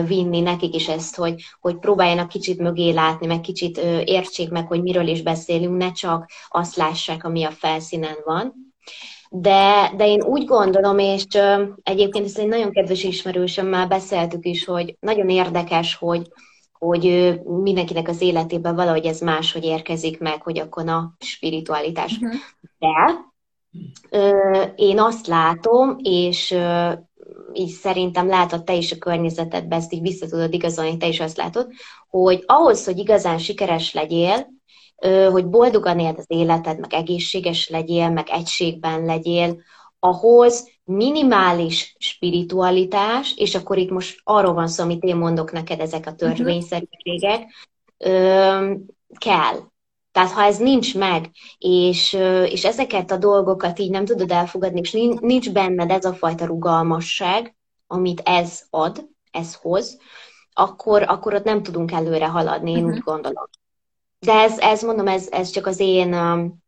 vinni 0.07 0.41
nekik 0.41 0.75
is 0.75 0.87
ezt, 0.87 1.15
hogy, 1.15 1.43
hogy 1.59 1.77
próbáljanak 1.77 2.27
kicsit 2.27 2.59
mögé 2.59 2.91
látni, 2.91 3.27
meg 3.27 3.41
kicsit 3.41 3.77
értsék 4.05 4.49
meg, 4.49 4.67
hogy 4.67 4.81
miről 4.81 5.07
is 5.07 5.21
beszélünk, 5.21 5.77
ne 5.77 5.91
csak 5.91 6.31
azt 6.49 6.75
lássák, 6.75 7.23
ami 7.23 7.43
a 7.43 7.51
felszínen 7.51 8.15
van. 8.25 8.53
De, 9.34 9.93
de 9.95 10.07
én 10.07 10.23
úgy 10.23 10.45
gondolom, 10.45 10.97
és 10.97 11.25
egyébként 11.84 12.25
ez 12.25 12.38
egy 12.38 12.47
nagyon 12.47 12.71
kedves 12.71 13.03
ismerősöm, 13.03 13.67
már 13.67 13.88
beszéltük 13.88 14.45
is, 14.45 14.65
hogy 14.65 14.95
nagyon 14.99 15.29
érdekes, 15.29 15.95
hogy, 15.95 16.27
hogy 16.71 17.34
mindenkinek 17.43 18.07
az 18.07 18.21
életében 18.21 18.75
valahogy 18.75 19.05
ez 19.05 19.19
máshogy 19.19 19.63
érkezik 19.63 20.19
meg, 20.19 20.41
hogy 20.41 20.59
akkor 20.59 20.88
a 20.88 21.15
spiritualitás. 21.19 22.17
Uh-huh. 22.21 22.39
De 22.79 23.15
ö, 24.09 24.63
én 24.75 24.99
azt 24.99 25.27
látom, 25.27 25.97
és 26.03 26.51
ö, 26.51 26.91
így 27.53 27.69
szerintem 27.69 28.27
látod 28.27 28.63
te 28.63 28.73
is 28.73 28.91
a 28.91 28.97
környezetedben, 28.97 29.79
ezt 29.79 29.93
így 29.93 30.01
vissza 30.01 30.27
tudod 30.27 30.53
igazolni, 30.53 30.97
te 30.97 31.07
is 31.07 31.19
azt 31.19 31.38
látod, 31.38 31.67
hogy 32.09 32.43
ahhoz, 32.45 32.86
hogy 32.86 32.97
igazán 32.97 33.38
sikeres 33.38 33.93
legyél, 33.93 34.47
hogy 35.32 35.45
boldogan 35.45 35.99
éld 35.99 36.18
az 36.18 36.26
életed, 36.28 36.80
meg 36.80 36.93
egészséges 36.93 37.70
legyél, 37.70 38.10
meg 38.10 38.30
egységben 38.30 39.06
legyél, 39.06 39.62
ahhoz 39.99 40.70
minimális 40.84 41.95
spiritualitás, 41.99 43.34
és 43.38 43.56
akkor 43.56 43.78
itt 43.78 43.89
most 43.89 44.20
arról 44.24 44.54
van 44.54 44.68
szó, 44.68 44.84
amit 44.84 45.04
én 45.04 45.16
mondok 45.16 45.52
neked, 45.52 45.80
ezek 45.80 46.06
a 46.08 46.10
mhm. 46.10 46.18
törvényszerűségek, 46.18 47.43
kell. 49.18 49.60
Tehát 50.12 50.32
ha 50.32 50.43
ez 50.43 50.58
nincs 50.58 50.97
meg, 50.97 51.30
és, 51.58 52.14
és 52.45 52.66
ezeket 52.66 53.12
a 53.12 53.18
dolgokat 53.18 53.80
így 53.80 53.89
nem 53.89 54.06
tudod 54.06 54.32
elfogadni, 54.32 54.80
és 54.80 54.91
nincs 55.20 55.52
benned 55.52 55.91
ez 55.91 56.06
a 56.06 56.14
fajta 56.14 56.45
rugalmasság, 56.45 57.56
amit 57.88 58.22
ez 58.26 58.62
ad, 58.70 59.06
ez 59.32 59.56
hoz, 59.56 59.97
akkor, 60.54 61.04
akkor 61.08 61.34
ott 61.34 61.43
nem 61.43 61.64
tudunk 61.64 61.91
előre 61.91 62.28
haladni, 62.28 62.72
én 62.72 62.78
uh-huh. 62.78 62.91
úgy 62.91 62.99
gondolom. 62.99 63.45
De 64.26 64.34
ez, 64.34 64.57
ez 64.59 64.82
mondom, 64.82 65.07
ez, 65.07 65.28
ez 65.32 65.49
csak 65.49 65.65
az 65.65 65.80
én 65.80 66.13
um, 66.13 66.63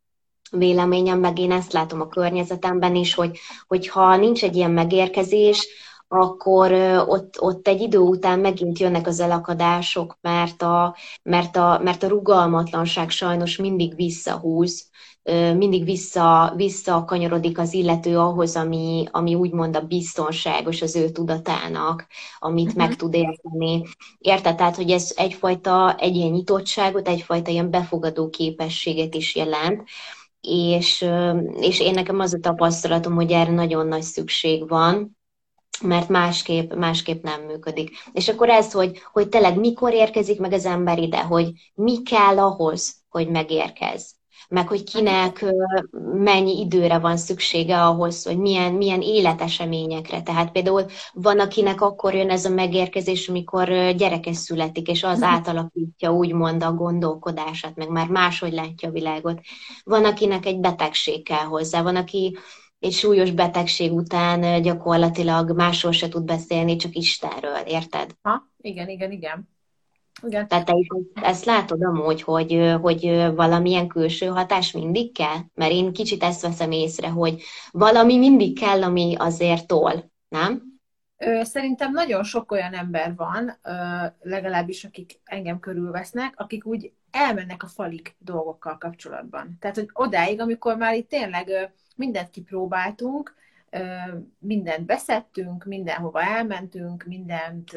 véleményem, 0.50 1.20
meg 1.20 1.38
én 1.38 1.52
ezt 1.52 1.72
látom 1.72 2.00
a 2.00 2.08
környezetemben 2.08 2.94
is, 2.94 3.14
hogy, 3.14 3.38
hogy 3.66 3.88
ha 3.88 4.16
nincs 4.16 4.44
egy 4.44 4.56
ilyen 4.56 4.70
megérkezés, 4.70 5.68
akkor 6.08 6.72
ott, 7.06 7.40
ott 7.40 7.68
egy 7.68 7.80
idő 7.80 7.98
után 7.98 8.38
megint 8.38 8.78
jönnek 8.78 9.06
az 9.06 9.20
elakadások, 9.20 10.18
mert 10.20 10.62
a, 10.62 10.96
mert 11.22 11.56
a, 11.56 11.80
mert 11.82 12.02
a 12.02 12.08
rugalmatlanság 12.08 13.10
sajnos 13.10 13.56
mindig 13.56 13.94
visszahúz, 13.94 14.88
mindig 15.32 15.84
vissza, 15.84 16.52
visszakanyarodik 16.56 17.58
az 17.58 17.72
illető 17.72 18.18
ahhoz, 18.18 18.56
ami, 18.56 19.04
ami 19.10 19.34
úgymond 19.34 19.76
a 19.76 19.80
biztonságos 19.80 20.82
az 20.82 20.96
ő 20.96 21.10
tudatának, 21.10 22.06
amit 22.38 22.66
uh-huh. 22.66 22.82
meg 22.82 22.96
tud 22.96 23.14
érteni. 23.14 23.82
Érted? 24.18 24.56
Tehát, 24.56 24.76
hogy 24.76 24.90
ez 24.90 25.12
egyfajta 25.16 25.96
egy 25.98 26.16
ilyen 26.16 26.30
nyitottságot, 26.30 27.08
egyfajta 27.08 27.50
ilyen 27.50 27.70
befogadó 27.70 28.28
képességet 28.28 29.14
is 29.14 29.34
jelent, 29.34 29.82
és, 30.40 31.08
és 31.60 31.80
én 31.80 31.94
nekem 31.94 32.20
az 32.20 32.34
a 32.34 32.38
tapasztalatom, 32.38 33.14
hogy 33.14 33.32
erre 33.32 33.52
nagyon 33.52 33.86
nagy 33.86 34.02
szükség 34.02 34.68
van, 34.68 35.18
mert 35.82 36.08
másképp, 36.08 36.72
másképp 36.72 37.22
nem 37.22 37.42
működik. 37.42 37.90
És 38.12 38.28
akkor 38.28 38.48
ez, 38.48 38.72
hogy, 38.72 39.02
hogy 39.12 39.28
tényleg 39.28 39.58
mikor 39.58 39.92
érkezik 39.92 40.40
meg 40.40 40.52
az 40.52 40.64
ember 40.66 40.98
ide, 40.98 41.22
hogy 41.22 41.50
mi 41.74 42.02
kell 42.02 42.38
ahhoz, 42.38 42.94
hogy 43.08 43.28
megérkez 43.28 44.14
meg 44.48 44.68
hogy 44.68 44.82
kinek 44.82 45.44
mennyi 46.14 46.60
időre 46.60 46.98
van 46.98 47.16
szüksége 47.16 47.82
ahhoz, 47.82 48.24
hogy 48.24 48.38
milyen, 48.38 48.72
milyen 48.72 49.00
életeseményekre. 49.00 50.22
Tehát 50.22 50.52
például 50.52 50.84
van, 51.12 51.40
akinek 51.40 51.80
akkor 51.80 52.14
jön 52.14 52.30
ez 52.30 52.44
a 52.44 52.50
megérkezés, 52.50 53.28
amikor 53.28 53.68
gyereke 53.96 54.32
születik, 54.32 54.88
és 54.88 55.02
az 55.02 55.18
mhm. 55.18 55.28
átalakítja 55.28 56.12
úgymond 56.12 56.62
a 56.62 56.72
gondolkodását, 56.72 57.76
meg 57.76 57.88
már 57.88 58.08
máshogy 58.08 58.52
látja 58.52 58.88
a 58.88 58.92
világot. 58.92 59.40
Van, 59.84 60.04
akinek 60.04 60.46
egy 60.46 60.58
betegség 60.58 61.24
kell 61.24 61.44
hozzá, 61.44 61.82
van, 61.82 61.96
aki 61.96 62.36
egy 62.78 62.92
súlyos 62.92 63.30
betegség 63.30 63.92
után 63.92 64.62
gyakorlatilag 64.62 65.56
másról 65.56 65.92
se 65.92 66.08
tud 66.08 66.24
beszélni, 66.24 66.76
csak 66.76 66.94
Istenről, 66.94 67.60
érted? 67.66 68.16
Ha, 68.22 68.48
igen, 68.60 68.88
igen, 68.88 69.10
igen. 69.10 69.53
Igen. 70.22 70.48
Tehát 70.48 70.64
te 70.64 70.72
is 70.76 70.86
ezt 71.14 71.44
látod 71.44 71.82
amúgy, 71.82 72.22
hogy, 72.22 72.76
hogy 72.80 73.32
valamilyen 73.34 73.88
külső 73.88 74.26
hatás 74.26 74.72
mindig 74.72 75.12
kell? 75.12 75.38
Mert 75.54 75.72
én 75.72 75.92
kicsit 75.92 76.22
ezt 76.22 76.42
veszem 76.42 76.70
észre, 76.70 77.08
hogy 77.08 77.42
valami 77.70 78.18
mindig 78.18 78.58
kell, 78.58 78.82
ami 78.82 79.14
azért 79.18 79.66
tol, 79.66 80.12
nem? 80.28 80.62
Szerintem 81.42 81.92
nagyon 81.92 82.24
sok 82.24 82.52
olyan 82.52 82.72
ember 82.72 83.14
van, 83.16 83.58
legalábbis 84.22 84.84
akik 84.84 85.20
engem 85.24 85.58
körülvesznek, 85.58 86.34
akik 86.36 86.66
úgy 86.66 86.92
elmennek 87.10 87.62
a 87.62 87.66
falig 87.66 88.14
dolgokkal 88.18 88.78
kapcsolatban. 88.78 89.56
Tehát, 89.60 89.76
hogy 89.76 89.88
odáig, 89.92 90.40
amikor 90.40 90.76
már 90.76 90.94
itt 90.94 91.08
tényleg 91.08 91.72
mindent 91.96 92.30
kipróbáltunk, 92.30 93.34
mindent 94.38 94.86
beszettünk, 94.86 95.64
mindenhova 95.64 96.22
elmentünk, 96.22 97.04
mindent 97.04 97.70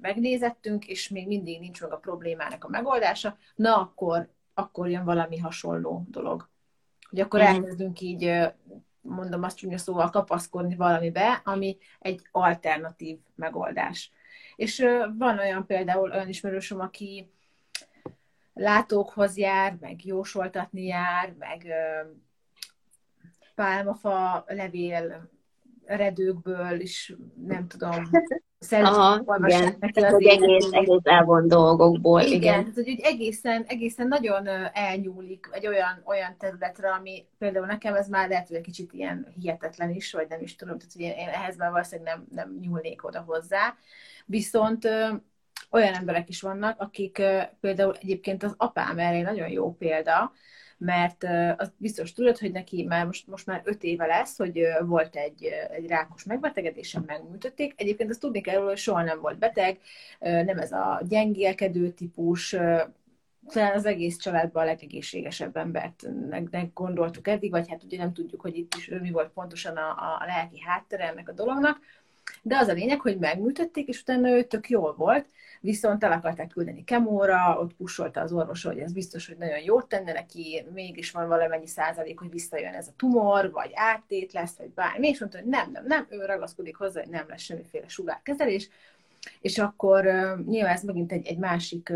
megnézettünk, 0.00 0.86
és 0.86 1.08
még 1.08 1.26
mindig 1.26 1.60
nincs 1.60 1.80
meg 1.80 1.92
a 1.92 1.96
problémának 1.96 2.64
a 2.64 2.68
megoldása, 2.68 3.36
na 3.54 3.76
akkor, 3.76 4.28
akkor 4.54 4.88
jön 4.88 5.04
valami 5.04 5.38
hasonló 5.38 6.04
dolog. 6.08 6.48
Hogy 7.10 7.20
akkor 7.20 7.40
mm. 7.40 7.44
elkezdünk 7.44 8.00
így, 8.00 8.52
mondom 9.00 9.42
azt 9.42 9.56
csúnya 9.56 9.78
szóval, 9.78 10.10
kapaszkodni 10.10 10.76
valamibe, 10.76 11.40
ami 11.44 11.76
egy 11.98 12.26
alternatív 12.30 13.18
megoldás. 13.34 14.10
És 14.56 14.86
van 15.18 15.38
olyan 15.38 15.66
például 15.66 16.10
olyan 16.10 16.28
ismerősöm, 16.28 16.80
aki 16.80 17.30
látókhoz 18.54 19.36
jár, 19.36 19.76
meg 19.80 20.04
jósoltatni 20.04 20.84
jár, 20.84 21.34
meg 21.38 21.66
pálmafa 23.54 24.44
levél 24.46 25.30
redőkből 25.86 26.80
is, 26.80 27.14
nem 27.46 27.66
tudom, 27.66 28.10
Aha, 28.70 29.24
igen. 29.46 29.76
neki 29.80 30.00
az 30.00 30.12
egész, 30.12 30.68
egész 30.70 31.00
elvon 31.02 31.48
dolgokból. 31.48 32.20
Igen, 32.20 32.34
igen. 32.34 32.60
Tehát, 32.60 32.74
hogy 32.74 33.00
egészen, 33.02 33.64
egészen 33.66 34.08
nagyon 34.08 34.46
elnyúlik 34.72 35.48
egy 35.50 35.66
olyan, 35.66 36.02
olyan 36.04 36.36
területre, 36.38 36.90
ami 36.90 37.26
például 37.38 37.66
nekem 37.66 37.94
ez 37.94 38.08
már 38.08 38.28
lehet, 38.28 38.48
hogy 38.48 38.56
egy 38.56 38.62
kicsit 38.62 38.92
ilyen 38.92 39.32
hihetetlen 39.40 39.90
is, 39.90 40.12
vagy 40.12 40.28
nem 40.28 40.40
is 40.40 40.56
tudom, 40.56 40.78
tehát 40.78 40.92
hogy 40.92 41.02
én, 41.02 41.28
ehhez 41.28 41.56
már 41.56 41.70
valószínűleg 41.70 42.14
nem, 42.14 42.26
nem 42.30 42.58
nyúlnék 42.60 43.04
oda 43.04 43.20
hozzá. 43.20 43.74
Viszont 44.26 44.88
olyan 45.70 45.94
emberek 45.94 46.28
is 46.28 46.40
vannak, 46.40 46.80
akik 46.80 47.22
például 47.60 47.96
egyébként 48.00 48.42
az 48.42 48.54
apám 48.56 48.98
erre 48.98 49.22
nagyon 49.22 49.48
jó 49.48 49.74
példa, 49.74 50.32
mert 50.78 51.24
az 51.56 51.72
biztos 51.76 52.12
tudod, 52.12 52.38
hogy 52.38 52.52
neki 52.52 52.84
már 52.84 53.06
most, 53.06 53.26
most 53.26 53.46
már 53.46 53.60
öt 53.64 53.82
éve 53.82 54.06
lesz, 54.06 54.36
hogy 54.36 54.60
volt 54.86 55.16
egy, 55.16 55.44
egy 55.70 55.86
rákos 55.86 56.24
megbetegedésen 56.24 57.04
megműtötték. 57.06 57.74
Egyébként 57.76 58.10
azt 58.10 58.20
tudni 58.20 58.40
kell, 58.40 58.62
hogy 58.62 58.76
soha 58.76 59.02
nem 59.02 59.20
volt 59.20 59.38
beteg, 59.38 59.78
nem 60.20 60.58
ez 60.58 60.72
a 60.72 61.02
gyengélkedő 61.08 61.90
típus, 61.90 62.56
talán 63.48 63.74
az 63.74 63.86
egész 63.86 64.16
családban 64.16 64.62
a 64.62 64.66
legegészségesebb 64.66 65.56
embert 65.56 66.06
gondoltuk 66.74 67.28
eddig, 67.28 67.50
vagy 67.50 67.68
hát 67.68 67.82
ugye 67.82 67.96
nem 67.96 68.12
tudjuk, 68.12 68.40
hogy 68.40 68.56
itt 68.56 68.74
is 68.76 68.90
mi 69.00 69.10
volt 69.10 69.30
pontosan 69.30 69.76
a, 69.76 69.88
a 69.90 70.24
lelki 70.26 70.60
háttere 70.60 71.08
ennek 71.08 71.28
a 71.28 71.32
dolognak. 71.32 71.78
De 72.42 72.56
az 72.56 72.68
a 72.68 72.72
lényeg, 72.72 73.00
hogy 73.00 73.18
megműtötték, 73.18 73.88
és 73.88 74.00
utána 74.00 74.28
ő 74.28 74.42
tök 74.42 74.68
jól 74.68 74.94
volt, 74.94 75.26
viszont 75.66 76.04
el 76.04 76.12
akarták 76.12 76.48
küldeni 76.48 76.84
kemóra, 76.84 77.58
ott 77.60 77.74
pusolta 77.74 78.20
az 78.20 78.32
orvos, 78.32 78.62
hogy 78.62 78.78
ez 78.78 78.92
biztos, 78.92 79.26
hogy 79.26 79.36
nagyon 79.36 79.62
jót 79.64 79.88
tenne 79.88 80.12
neki, 80.12 80.64
mégis 80.72 81.10
van 81.10 81.28
valamennyi 81.28 81.66
százalék, 81.66 82.18
hogy 82.18 82.30
visszajön 82.30 82.74
ez 82.74 82.88
a 82.88 82.94
tumor, 82.96 83.50
vagy 83.50 83.70
áttét 83.74 84.32
lesz, 84.32 84.56
vagy 84.56 84.70
bármi, 84.70 85.08
és 85.08 85.20
mondta, 85.20 85.38
hogy 85.38 85.48
nem, 85.48 85.70
nem, 85.70 85.84
nem, 85.86 86.06
ő 86.10 86.24
ragaszkodik 86.24 86.76
hozzá, 86.76 87.00
hogy 87.00 87.10
nem 87.10 87.28
lesz 87.28 87.42
semmiféle 87.42 87.88
sugárkezelés, 87.88 88.68
és 89.40 89.58
akkor 89.58 90.04
nyilván 90.46 90.72
ez 90.72 90.82
megint 90.82 91.12
egy, 91.12 91.26
egy 91.26 91.38
másik 91.38 91.92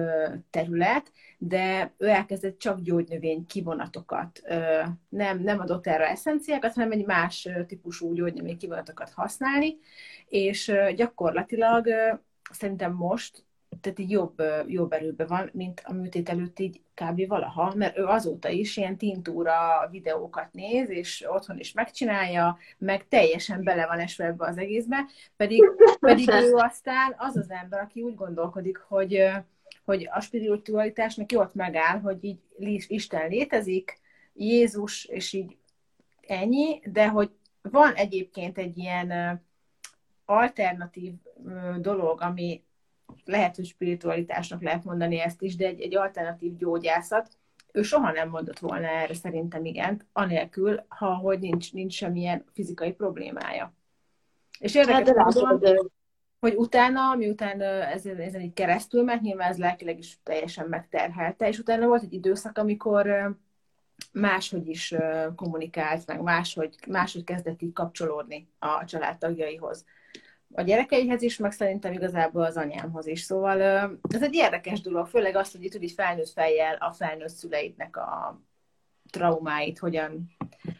terület, 0.51 1.12
de 1.39 1.93
ő 1.99 2.09
elkezdett 2.09 2.59
csak 2.59 2.81
gyógynövény 2.81 3.47
kivonatokat, 3.47 4.43
nem, 5.09 5.43
nem 5.43 5.61
adott 5.61 5.87
erre 5.87 6.09
eszenciákat, 6.09 6.75
hanem 6.75 6.93
egy 6.93 7.07
más 7.07 7.49
típusú 7.66 8.12
gyógynövény 8.12 8.57
kivonatokat 8.57 9.11
használni, 9.11 9.79
és 10.29 10.73
gyakorlatilag 10.97 11.89
szerintem 12.51 12.93
most 12.93 13.45
tehát 13.81 13.99
így 13.99 14.11
jobb, 14.11 14.43
jobb 14.66 14.93
erőben 14.93 15.27
van, 15.27 15.51
mint 15.53 15.83
a 15.85 15.93
műtét 15.93 16.29
előtt 16.29 16.59
így 16.59 16.81
kb. 16.95 17.27
valaha, 17.27 17.75
mert 17.75 17.99
ő 17.99 18.05
azóta 18.05 18.49
is 18.49 18.77
ilyen 18.77 18.97
tintúra 18.97 19.89
videókat 19.91 20.53
néz, 20.53 20.91
és 20.91 21.25
otthon 21.29 21.59
is 21.59 21.73
megcsinálja, 21.73 22.59
meg 22.79 23.09
teljesen 23.09 23.64
bele 23.64 23.87
van 23.87 23.99
esve 23.99 24.25
ebbe 24.25 24.47
az 24.47 24.59
egészbe, 24.59 25.07
pedig, 25.37 25.62
pedig 26.01 26.29
ő 26.29 26.55
aztán 26.55 27.14
az 27.18 27.37
az 27.37 27.51
ember, 27.51 27.81
aki 27.81 28.03
úgy 28.03 28.14
gondolkodik, 28.14 28.79
hogy, 28.79 29.31
hogy 29.85 30.09
a 30.12 30.21
spiritualitásnak 30.21 31.33
jót 31.33 31.55
megáll, 31.55 32.01
hogy 32.01 32.25
így 32.25 32.41
Isten 32.89 33.29
létezik, 33.29 33.99
Jézus, 34.33 35.05
és 35.05 35.33
így 35.33 35.57
ennyi, 36.27 36.81
de 36.85 37.09
hogy 37.09 37.31
van 37.62 37.95
egyébként 37.95 38.59
egy 38.59 38.79
ilyen 38.79 39.41
alternatív 40.25 41.12
dolog, 41.81 42.21
ami 42.21 42.62
lehet, 43.25 43.57
hogy 43.57 43.65
spiritualitásnak 43.65 44.63
lehet 44.63 44.85
mondani 44.85 45.21
ezt 45.21 45.43
is, 45.43 45.57
de 45.57 45.67
egy, 45.67 45.81
egy 45.81 45.97
alternatív 45.97 46.57
gyógyászat, 46.57 47.31
ő 47.73 47.83
soha 47.83 48.13
nem 48.13 48.29
mondott 48.29 48.59
volna 48.59 48.87
erre 48.87 49.15
szerintem 49.15 49.65
igent, 49.65 50.07
anélkül, 50.13 50.85
ha 50.89 51.15
hogy 51.15 51.39
nincs, 51.39 51.73
nincs 51.73 51.95
semmilyen 51.95 52.45
fizikai 52.53 52.93
problémája. 52.93 53.75
És 54.59 54.75
érdekes 54.75 55.15
hát, 55.17 55.35
hogy 56.41 56.55
utána, 56.55 57.15
miután 57.15 57.61
ezen, 57.61 58.17
ezen 58.17 58.41
így 58.41 58.53
keresztül 58.53 59.03
ment, 59.03 59.23
nyilván 59.23 59.51
ez 59.51 59.59
lelkileg 59.59 59.99
is 59.99 60.19
teljesen 60.23 60.67
megterhelte, 60.69 61.49
és 61.49 61.59
utána 61.59 61.87
volt 61.87 62.03
egy 62.03 62.13
időszak, 62.13 62.59
amikor 62.59 63.37
máshogy 64.13 64.69
is 64.69 64.95
kommunikált, 65.37 66.07
meg 66.07 66.23
máshogy, 66.23 66.75
máshogy 66.89 67.25
kezdett 67.25 67.63
így 67.63 67.73
kapcsolódni 67.73 68.49
a 68.59 68.85
családtagjaihoz 68.85 69.85
a 70.55 70.62
gyerekeihez 70.62 71.22
is, 71.22 71.36
meg 71.36 71.53
szerintem 71.53 71.92
igazából 71.92 72.42
az 72.42 72.57
anyámhoz 72.57 73.07
is. 73.07 73.20
Szóval 73.20 73.61
ez 74.09 74.22
egy 74.22 74.34
érdekes 74.34 74.80
dolog, 74.80 75.07
főleg 75.07 75.36
azt, 75.36 75.53
hogy 75.53 75.64
itt 75.64 75.82
így 75.82 75.92
felnőtt 75.92 76.28
fejjel 76.28 76.76
a 76.76 76.92
felnőtt 76.92 77.28
szüleidnek 77.28 77.96
a 77.96 78.40
traumáit 79.11 79.78
hogyan, 79.78 80.36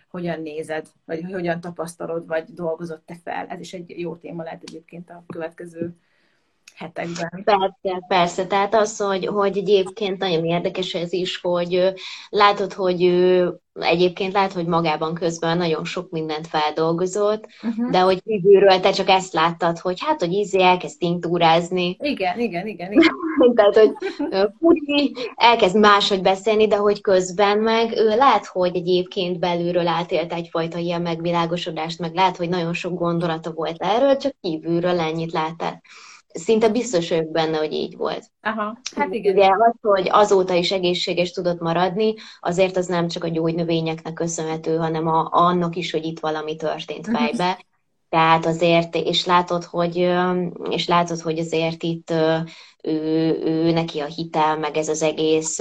hogyan 0.08 0.42
nézed, 0.42 0.86
vagy 1.04 1.24
hogyan 1.32 1.60
tapasztalod, 1.60 2.26
vagy 2.26 2.44
dolgozott 2.44 3.06
te 3.06 3.16
fel. 3.24 3.46
Ez 3.46 3.60
is 3.60 3.72
egy 3.72 3.98
jó 3.98 4.16
téma 4.16 4.42
lehet 4.42 4.62
egyébként 4.62 5.10
a 5.10 5.24
következő 5.26 5.96
hetekben. 6.81 7.43
Persze, 7.45 8.05
persze. 8.09 8.47
Tehát 8.47 8.74
az, 8.74 8.97
hogy, 8.97 9.26
hogy 9.26 9.57
egyébként 9.57 10.18
nagyon 10.18 10.45
érdekes 10.45 10.95
ez 10.95 11.12
is, 11.12 11.41
hogy 11.41 11.93
látod, 12.28 12.72
hogy 12.72 13.05
ő 13.05 13.55
egyébként 13.72 14.33
lát, 14.33 14.53
hogy 14.53 14.66
magában 14.66 15.14
közben 15.14 15.57
nagyon 15.57 15.85
sok 15.85 16.11
mindent 16.11 16.47
feldolgozott, 16.47 17.47
uh-huh. 17.62 17.91
de 17.91 18.01
hogy 18.01 18.22
kívülről 18.22 18.81
te 18.81 18.91
csak 18.91 19.09
ezt 19.09 19.33
láttad, 19.33 19.78
hogy 19.78 19.99
hát, 20.01 20.20
hogy 20.20 20.33
ízé 20.33 20.62
elkezd 20.62 20.99
tinktúrázni. 20.99 21.97
Igen, 22.01 22.39
igen, 22.39 22.66
igen, 22.66 22.93
igen. 22.93 23.14
tehát, 23.55 23.78
hogy 23.78 23.91
furi, 24.59 25.12
elkezd 25.35 25.78
máshogy 25.78 26.22
beszélni, 26.22 26.66
de 26.66 26.76
hogy 26.76 27.01
közben 27.01 27.59
meg 27.59 27.97
ő 27.97 28.09
lát, 28.16 28.47
hogy 28.47 28.76
egyébként 28.76 29.39
belülről 29.39 29.87
átélt 29.87 30.33
egyfajta 30.33 30.78
ilyen 30.78 31.03
megvilágosodást, 31.03 31.99
meg 31.99 32.14
lát, 32.14 32.37
hogy 32.37 32.49
nagyon 32.49 32.72
sok 32.72 32.99
gondolata 32.99 33.53
volt 33.53 33.83
erről, 33.83 34.16
csak 34.16 34.35
kívülről 34.41 34.99
ennyit 34.99 35.33
láttál 35.33 35.83
szinte 36.33 36.68
biztos 36.68 37.09
vagyok 37.09 37.31
benne, 37.31 37.57
hogy 37.57 37.72
így 37.72 37.97
volt. 37.97 38.24
Aha, 38.43 38.81
hát 38.97 39.14
igen. 39.14 39.35
Ugye 39.35 39.49
az, 39.49 39.74
hogy 39.81 40.09
azóta 40.11 40.55
is 40.55 40.70
egészséges 40.70 41.31
tudott 41.31 41.61
maradni, 41.61 42.14
azért 42.41 42.76
az 42.76 42.87
nem 42.87 43.09
csak 43.09 43.24
a 43.24 43.28
gyógynövényeknek 43.28 44.12
köszönhető, 44.12 44.76
hanem 44.76 45.07
a, 45.07 45.28
annak 45.33 45.76
is, 45.76 45.91
hogy 45.91 46.05
itt 46.05 46.20
valami 46.20 46.57
történt 46.57 47.07
mhm. 47.07 47.16
fejbe. 47.16 47.64
Tehát 48.11 48.46
azért, 48.46 48.94
és 48.94 49.24
látod, 49.24 49.64
hogy, 49.64 50.11
és 50.70 50.86
látod, 50.86 51.20
hogy 51.20 51.38
azért 51.38 51.82
itt 51.82 52.12
ő, 52.82 53.38
ő 53.44 53.70
neki 53.70 54.00
a 54.00 54.06
hitel, 54.06 54.58
meg 54.58 54.76
ez 54.76 54.88
az 54.88 55.02
egész 55.02 55.58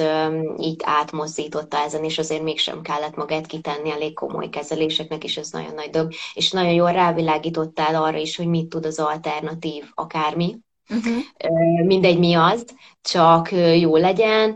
így 0.59 0.81
átmozdította 0.83 1.77
ezen, 1.77 2.03
és 2.03 2.17
azért 2.17 2.43
mégsem 2.43 2.81
kellett 2.81 3.15
magát 3.15 3.45
kitenni 3.45 3.91
elég 3.91 4.13
komoly 4.13 4.49
kezeléseknek, 4.49 5.23
és 5.23 5.37
ez 5.37 5.49
nagyon 5.51 5.73
nagy 5.73 5.89
dolog. 5.89 6.11
És 6.33 6.51
nagyon 6.51 6.73
jól 6.73 6.91
rávilágítottál 6.91 8.03
arra 8.03 8.17
is, 8.17 8.35
hogy 8.35 8.47
mit 8.47 8.67
tud 8.67 8.85
az 8.85 8.99
alternatív 8.99 9.83
akármi, 9.93 10.55
Uh-huh. 10.91 11.85
Mindegy 11.85 12.19
mi 12.19 12.33
az, 12.33 12.65
csak 13.01 13.51
jó 13.79 13.95
legyen, 13.95 14.55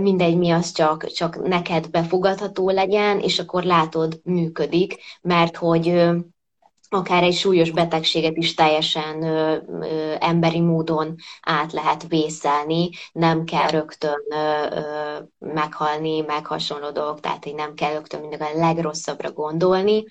mindegy 0.00 0.36
mi 0.36 0.50
az, 0.50 0.72
csak, 0.72 1.06
csak 1.06 1.48
neked 1.48 1.90
befogadható 1.90 2.70
legyen, 2.70 3.20
és 3.20 3.38
akkor 3.38 3.62
látod, 3.62 4.20
működik, 4.24 4.96
mert 5.22 5.56
hogy 5.56 6.02
akár 6.90 7.22
egy 7.22 7.34
súlyos 7.34 7.70
betegséget 7.70 8.36
is 8.36 8.54
teljesen 8.54 9.22
ö, 9.22 9.56
ö, 9.80 10.14
emberi 10.20 10.60
módon 10.60 11.14
át 11.42 11.72
lehet 11.72 12.08
vészelni, 12.08 12.90
nem 13.12 13.44
kell 13.44 13.68
rögtön 13.68 14.24
ö, 14.30 14.76
ö, 14.76 15.18
meghalni, 15.38 16.20
meg 16.20 16.46
hasonló 16.46 16.90
dolgok, 16.90 17.20
tehát 17.20 17.44
hogy 17.44 17.54
nem 17.54 17.74
kell 17.74 17.92
rögtön 17.92 18.20
mindig 18.20 18.40
a 18.40 18.48
legrosszabbra 18.54 19.32
gondolni, 19.32 20.04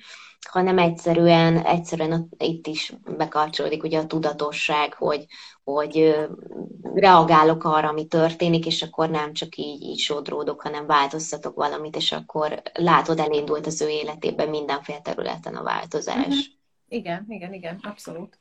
hanem 0.49 0.77
egyszerűen, 0.77 1.57
egyszerűen 1.57 2.30
itt 2.38 2.67
is 2.67 2.93
bekapcsolódik 3.17 3.84
ugye 3.84 3.99
a 3.99 4.07
tudatosság, 4.07 4.93
hogy, 4.93 5.25
hogy 5.63 6.15
reagálok 6.93 7.63
arra, 7.63 7.88
ami 7.88 8.05
történik, 8.07 8.65
és 8.65 8.82
akkor 8.82 9.09
nem 9.09 9.34
csak 9.34 9.55
így, 9.55 9.82
így 9.82 9.99
sodródok, 9.99 10.61
hanem 10.61 10.86
változtatok 10.86 11.55
valamit, 11.55 11.95
és 11.95 12.11
akkor 12.11 12.61
látod, 12.73 13.19
elindult 13.19 13.67
az 13.67 13.82
ő 13.82 13.88
életében 13.88 14.49
mindenféle 14.49 14.99
területen 14.99 15.55
a 15.55 15.63
változás. 15.63 16.25
Uh-huh. 16.25 16.59
Igen, 16.90 17.26
igen, 17.28 17.54
igen, 17.54 17.80
abszolút. 17.82 18.40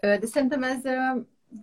De 0.00 0.26
szerintem 0.26 0.62
ez 0.62 0.82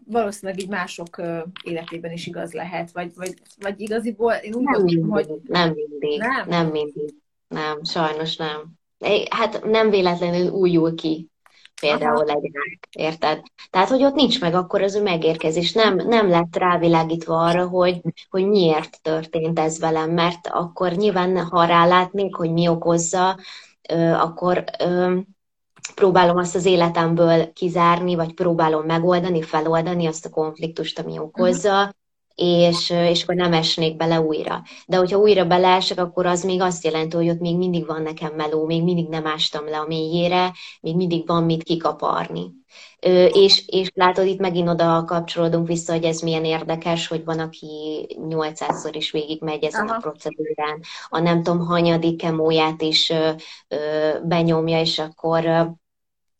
valószínűleg 0.06 0.62
így 0.62 0.70
mások 0.70 1.22
életében 1.64 2.12
is 2.12 2.28
igaz 2.28 2.54
lehet, 2.54 2.92
vagy, 2.92 3.12
vagy, 3.16 3.34
vagy 3.60 3.82
igaziból 3.82 4.34
én 4.34 4.56
úgy 4.56 4.64
nem 4.64 4.74
gondolom, 4.74 5.08
mindig, 5.08 5.12
hogy... 5.12 5.42
Nem 5.44 5.74
mindig, 5.74 6.20
nem? 6.20 6.48
nem 6.48 6.68
mindig. 6.68 7.14
Nem, 7.48 7.84
sajnos 7.84 8.36
nem. 8.36 8.74
Hát 9.30 9.64
nem 9.64 9.90
véletlenül 9.90 10.52
újul 10.52 10.96
ki 10.96 11.30
például 11.82 12.26
legyenek, 12.26 12.88
érted? 12.92 13.42
Tehát, 13.70 13.90
hogy 13.90 14.04
ott 14.04 14.16
nincs 14.16 14.42
meg 14.42 14.54
akkor 14.54 14.82
az 14.82 14.96
ő 14.96 15.02
megérkezés, 15.02 15.74
nem, 15.74 15.96
nem 15.96 16.30
lett 16.30 16.56
rávilágítva 16.56 17.38
arra, 17.40 17.68
hogy, 17.68 18.02
hogy 18.30 18.48
miért 18.48 19.02
történt 19.02 19.60
ez 19.60 19.80
velem, 19.80 20.12
mert 20.12 20.48
akkor 20.48 20.92
nyilván, 20.92 21.46
ha 21.46 21.66
rálátnék, 21.66 22.36
hogy 22.36 22.52
mi 22.52 22.68
okozza, 22.68 23.38
akkor 24.14 24.64
próbálom 25.94 26.38
azt 26.38 26.56
az 26.56 26.66
életemből 26.66 27.54
kizárni, 27.54 28.16
vagy 28.16 28.34
próbálom 28.34 28.86
megoldani, 28.86 29.42
feloldani 29.42 30.06
azt 30.06 30.26
a 30.26 30.30
konfliktust, 30.30 31.00
ami 31.00 31.20
okozza, 31.20 31.80
uh-huh. 31.80 31.94
És, 32.36 32.90
és 32.90 33.24
akkor 33.24 33.36
nem 33.36 33.54
esnék 33.54 33.96
bele 33.96 34.22
újra. 34.22 34.62
De 34.88 34.98
hogyha 34.98 35.18
újra 35.18 35.46
beleesek, 35.46 36.00
akkor 36.00 36.26
az 36.26 36.44
még 36.44 36.62
azt 36.62 36.84
jelenti, 36.84 37.16
hogy 37.16 37.30
ott 37.30 37.40
még 37.40 37.58
mindig 37.58 37.86
van 37.86 38.02
nekem 38.02 38.34
meló, 38.36 38.66
még 38.66 38.84
mindig 38.84 39.08
nem 39.08 39.28
ástam 39.28 39.66
le 39.66 39.78
a 39.78 39.88
mélyére, 39.88 40.54
még 40.82 40.96
mindig 40.96 41.28
van 41.28 41.44
mit 41.44 41.64
kikaparni. 41.64 42.52
És, 43.32 43.68
és 43.68 43.92
látod, 43.94 44.26
itt 44.26 44.40
megint 44.40 44.70
oda 44.70 45.04
kapcsolódunk 45.06 45.68
vissza, 45.68 45.94
hogy 45.94 46.04
ez 46.04 46.20
milyen 46.22 46.46
érdekes, 46.46 47.08
hogy 47.08 47.24
van, 47.24 47.40
aki 47.40 48.06
800-szor 48.30 48.92
is 48.92 49.12
végigmegy 49.12 49.64
ezen 49.64 49.88
Aha. 49.88 49.96
a 49.96 50.00
procedúrán, 50.00 50.80
a 51.10 51.20
nem 51.20 51.44
tudom, 51.44 51.66
hanyadik 51.66 52.18
kemóját 52.18 52.82
is 52.82 53.10
ö, 53.10 53.30
ö, 53.68 54.12
benyomja, 54.24 54.80
és 54.80 55.00
akkor 55.00 55.46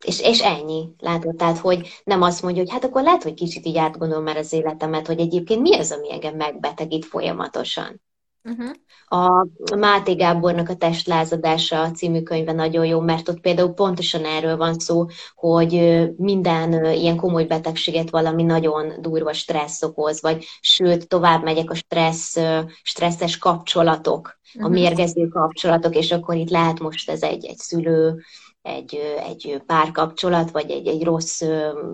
és, 0.06 0.22
és 0.22 0.42
ennyi, 0.42 0.90
látod? 1.00 1.36
Tehát, 1.36 1.58
hogy 1.58 2.02
nem 2.04 2.22
azt 2.22 2.42
mondja, 2.42 2.62
hogy 2.62 2.72
hát 2.72 2.84
akkor 2.84 3.04
lehet, 3.04 3.24
hogy 3.24 3.34
kicsit 3.34 3.66
így 3.66 3.78
átgondolom 3.78 4.24
már 4.24 4.38
az 4.38 4.54
életemet, 4.54 5.08
hogy 5.08 5.20
egyébként 5.20 5.62
mi 5.62 5.76
ez, 5.76 5.92
ami 5.92 6.12
engem 6.12 6.36
megbetegít 6.36 7.06
folyamatosan. 7.06 8.02
Uh-huh. 8.44 8.70
A 9.08 9.48
Máté 9.76 10.14
Gábornak 10.14 10.70
a 10.70 10.76
Testlázadása 10.76 11.92
című 11.92 12.22
könyve 12.22 12.52
nagyon 12.52 12.86
jó, 12.86 13.00
mert 13.00 13.30
ott 13.30 13.40
például 13.40 13.74
pontosan 13.74 14.26
erről 14.26 14.58
van 14.58 14.74
szó, 14.80 15.06
hogy 15.36 15.72
minden 16.18 16.86
ilyen 16.94 17.16
komoly 17.16 17.46
betegséget 17.46 18.10
valami 18.10 18.44
nagyon 18.44 18.94
durva 19.02 19.34
stressz 19.34 19.84
okoz, 19.84 20.22
vagy 20.22 20.46
sőt, 20.62 21.08
tovább 21.08 21.44
megyek 21.44 21.70
a 21.70 21.76
stressz, 21.76 22.38
stresszes 22.84 23.38
kapcsolatok, 23.38 24.40
a 24.54 24.68
mhm. 24.68 24.72
mérgező 24.72 25.28
kapcsolatok, 25.28 25.96
és 25.96 26.12
akkor 26.12 26.36
itt 26.36 26.50
lehet 26.50 26.80
most 26.80 27.10
ez 27.10 27.22
egy, 27.22 27.46
egy 27.46 27.58
szülő, 27.58 28.24
egy, 28.66 28.96
egy 29.30 29.62
párkapcsolat, 29.66 30.52
vagy 30.52 30.72
egy, 30.72 30.88
egy 30.88 31.04
rossz 31.04 31.42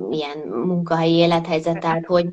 ilyen 0.09 0.37
munkahelyi 0.47 1.15
élethelyzet, 1.15 1.79
tehát 1.79 2.05
hogy 2.05 2.27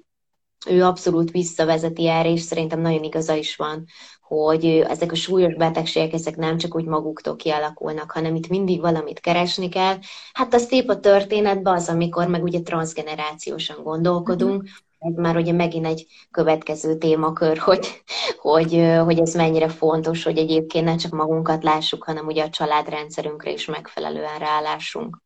ő 0.69 0.85
abszolút 0.85 1.31
visszavezeti 1.31 2.09
erre, 2.09 2.31
és 2.31 2.41
szerintem 2.41 2.81
nagyon 2.81 3.03
igaza 3.03 3.35
is 3.35 3.57
van, 3.57 3.85
hogy 4.21 4.65
ezek 4.65 5.13
a 5.13 5.15
súlyos 5.15 5.55
betegségek, 5.55 6.13
ezek 6.13 6.37
nem 6.37 6.57
csak 6.57 6.75
úgy 6.75 6.85
maguktól 6.85 7.37
kialakulnak, 7.37 8.11
hanem 8.11 8.35
itt 8.35 8.49
mindig 8.49 8.81
valamit 8.81 9.21
keresni 9.21 9.69
kell. 9.69 9.97
Hát 10.33 10.55
a 10.55 10.59
szép 10.59 10.89
a 10.89 11.01
történetben 11.01 11.75
az, 11.75 11.89
amikor 11.89 12.27
meg 12.27 12.43
ugye 12.43 12.61
transgenerációsan 12.61 13.83
gondolkodunk, 13.83 14.63
mm-hmm 14.63 14.73
ez 14.99 15.15
már 15.15 15.37
ugye 15.37 15.53
megint 15.53 15.87
egy 15.87 16.07
következő 16.31 16.97
témakör, 16.97 17.59
hogy, 17.59 18.03
hogy, 18.39 18.73
hogy 19.05 19.21
ez 19.21 19.35
mennyire 19.35 19.69
fontos, 19.69 20.23
hogy 20.23 20.39
egyébként 20.39 20.85
ne 20.85 20.97
csak 20.97 21.13
magunkat 21.13 21.63
lássuk, 21.63 22.05
hanem 22.05 22.27
ugye 22.27 22.45
a 22.45 22.51
családrendszerünkre 22.51 23.51
is 23.51 23.65
megfelelően 23.65 24.39
rálássunk. 24.39 25.19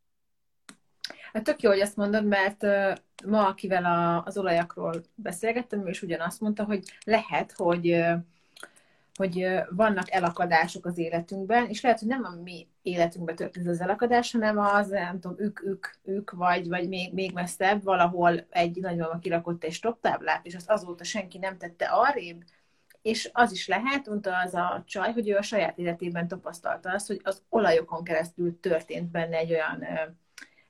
Hát 1.33 1.43
tök 1.43 1.61
jó, 1.61 1.69
hogy 1.69 1.79
ezt 1.79 1.95
mondod, 1.95 2.25
mert 2.25 2.65
ma, 3.25 3.47
akivel 3.47 3.85
a, 3.85 4.23
az 4.25 4.37
olajakról 4.37 5.03
beszélgettem, 5.15 5.87
ő 5.87 5.89
is 5.89 6.01
ugyanazt 6.01 6.41
mondta, 6.41 6.63
hogy 6.63 6.79
lehet, 7.05 7.53
hogy 7.57 8.03
hogy 9.15 9.47
vannak 9.69 10.11
elakadások 10.11 10.85
az 10.85 10.97
életünkben, 10.97 11.69
és 11.69 11.81
lehet, 11.81 11.99
hogy 11.99 12.07
nem 12.07 12.23
a 12.23 12.41
mi 12.43 12.67
életünkben 12.81 13.35
történt 13.35 13.67
az 13.67 13.81
elakadás, 13.81 14.31
hanem 14.31 14.57
az, 14.57 14.87
nem 14.87 15.19
tudom, 15.19 15.37
ők, 15.39 15.63
ők, 15.63 15.87
ők 16.03 16.31
vagy, 16.31 16.67
vagy 16.67 16.87
még, 16.87 17.13
még 17.13 17.31
messzebb, 17.33 17.83
valahol 17.83 18.45
egy 18.49 18.79
nagymama 18.81 19.19
kirakott 19.19 19.63
egy 19.63 19.73
stopptáblát, 19.73 20.45
és 20.45 20.55
azt 20.55 20.69
azóta 20.69 21.03
senki 21.03 21.37
nem 21.37 21.57
tette 21.57 21.85
arrébb, 21.85 22.43
és 23.01 23.29
az 23.33 23.51
is 23.51 23.67
lehet, 23.67 24.07
mondta 24.07 24.37
az 24.37 24.53
a 24.53 24.83
csaj, 24.87 25.11
hogy 25.11 25.29
ő 25.29 25.35
a 25.35 25.41
saját 25.41 25.77
életében 25.77 26.27
tapasztalta 26.27 26.91
azt, 26.91 27.07
hogy 27.07 27.21
az 27.23 27.41
olajokon 27.49 28.03
keresztül 28.03 28.59
történt 28.59 29.11
benne 29.11 29.37
egy 29.37 29.51
olyan 29.51 29.83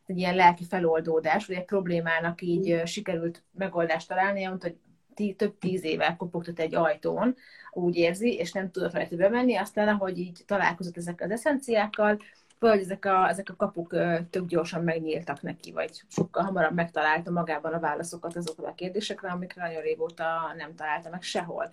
egy 0.05 0.17
ilyen 0.17 0.35
lelki 0.35 0.65
feloldódás, 0.65 1.45
vagy 1.45 1.55
egy 1.55 1.65
problémának 1.65 2.41
így 2.41 2.81
sikerült 2.85 3.43
megoldást 3.51 4.07
találni, 4.07 4.45
mondta, 4.45 4.67
hogy 4.67 4.77
tí, 5.13 5.33
több 5.33 5.57
tíz 5.57 5.83
éve 5.83 6.15
kopogtat 6.17 6.59
egy 6.59 6.75
ajtón, 6.75 7.35
úgy 7.71 7.95
érzi, 7.95 8.33
és 8.33 8.51
nem 8.51 8.71
tudott 8.71 8.93
rajta 8.93 9.15
bemenni, 9.15 9.55
aztán 9.55 9.87
ahogy 9.87 10.17
így 10.17 10.43
találkozott 10.45 10.97
ezek 10.97 11.21
az 11.21 11.31
eszenciákkal, 11.31 12.19
vagy 12.59 12.79
ezek 12.79 13.05
a, 13.05 13.27
ezek 13.27 13.49
a 13.49 13.55
kapuk 13.55 13.95
tök 14.29 14.45
gyorsan 14.45 14.83
megnyíltak 14.83 15.41
neki, 15.41 15.71
vagy 15.71 16.01
sokkal 16.07 16.43
hamarabb 16.43 16.73
megtalálta 16.73 17.31
magában 17.31 17.73
a 17.73 17.79
válaszokat 17.79 18.35
azokra 18.35 18.67
a 18.67 18.73
kérdésekre, 18.73 19.29
amikre 19.29 19.61
nagyon 19.61 19.81
régóta 19.81 20.53
nem 20.57 20.75
találta 20.75 21.09
meg 21.09 21.21
sehol. 21.21 21.69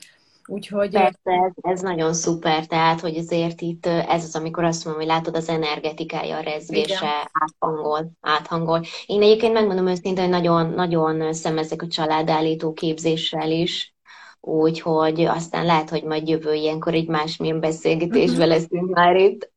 Úgyhogy... 0.47 0.91
Persze, 0.91 1.19
ez, 1.23 1.73
ez 1.73 1.81
nagyon 1.81 2.15
szuper, 2.15 2.67
tehát, 2.67 3.01
hogy 3.01 3.17
azért 3.17 3.61
itt 3.61 3.87
ez 3.87 4.25
az, 4.25 4.37
amikor 4.37 4.65
azt 4.65 4.85
mondom, 4.85 5.03
hogy 5.03 5.13
látod 5.13 5.37
az 5.37 5.49
energetikája, 5.49 6.37
a 6.37 6.41
rezgése, 6.41 7.31
áthangol, 7.33 8.11
áthangol. 8.21 8.83
Én 9.07 9.23
egyébként 9.23 9.53
megmondom 9.53 9.87
őszintén, 9.87 10.23
hogy 10.23 10.33
nagyon, 10.33 10.71
nagyon 10.71 11.33
szemezek 11.33 11.83
a 11.83 11.87
családállító 11.87 12.73
képzéssel 12.73 13.51
is, 13.51 13.95
úgyhogy 14.41 15.21
aztán 15.21 15.65
lehet, 15.65 15.91
hogy 15.91 16.05
majd 16.05 16.29
jövő 16.29 16.55
ilyenkor 16.55 16.95
egy 16.95 17.09
másmilyen 17.09 17.61
beszélgetésbe 17.61 18.45
mhm. 18.45 18.49
leszünk 18.49 18.95
már 18.95 19.17
itt. 19.17 19.51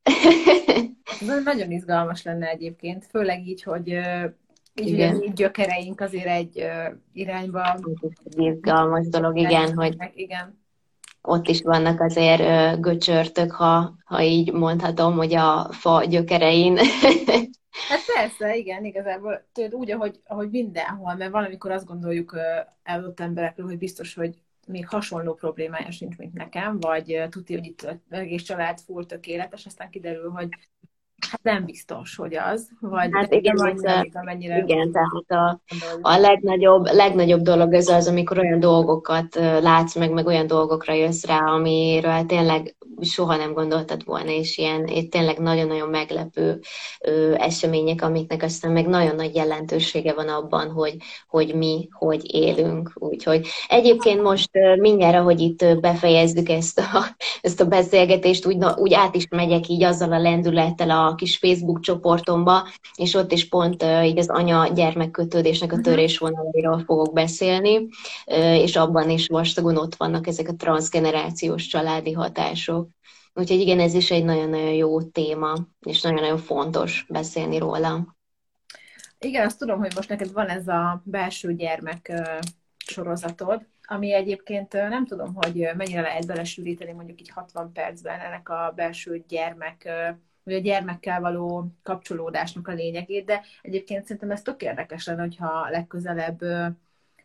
nagyon 1.44 1.72
izgalmas 1.72 2.24
lenne 2.24 2.48
egyébként, 2.48 3.06
főleg 3.06 3.48
így, 3.48 3.64
hogy 3.64 3.88
így 4.76 4.88
igen. 4.88 5.16
ugye 5.16 5.32
gyökereink 5.34 6.02
azért 6.02 6.28
egy 6.28 6.66
irányba. 7.14 7.80
Izgalmas 8.36 9.08
dolog, 9.08 9.38
igen, 9.38 9.74
hogy 9.76 9.96
igen 10.14 10.62
ott 11.28 11.48
is 11.48 11.62
vannak 11.62 12.00
azért 12.00 12.80
göcsörtök, 12.82 13.52
ha, 13.52 13.96
ha 14.06 14.22
így 14.22 14.52
mondhatom, 14.52 15.16
hogy 15.16 15.34
a 15.34 15.68
fa 15.72 16.04
gyökerein. 16.04 16.78
Hát 17.88 18.00
persze, 18.16 18.56
igen, 18.56 18.86
igazából 18.86 19.46
tudod, 19.52 19.74
úgy, 19.74 19.92
ahogy, 19.92 20.20
ahogy 20.26 20.50
mindenhol, 20.50 21.16
mert 21.16 21.32
valamikor 21.32 21.72
azt 21.72 21.86
gondoljuk 21.86 22.38
eladott 22.84 23.20
emberekről, 23.20 23.66
hogy 23.66 23.78
biztos, 23.78 24.14
hogy 24.14 24.36
még 24.68 24.88
hasonló 24.88 25.34
problémája 25.34 25.92
sincs, 25.92 26.18
mint 26.18 26.34
nekem, 26.34 26.80
vagy 26.80 27.22
tudja, 27.30 27.58
hogy 27.58 27.66
itt 27.66 27.98
egész 28.10 28.44
család 28.44 28.80
full 28.80 29.06
tökéletes, 29.06 29.66
aztán 29.66 29.90
kiderül, 29.90 30.30
hogy 30.30 30.50
Hát 31.32 31.44
nem 31.44 31.66
biztos, 31.66 32.16
hogy 32.16 32.36
az, 32.36 32.70
vagy 32.80 33.10
hát 33.12 33.34
igen, 33.34 33.56
nem 33.56 33.68
annyira, 33.68 34.06
amennyire 34.14 34.58
igen, 34.58 34.92
tehát 34.92 35.32
a, 35.48 35.62
a 36.02 36.18
legnagyobb, 36.18 36.86
legnagyobb 36.86 37.42
dolog 37.42 37.74
ez 37.74 37.88
az, 37.88 38.08
amikor 38.08 38.38
olyan 38.38 38.60
dolgokat 38.60 39.36
látsz 39.62 39.96
meg, 39.96 40.12
meg 40.12 40.26
olyan 40.26 40.48
dolgokra 40.48 40.94
jössz 40.94 41.26
rá, 41.26 41.40
amiről 41.40 42.26
tényleg 42.26 42.76
soha 43.02 43.36
nem 43.36 43.54
gondoltad 43.54 44.06
volna, 44.06 44.30
és 44.30 44.58
ilyen 44.58 44.86
és 44.86 45.10
tényleg 45.10 45.38
nagyon-nagyon 45.38 45.90
meglepő 45.90 46.60
ö, 47.02 47.34
események, 47.38 48.02
amiknek 48.02 48.44
aztán 48.44 48.72
meg 48.72 48.88
nagyon 48.88 49.16
nagy 49.16 49.36
jelentősége 49.36 50.14
van 50.14 50.28
abban, 50.28 50.72
hogy, 50.72 50.96
hogy 51.28 51.56
mi, 51.56 51.88
hogy 51.92 52.34
élünk. 52.34 52.92
Úgyhogy 52.96 53.48
egyébként 53.68 54.22
most 54.22 54.50
mindjárt, 54.78 55.24
hogy 55.24 55.40
itt 55.40 55.80
befejezzük 55.80 56.50
ezt 56.50 56.80
a, 56.80 57.06
ezt 57.42 57.62
a 57.62 57.66
beszélgetést, 57.66 58.46
úgy, 58.46 58.66
úgy 58.76 58.94
át 58.94 59.16
is 59.16 59.28
megyek 59.30 59.68
így 59.68 59.84
azzal 59.84 60.12
a 60.14 60.20
lendülettel 60.20 60.90
a 60.90 61.12
kis 61.16 61.38
Facebook 61.38 61.80
csoportomba, 61.80 62.68
és 62.95 63.14
ott 63.14 63.32
is 63.32 63.49
pont 63.49 63.84
így 64.03 64.18
az 64.18 64.30
anya-gyermek 64.30 65.11
kötődésnek 65.11 65.72
a 65.72 65.76
mhm. 65.76 65.84
törésvonalairól 65.84 66.84
fogok 66.86 67.14
beszélni, 67.14 67.88
és 68.61 68.76
abban 68.76 69.09
is 69.09 69.28
vastagon 69.28 69.78
ott 69.78 69.95
vannak 69.95 70.28
ezek 70.28 70.47
a 70.47 70.55
transgenerációs 70.55 71.68
családi 71.68 72.11
hatások. 72.11 72.89
Úgyhogy 73.34 73.59
igen, 73.59 73.80
ez 73.80 73.93
is 73.93 74.11
egy 74.11 74.24
nagyon-nagyon 74.24 74.74
jó 74.74 75.01
téma, 75.01 75.53
és 75.80 76.01
nagyon-nagyon 76.01 76.38
fontos 76.38 77.05
beszélni 77.09 77.57
róla. 77.57 78.16
Igen, 79.20 79.45
azt 79.45 79.57
tudom, 79.57 79.80
hogy 79.80 79.91
most 79.95 80.09
neked 80.09 80.32
van 80.32 80.47
ez 80.47 80.68
a 80.68 81.01
belső 81.05 81.53
gyermek 81.53 82.11
sorozatod, 82.86 83.66
ami 83.88 84.14
egyébként 84.14 84.74
nem 84.74 85.05
tudom, 85.05 85.34
hogy 85.34 85.70
mennyire 85.78 86.01
lehet 86.01 86.28
belesűríteni 86.28 86.91
mondjuk 86.91 87.22
így 87.22 87.30
60 87.30 87.72
percben 87.72 88.20
ennek 88.20 88.49
a 88.49 88.74
belső 88.76 89.24
gyermek 89.28 89.89
vagy 90.44 90.54
a 90.54 90.60
gyermekkel 90.60 91.22
való 91.22 91.68
kapcsolódásnak 91.84 92.68
a 92.68 92.74
lényegét, 92.74 93.26
de 93.26 93.41
egyébként 93.62 94.04
szerintem 94.04 94.32
ez 94.32 94.41
tök 94.41 94.62
érdekes 94.62 95.06
lenne, 95.06 95.22
hogyha 95.22 95.70
legközelebb 95.70 96.41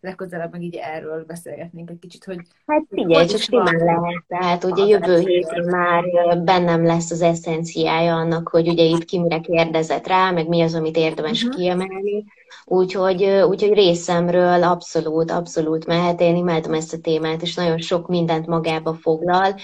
legközelebb 0.00 0.52
meg 0.52 0.62
így 0.62 0.74
erről 0.74 1.24
beszélgetnénk 1.24 1.90
egy 1.90 1.98
kicsit, 1.98 2.24
hogy... 2.24 2.40
Hát 2.66 2.82
figyelj, 2.90 3.26
csak 3.26 3.40
simán 3.40 3.76
lehet. 3.76 4.24
Tehát 4.28 4.64
ugye 4.64 4.84
jövő 4.84 5.18
hétre 5.18 5.64
már 5.70 6.04
bennem 6.44 6.84
lesz 6.84 7.10
az 7.10 7.22
eszenciája 7.22 8.14
annak, 8.14 8.48
hogy 8.48 8.68
ugye 8.68 8.82
itt 8.82 9.04
ki 9.04 9.18
mire 9.18 9.40
kérdezett 9.40 10.06
rá, 10.06 10.30
meg 10.30 10.48
mi 10.48 10.60
az, 10.60 10.74
amit 10.74 10.96
érdemes 10.96 11.42
uh-huh. 11.42 11.58
kiemelni. 11.58 12.24
Úgyhogy, 12.64 13.24
úgyhogy 13.24 13.72
részemről 13.72 14.62
abszolút, 14.62 15.30
abszolút 15.30 15.86
mehet. 15.86 16.20
Én 16.20 16.36
imádom 16.36 16.72
ezt 16.72 16.92
a 16.92 16.98
témát, 16.98 17.42
és 17.42 17.54
nagyon 17.54 17.78
sok 17.78 18.08
mindent 18.08 18.46
magába 18.46 18.94
foglal. 18.94 19.54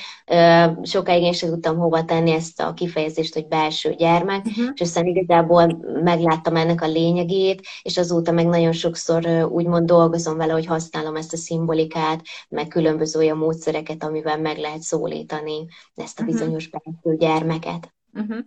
Sokáig 0.82 1.22
én 1.22 1.32
sem 1.32 1.48
tudtam 1.48 1.76
hova 1.76 2.04
tenni 2.04 2.30
ezt 2.30 2.60
a 2.60 2.74
kifejezést, 2.74 3.34
hogy 3.34 3.46
belső 3.48 3.94
gyermek, 3.94 4.44
uh-huh. 4.44 4.66
és 4.74 4.80
aztán 4.80 5.06
igazából 5.06 5.78
megláttam 6.02 6.56
ennek 6.56 6.82
a 6.82 6.86
lényegét, 6.86 7.66
és 7.82 7.96
azóta 7.96 8.32
meg 8.32 8.46
nagyon 8.46 8.72
sokszor 8.72 9.48
úgymond 9.50 9.86
dolgozom 9.86 10.36
vele, 10.36 10.52
hogy 10.52 10.66
használom 10.66 11.16
ezt 11.16 11.32
a 11.32 11.36
szimbolikát, 11.36 12.22
meg 12.48 12.68
különböző 12.68 13.18
olyan 13.18 13.36
módszereket, 13.36 14.04
amivel 14.04 14.38
meg 14.38 14.58
lehet 14.58 14.80
szólítani 14.80 15.66
ezt 15.94 16.20
a 16.20 16.22
mhm. 16.22 16.32
bizonyos 16.32 16.66
uh-huh. 16.66 16.94
belső 17.02 17.16
gyermeket. 17.18 17.94
Uh-huh. 18.14 18.38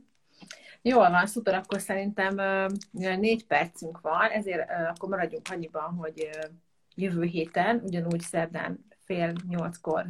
Jól 0.88 1.10
van, 1.10 1.26
szuper, 1.26 1.54
akkor 1.54 1.80
szerintem 1.80 2.36
négy 2.92 3.46
percünk 3.46 4.02
van, 4.02 4.30
ezért 4.30 4.70
akkor 4.90 5.10
maradjunk 5.10 5.48
annyiban, 5.52 5.96
hogy 5.96 6.30
jövő 6.96 7.24
héten, 7.24 7.82
ugyanúgy 7.84 8.20
szerdán 8.20 8.86
fél 9.06 9.34
nyolckor 9.48 10.06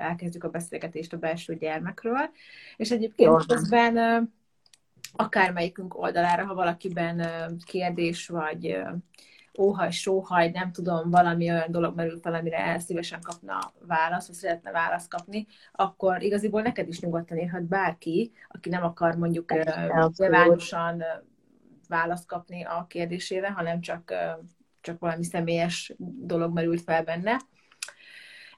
elkezdjük 0.00 0.44
a 0.44 0.50
beszélgetést 0.50 1.12
a 1.12 1.18
belső 1.18 1.56
gyermekről, 1.56 2.30
és 2.76 2.90
egyébként 2.90 3.28
Jól 3.28 3.44
közben 3.46 3.96
akármelyikünk 5.12 5.98
oldalára, 5.98 6.44
ha 6.46 6.54
valakiben 6.54 7.26
kérdés 7.64 8.28
vagy 8.28 8.82
óhaj, 9.58 9.90
sóhaj, 9.90 10.50
nem 10.50 10.72
tudom, 10.72 11.10
valami 11.10 11.50
olyan 11.50 11.70
dolog 11.70 11.94
merül 11.94 12.18
fel, 12.20 12.34
amire 12.34 12.58
el 12.58 12.78
szívesen 12.78 13.20
kapna 13.20 13.58
választ, 13.86 14.26
vagy 14.26 14.36
szeretne 14.36 14.70
választ 14.70 15.08
kapni, 15.08 15.46
akkor 15.72 16.22
igaziból 16.22 16.62
neked 16.62 16.88
is 16.88 17.00
nyugodtan 17.00 17.38
írhat 17.38 17.62
bárki, 17.62 18.32
aki 18.48 18.68
nem 18.68 18.84
akar 18.84 19.16
mondjuk 19.16 19.52
nyilvánosan 20.18 21.02
választ 21.88 22.26
kapni 22.26 22.64
a 22.64 22.86
kérdésére, 22.88 23.50
hanem 23.50 23.80
csak, 23.80 24.14
csak 24.80 24.98
valami 24.98 25.24
személyes 25.24 25.94
dolog 25.98 26.52
merült 26.52 26.80
fel 26.82 27.04
benne. 27.04 27.40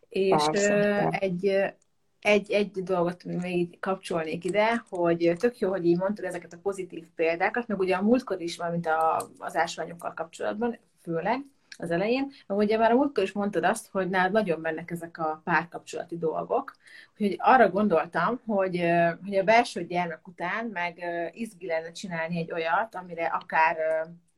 És 0.09 0.45
Persze. 0.45 1.09
egy, 1.09 1.75
egy, 2.21 2.51
egy 2.51 2.71
dolgot 2.71 3.25
még 3.25 3.81
kapcsolnék 3.81 4.45
ide, 4.45 4.85
hogy 4.89 5.33
tök 5.39 5.59
jó, 5.59 5.71
hogy 5.71 5.87
így 5.87 5.99
mondtad 5.99 6.25
ezeket 6.25 6.53
a 6.53 6.59
pozitív 6.63 7.07
példákat, 7.15 7.67
meg 7.67 7.79
ugye 7.79 7.97
a 7.97 8.03
múltkor 8.03 8.41
is, 8.41 8.57
valamint 8.57 8.87
a, 8.87 9.31
az 9.39 9.57
ásványokkal 9.57 10.15
kapcsolatban, 10.15 10.79
főleg 11.03 11.45
az 11.81 11.91
elején, 11.91 12.31
ugye 12.47 12.79
már 12.79 12.91
a 12.91 12.95
múltkor 12.95 13.23
is 13.23 13.33
mondtad 13.33 13.65
azt, 13.65 13.89
hogy 13.91 14.09
nálad 14.09 14.33
nagyon 14.33 14.61
mennek 14.61 14.91
ezek 14.91 15.19
a 15.19 15.41
párkapcsolati 15.45 16.19
dolgok, 16.19 16.77
hogy 17.17 17.35
arra 17.39 17.71
gondoltam, 17.71 18.41
hogy, 18.47 18.85
hogy 19.25 19.37
a 19.37 19.45
belső 19.45 19.87
gyermek 19.87 20.29
után 20.29 20.67
meg 20.67 21.05
izgi 21.33 21.67
lenne 21.67 21.93
csinálni 21.93 22.39
egy 22.39 22.53
olyat, 22.53 22.95
amire 22.95 23.27
akár 23.27 23.77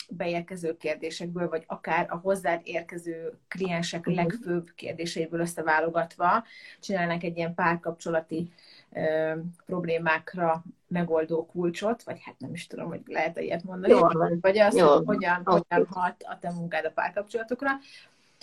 beérkező 0.08 0.76
kérdésekből, 0.76 1.48
vagy 1.48 1.64
akár 1.66 2.06
a 2.10 2.16
hozzád 2.16 2.60
érkező 2.64 3.38
kliensek 3.48 4.00
uh-huh. 4.00 4.14
legfőbb 4.14 4.70
kérdéseiből 4.74 5.40
összeválogatva 5.40 6.44
csinálnak 6.80 7.22
egy 7.22 7.36
ilyen 7.36 7.54
párkapcsolati 7.54 8.52
ö, 8.94 9.32
problémákra 9.66 10.64
megoldó 10.88 11.46
kulcsot, 11.46 12.02
vagy 12.02 12.20
hát 12.24 12.34
nem 12.38 12.52
is 12.52 12.66
tudom, 12.66 12.88
hogy 12.88 13.00
lehet-e 13.06 13.42
ilyet 13.42 13.64
mondani, 13.64 13.92
Jó, 13.92 14.00
vagy 14.40 14.58
az, 14.58 14.76
Jó. 14.76 14.86
hogy 14.86 15.04
hogyan, 15.04 15.40
okay. 15.44 15.60
hogyan 15.68 15.86
hat 15.90 16.22
a 16.28 16.38
te 16.38 16.50
munkád 16.50 16.84
a 16.84 16.90
párkapcsolatokra. 16.90 17.70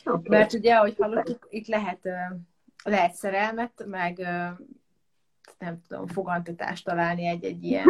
Okay. 0.05 0.37
Mert 0.37 0.53
ugye, 0.53 0.75
ahogy 0.75 0.95
hallottuk, 0.99 1.47
itt 1.49 1.67
lehet, 1.67 2.09
lehet 2.83 3.13
szerelmet, 3.13 3.83
meg 3.85 4.27
nem 5.59 5.81
tudom, 5.87 6.07
fogantatást 6.07 6.85
találni 6.85 7.25
egy-egy 7.27 7.63
ilyen, 7.63 7.85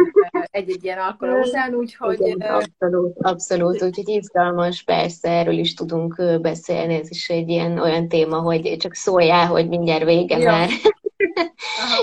egy-egy 0.50 0.84
ilyen 0.84 0.98
alkalom 0.98 1.40
után, 1.40 1.74
úgyhogy... 1.74 2.20
Igen, 2.20 2.40
abszolút, 2.40 3.16
abszolút, 3.18 3.82
úgyhogy 3.82 4.08
izgalmas, 4.08 4.82
persze, 4.82 5.30
erről 5.30 5.58
is 5.58 5.74
tudunk 5.74 6.40
beszélni, 6.40 6.94
ez 6.94 7.10
is 7.10 7.28
egy 7.28 7.48
ilyen 7.48 7.78
olyan 7.78 8.08
téma, 8.08 8.38
hogy 8.38 8.76
csak 8.78 8.94
szóljál, 8.94 9.46
hogy 9.46 9.68
mindjárt 9.68 10.04
vége 10.04 10.38
Jó. 10.38 10.44
már. 10.44 10.68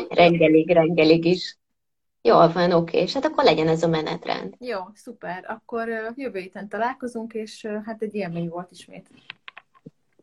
Reggelig, 0.09 0.69
reggelig 0.69 1.25
is. 1.25 1.57
Jól 2.21 2.51
van, 2.51 2.71
oké, 2.71 2.97
és 2.97 3.13
hát 3.13 3.25
akkor 3.25 3.43
legyen 3.43 3.67
ez 3.67 3.83
a 3.83 3.87
menetrend. 3.87 4.53
Jó, 4.59 4.79
szuper. 4.93 5.45
Akkor 5.47 5.87
jövő 6.15 6.39
héten 6.39 6.69
találkozunk, 6.69 7.33
és 7.33 7.67
hát 7.85 8.01
egy 8.01 8.15
élmény 8.15 8.49
volt 8.49 8.71
ismét. 8.71 9.07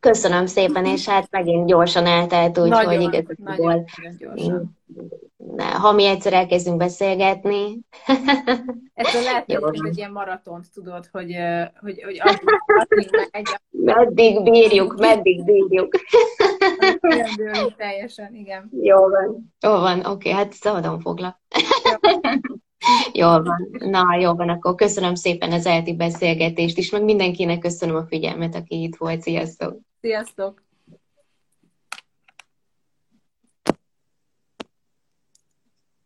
Köszönöm 0.04 0.46
szépen, 0.46 0.84
és 0.84 1.08
hát 1.08 1.30
megint 1.30 1.66
gyorsan 1.66 2.06
eltelt, 2.06 2.58
úgyhogy 2.58 3.00
igazából... 3.00 3.84
gyorsan. 4.18 4.78
Ha 5.80 5.92
mi 5.92 6.04
egyszer 6.04 6.32
elkezdünk 6.32 6.76
beszélgetni... 6.76 7.78
Ez 8.94 9.24
lehet, 9.24 9.52
hogy 9.52 9.80
egy 9.86 9.96
ilyen 9.96 10.10
maratont, 10.10 10.66
tudod, 10.74 11.08
hogy, 11.12 11.36
hogy, 11.80 12.02
hogy 12.02 12.20
addig, 12.20 12.48
addig 12.66 13.10
megy. 13.32 13.46
Meddig 13.70 14.42
bírjuk, 14.42 14.98
meddig 14.98 15.44
bírjuk. 15.44 15.94
teljesen, 17.76 18.34
igen. 18.34 18.70
Jó 18.80 18.96
van, 18.96 19.52
jó 19.60 19.70
van, 19.70 19.98
oké, 19.98 20.08
okay, 20.10 20.32
hát 20.32 20.52
szabadon 20.52 21.00
foglak. 21.00 21.40
Jól 23.12 23.42
van. 23.42 23.68
Na, 23.90 24.16
jó 24.20 24.34
van, 24.34 24.48
akkor 24.48 24.74
köszönöm 24.74 25.14
szépen 25.14 25.52
az 25.52 25.66
elti 25.66 25.94
beszélgetést 25.94 26.78
is, 26.78 26.90
meg 26.90 27.04
mindenkinek 27.04 27.58
köszönöm 27.58 27.96
a 27.96 28.06
figyelmet, 28.06 28.54
aki 28.54 28.82
itt 28.82 28.96
volt. 28.96 29.20
Sziasztok! 29.20 29.78
Sziasztok! 30.04 30.63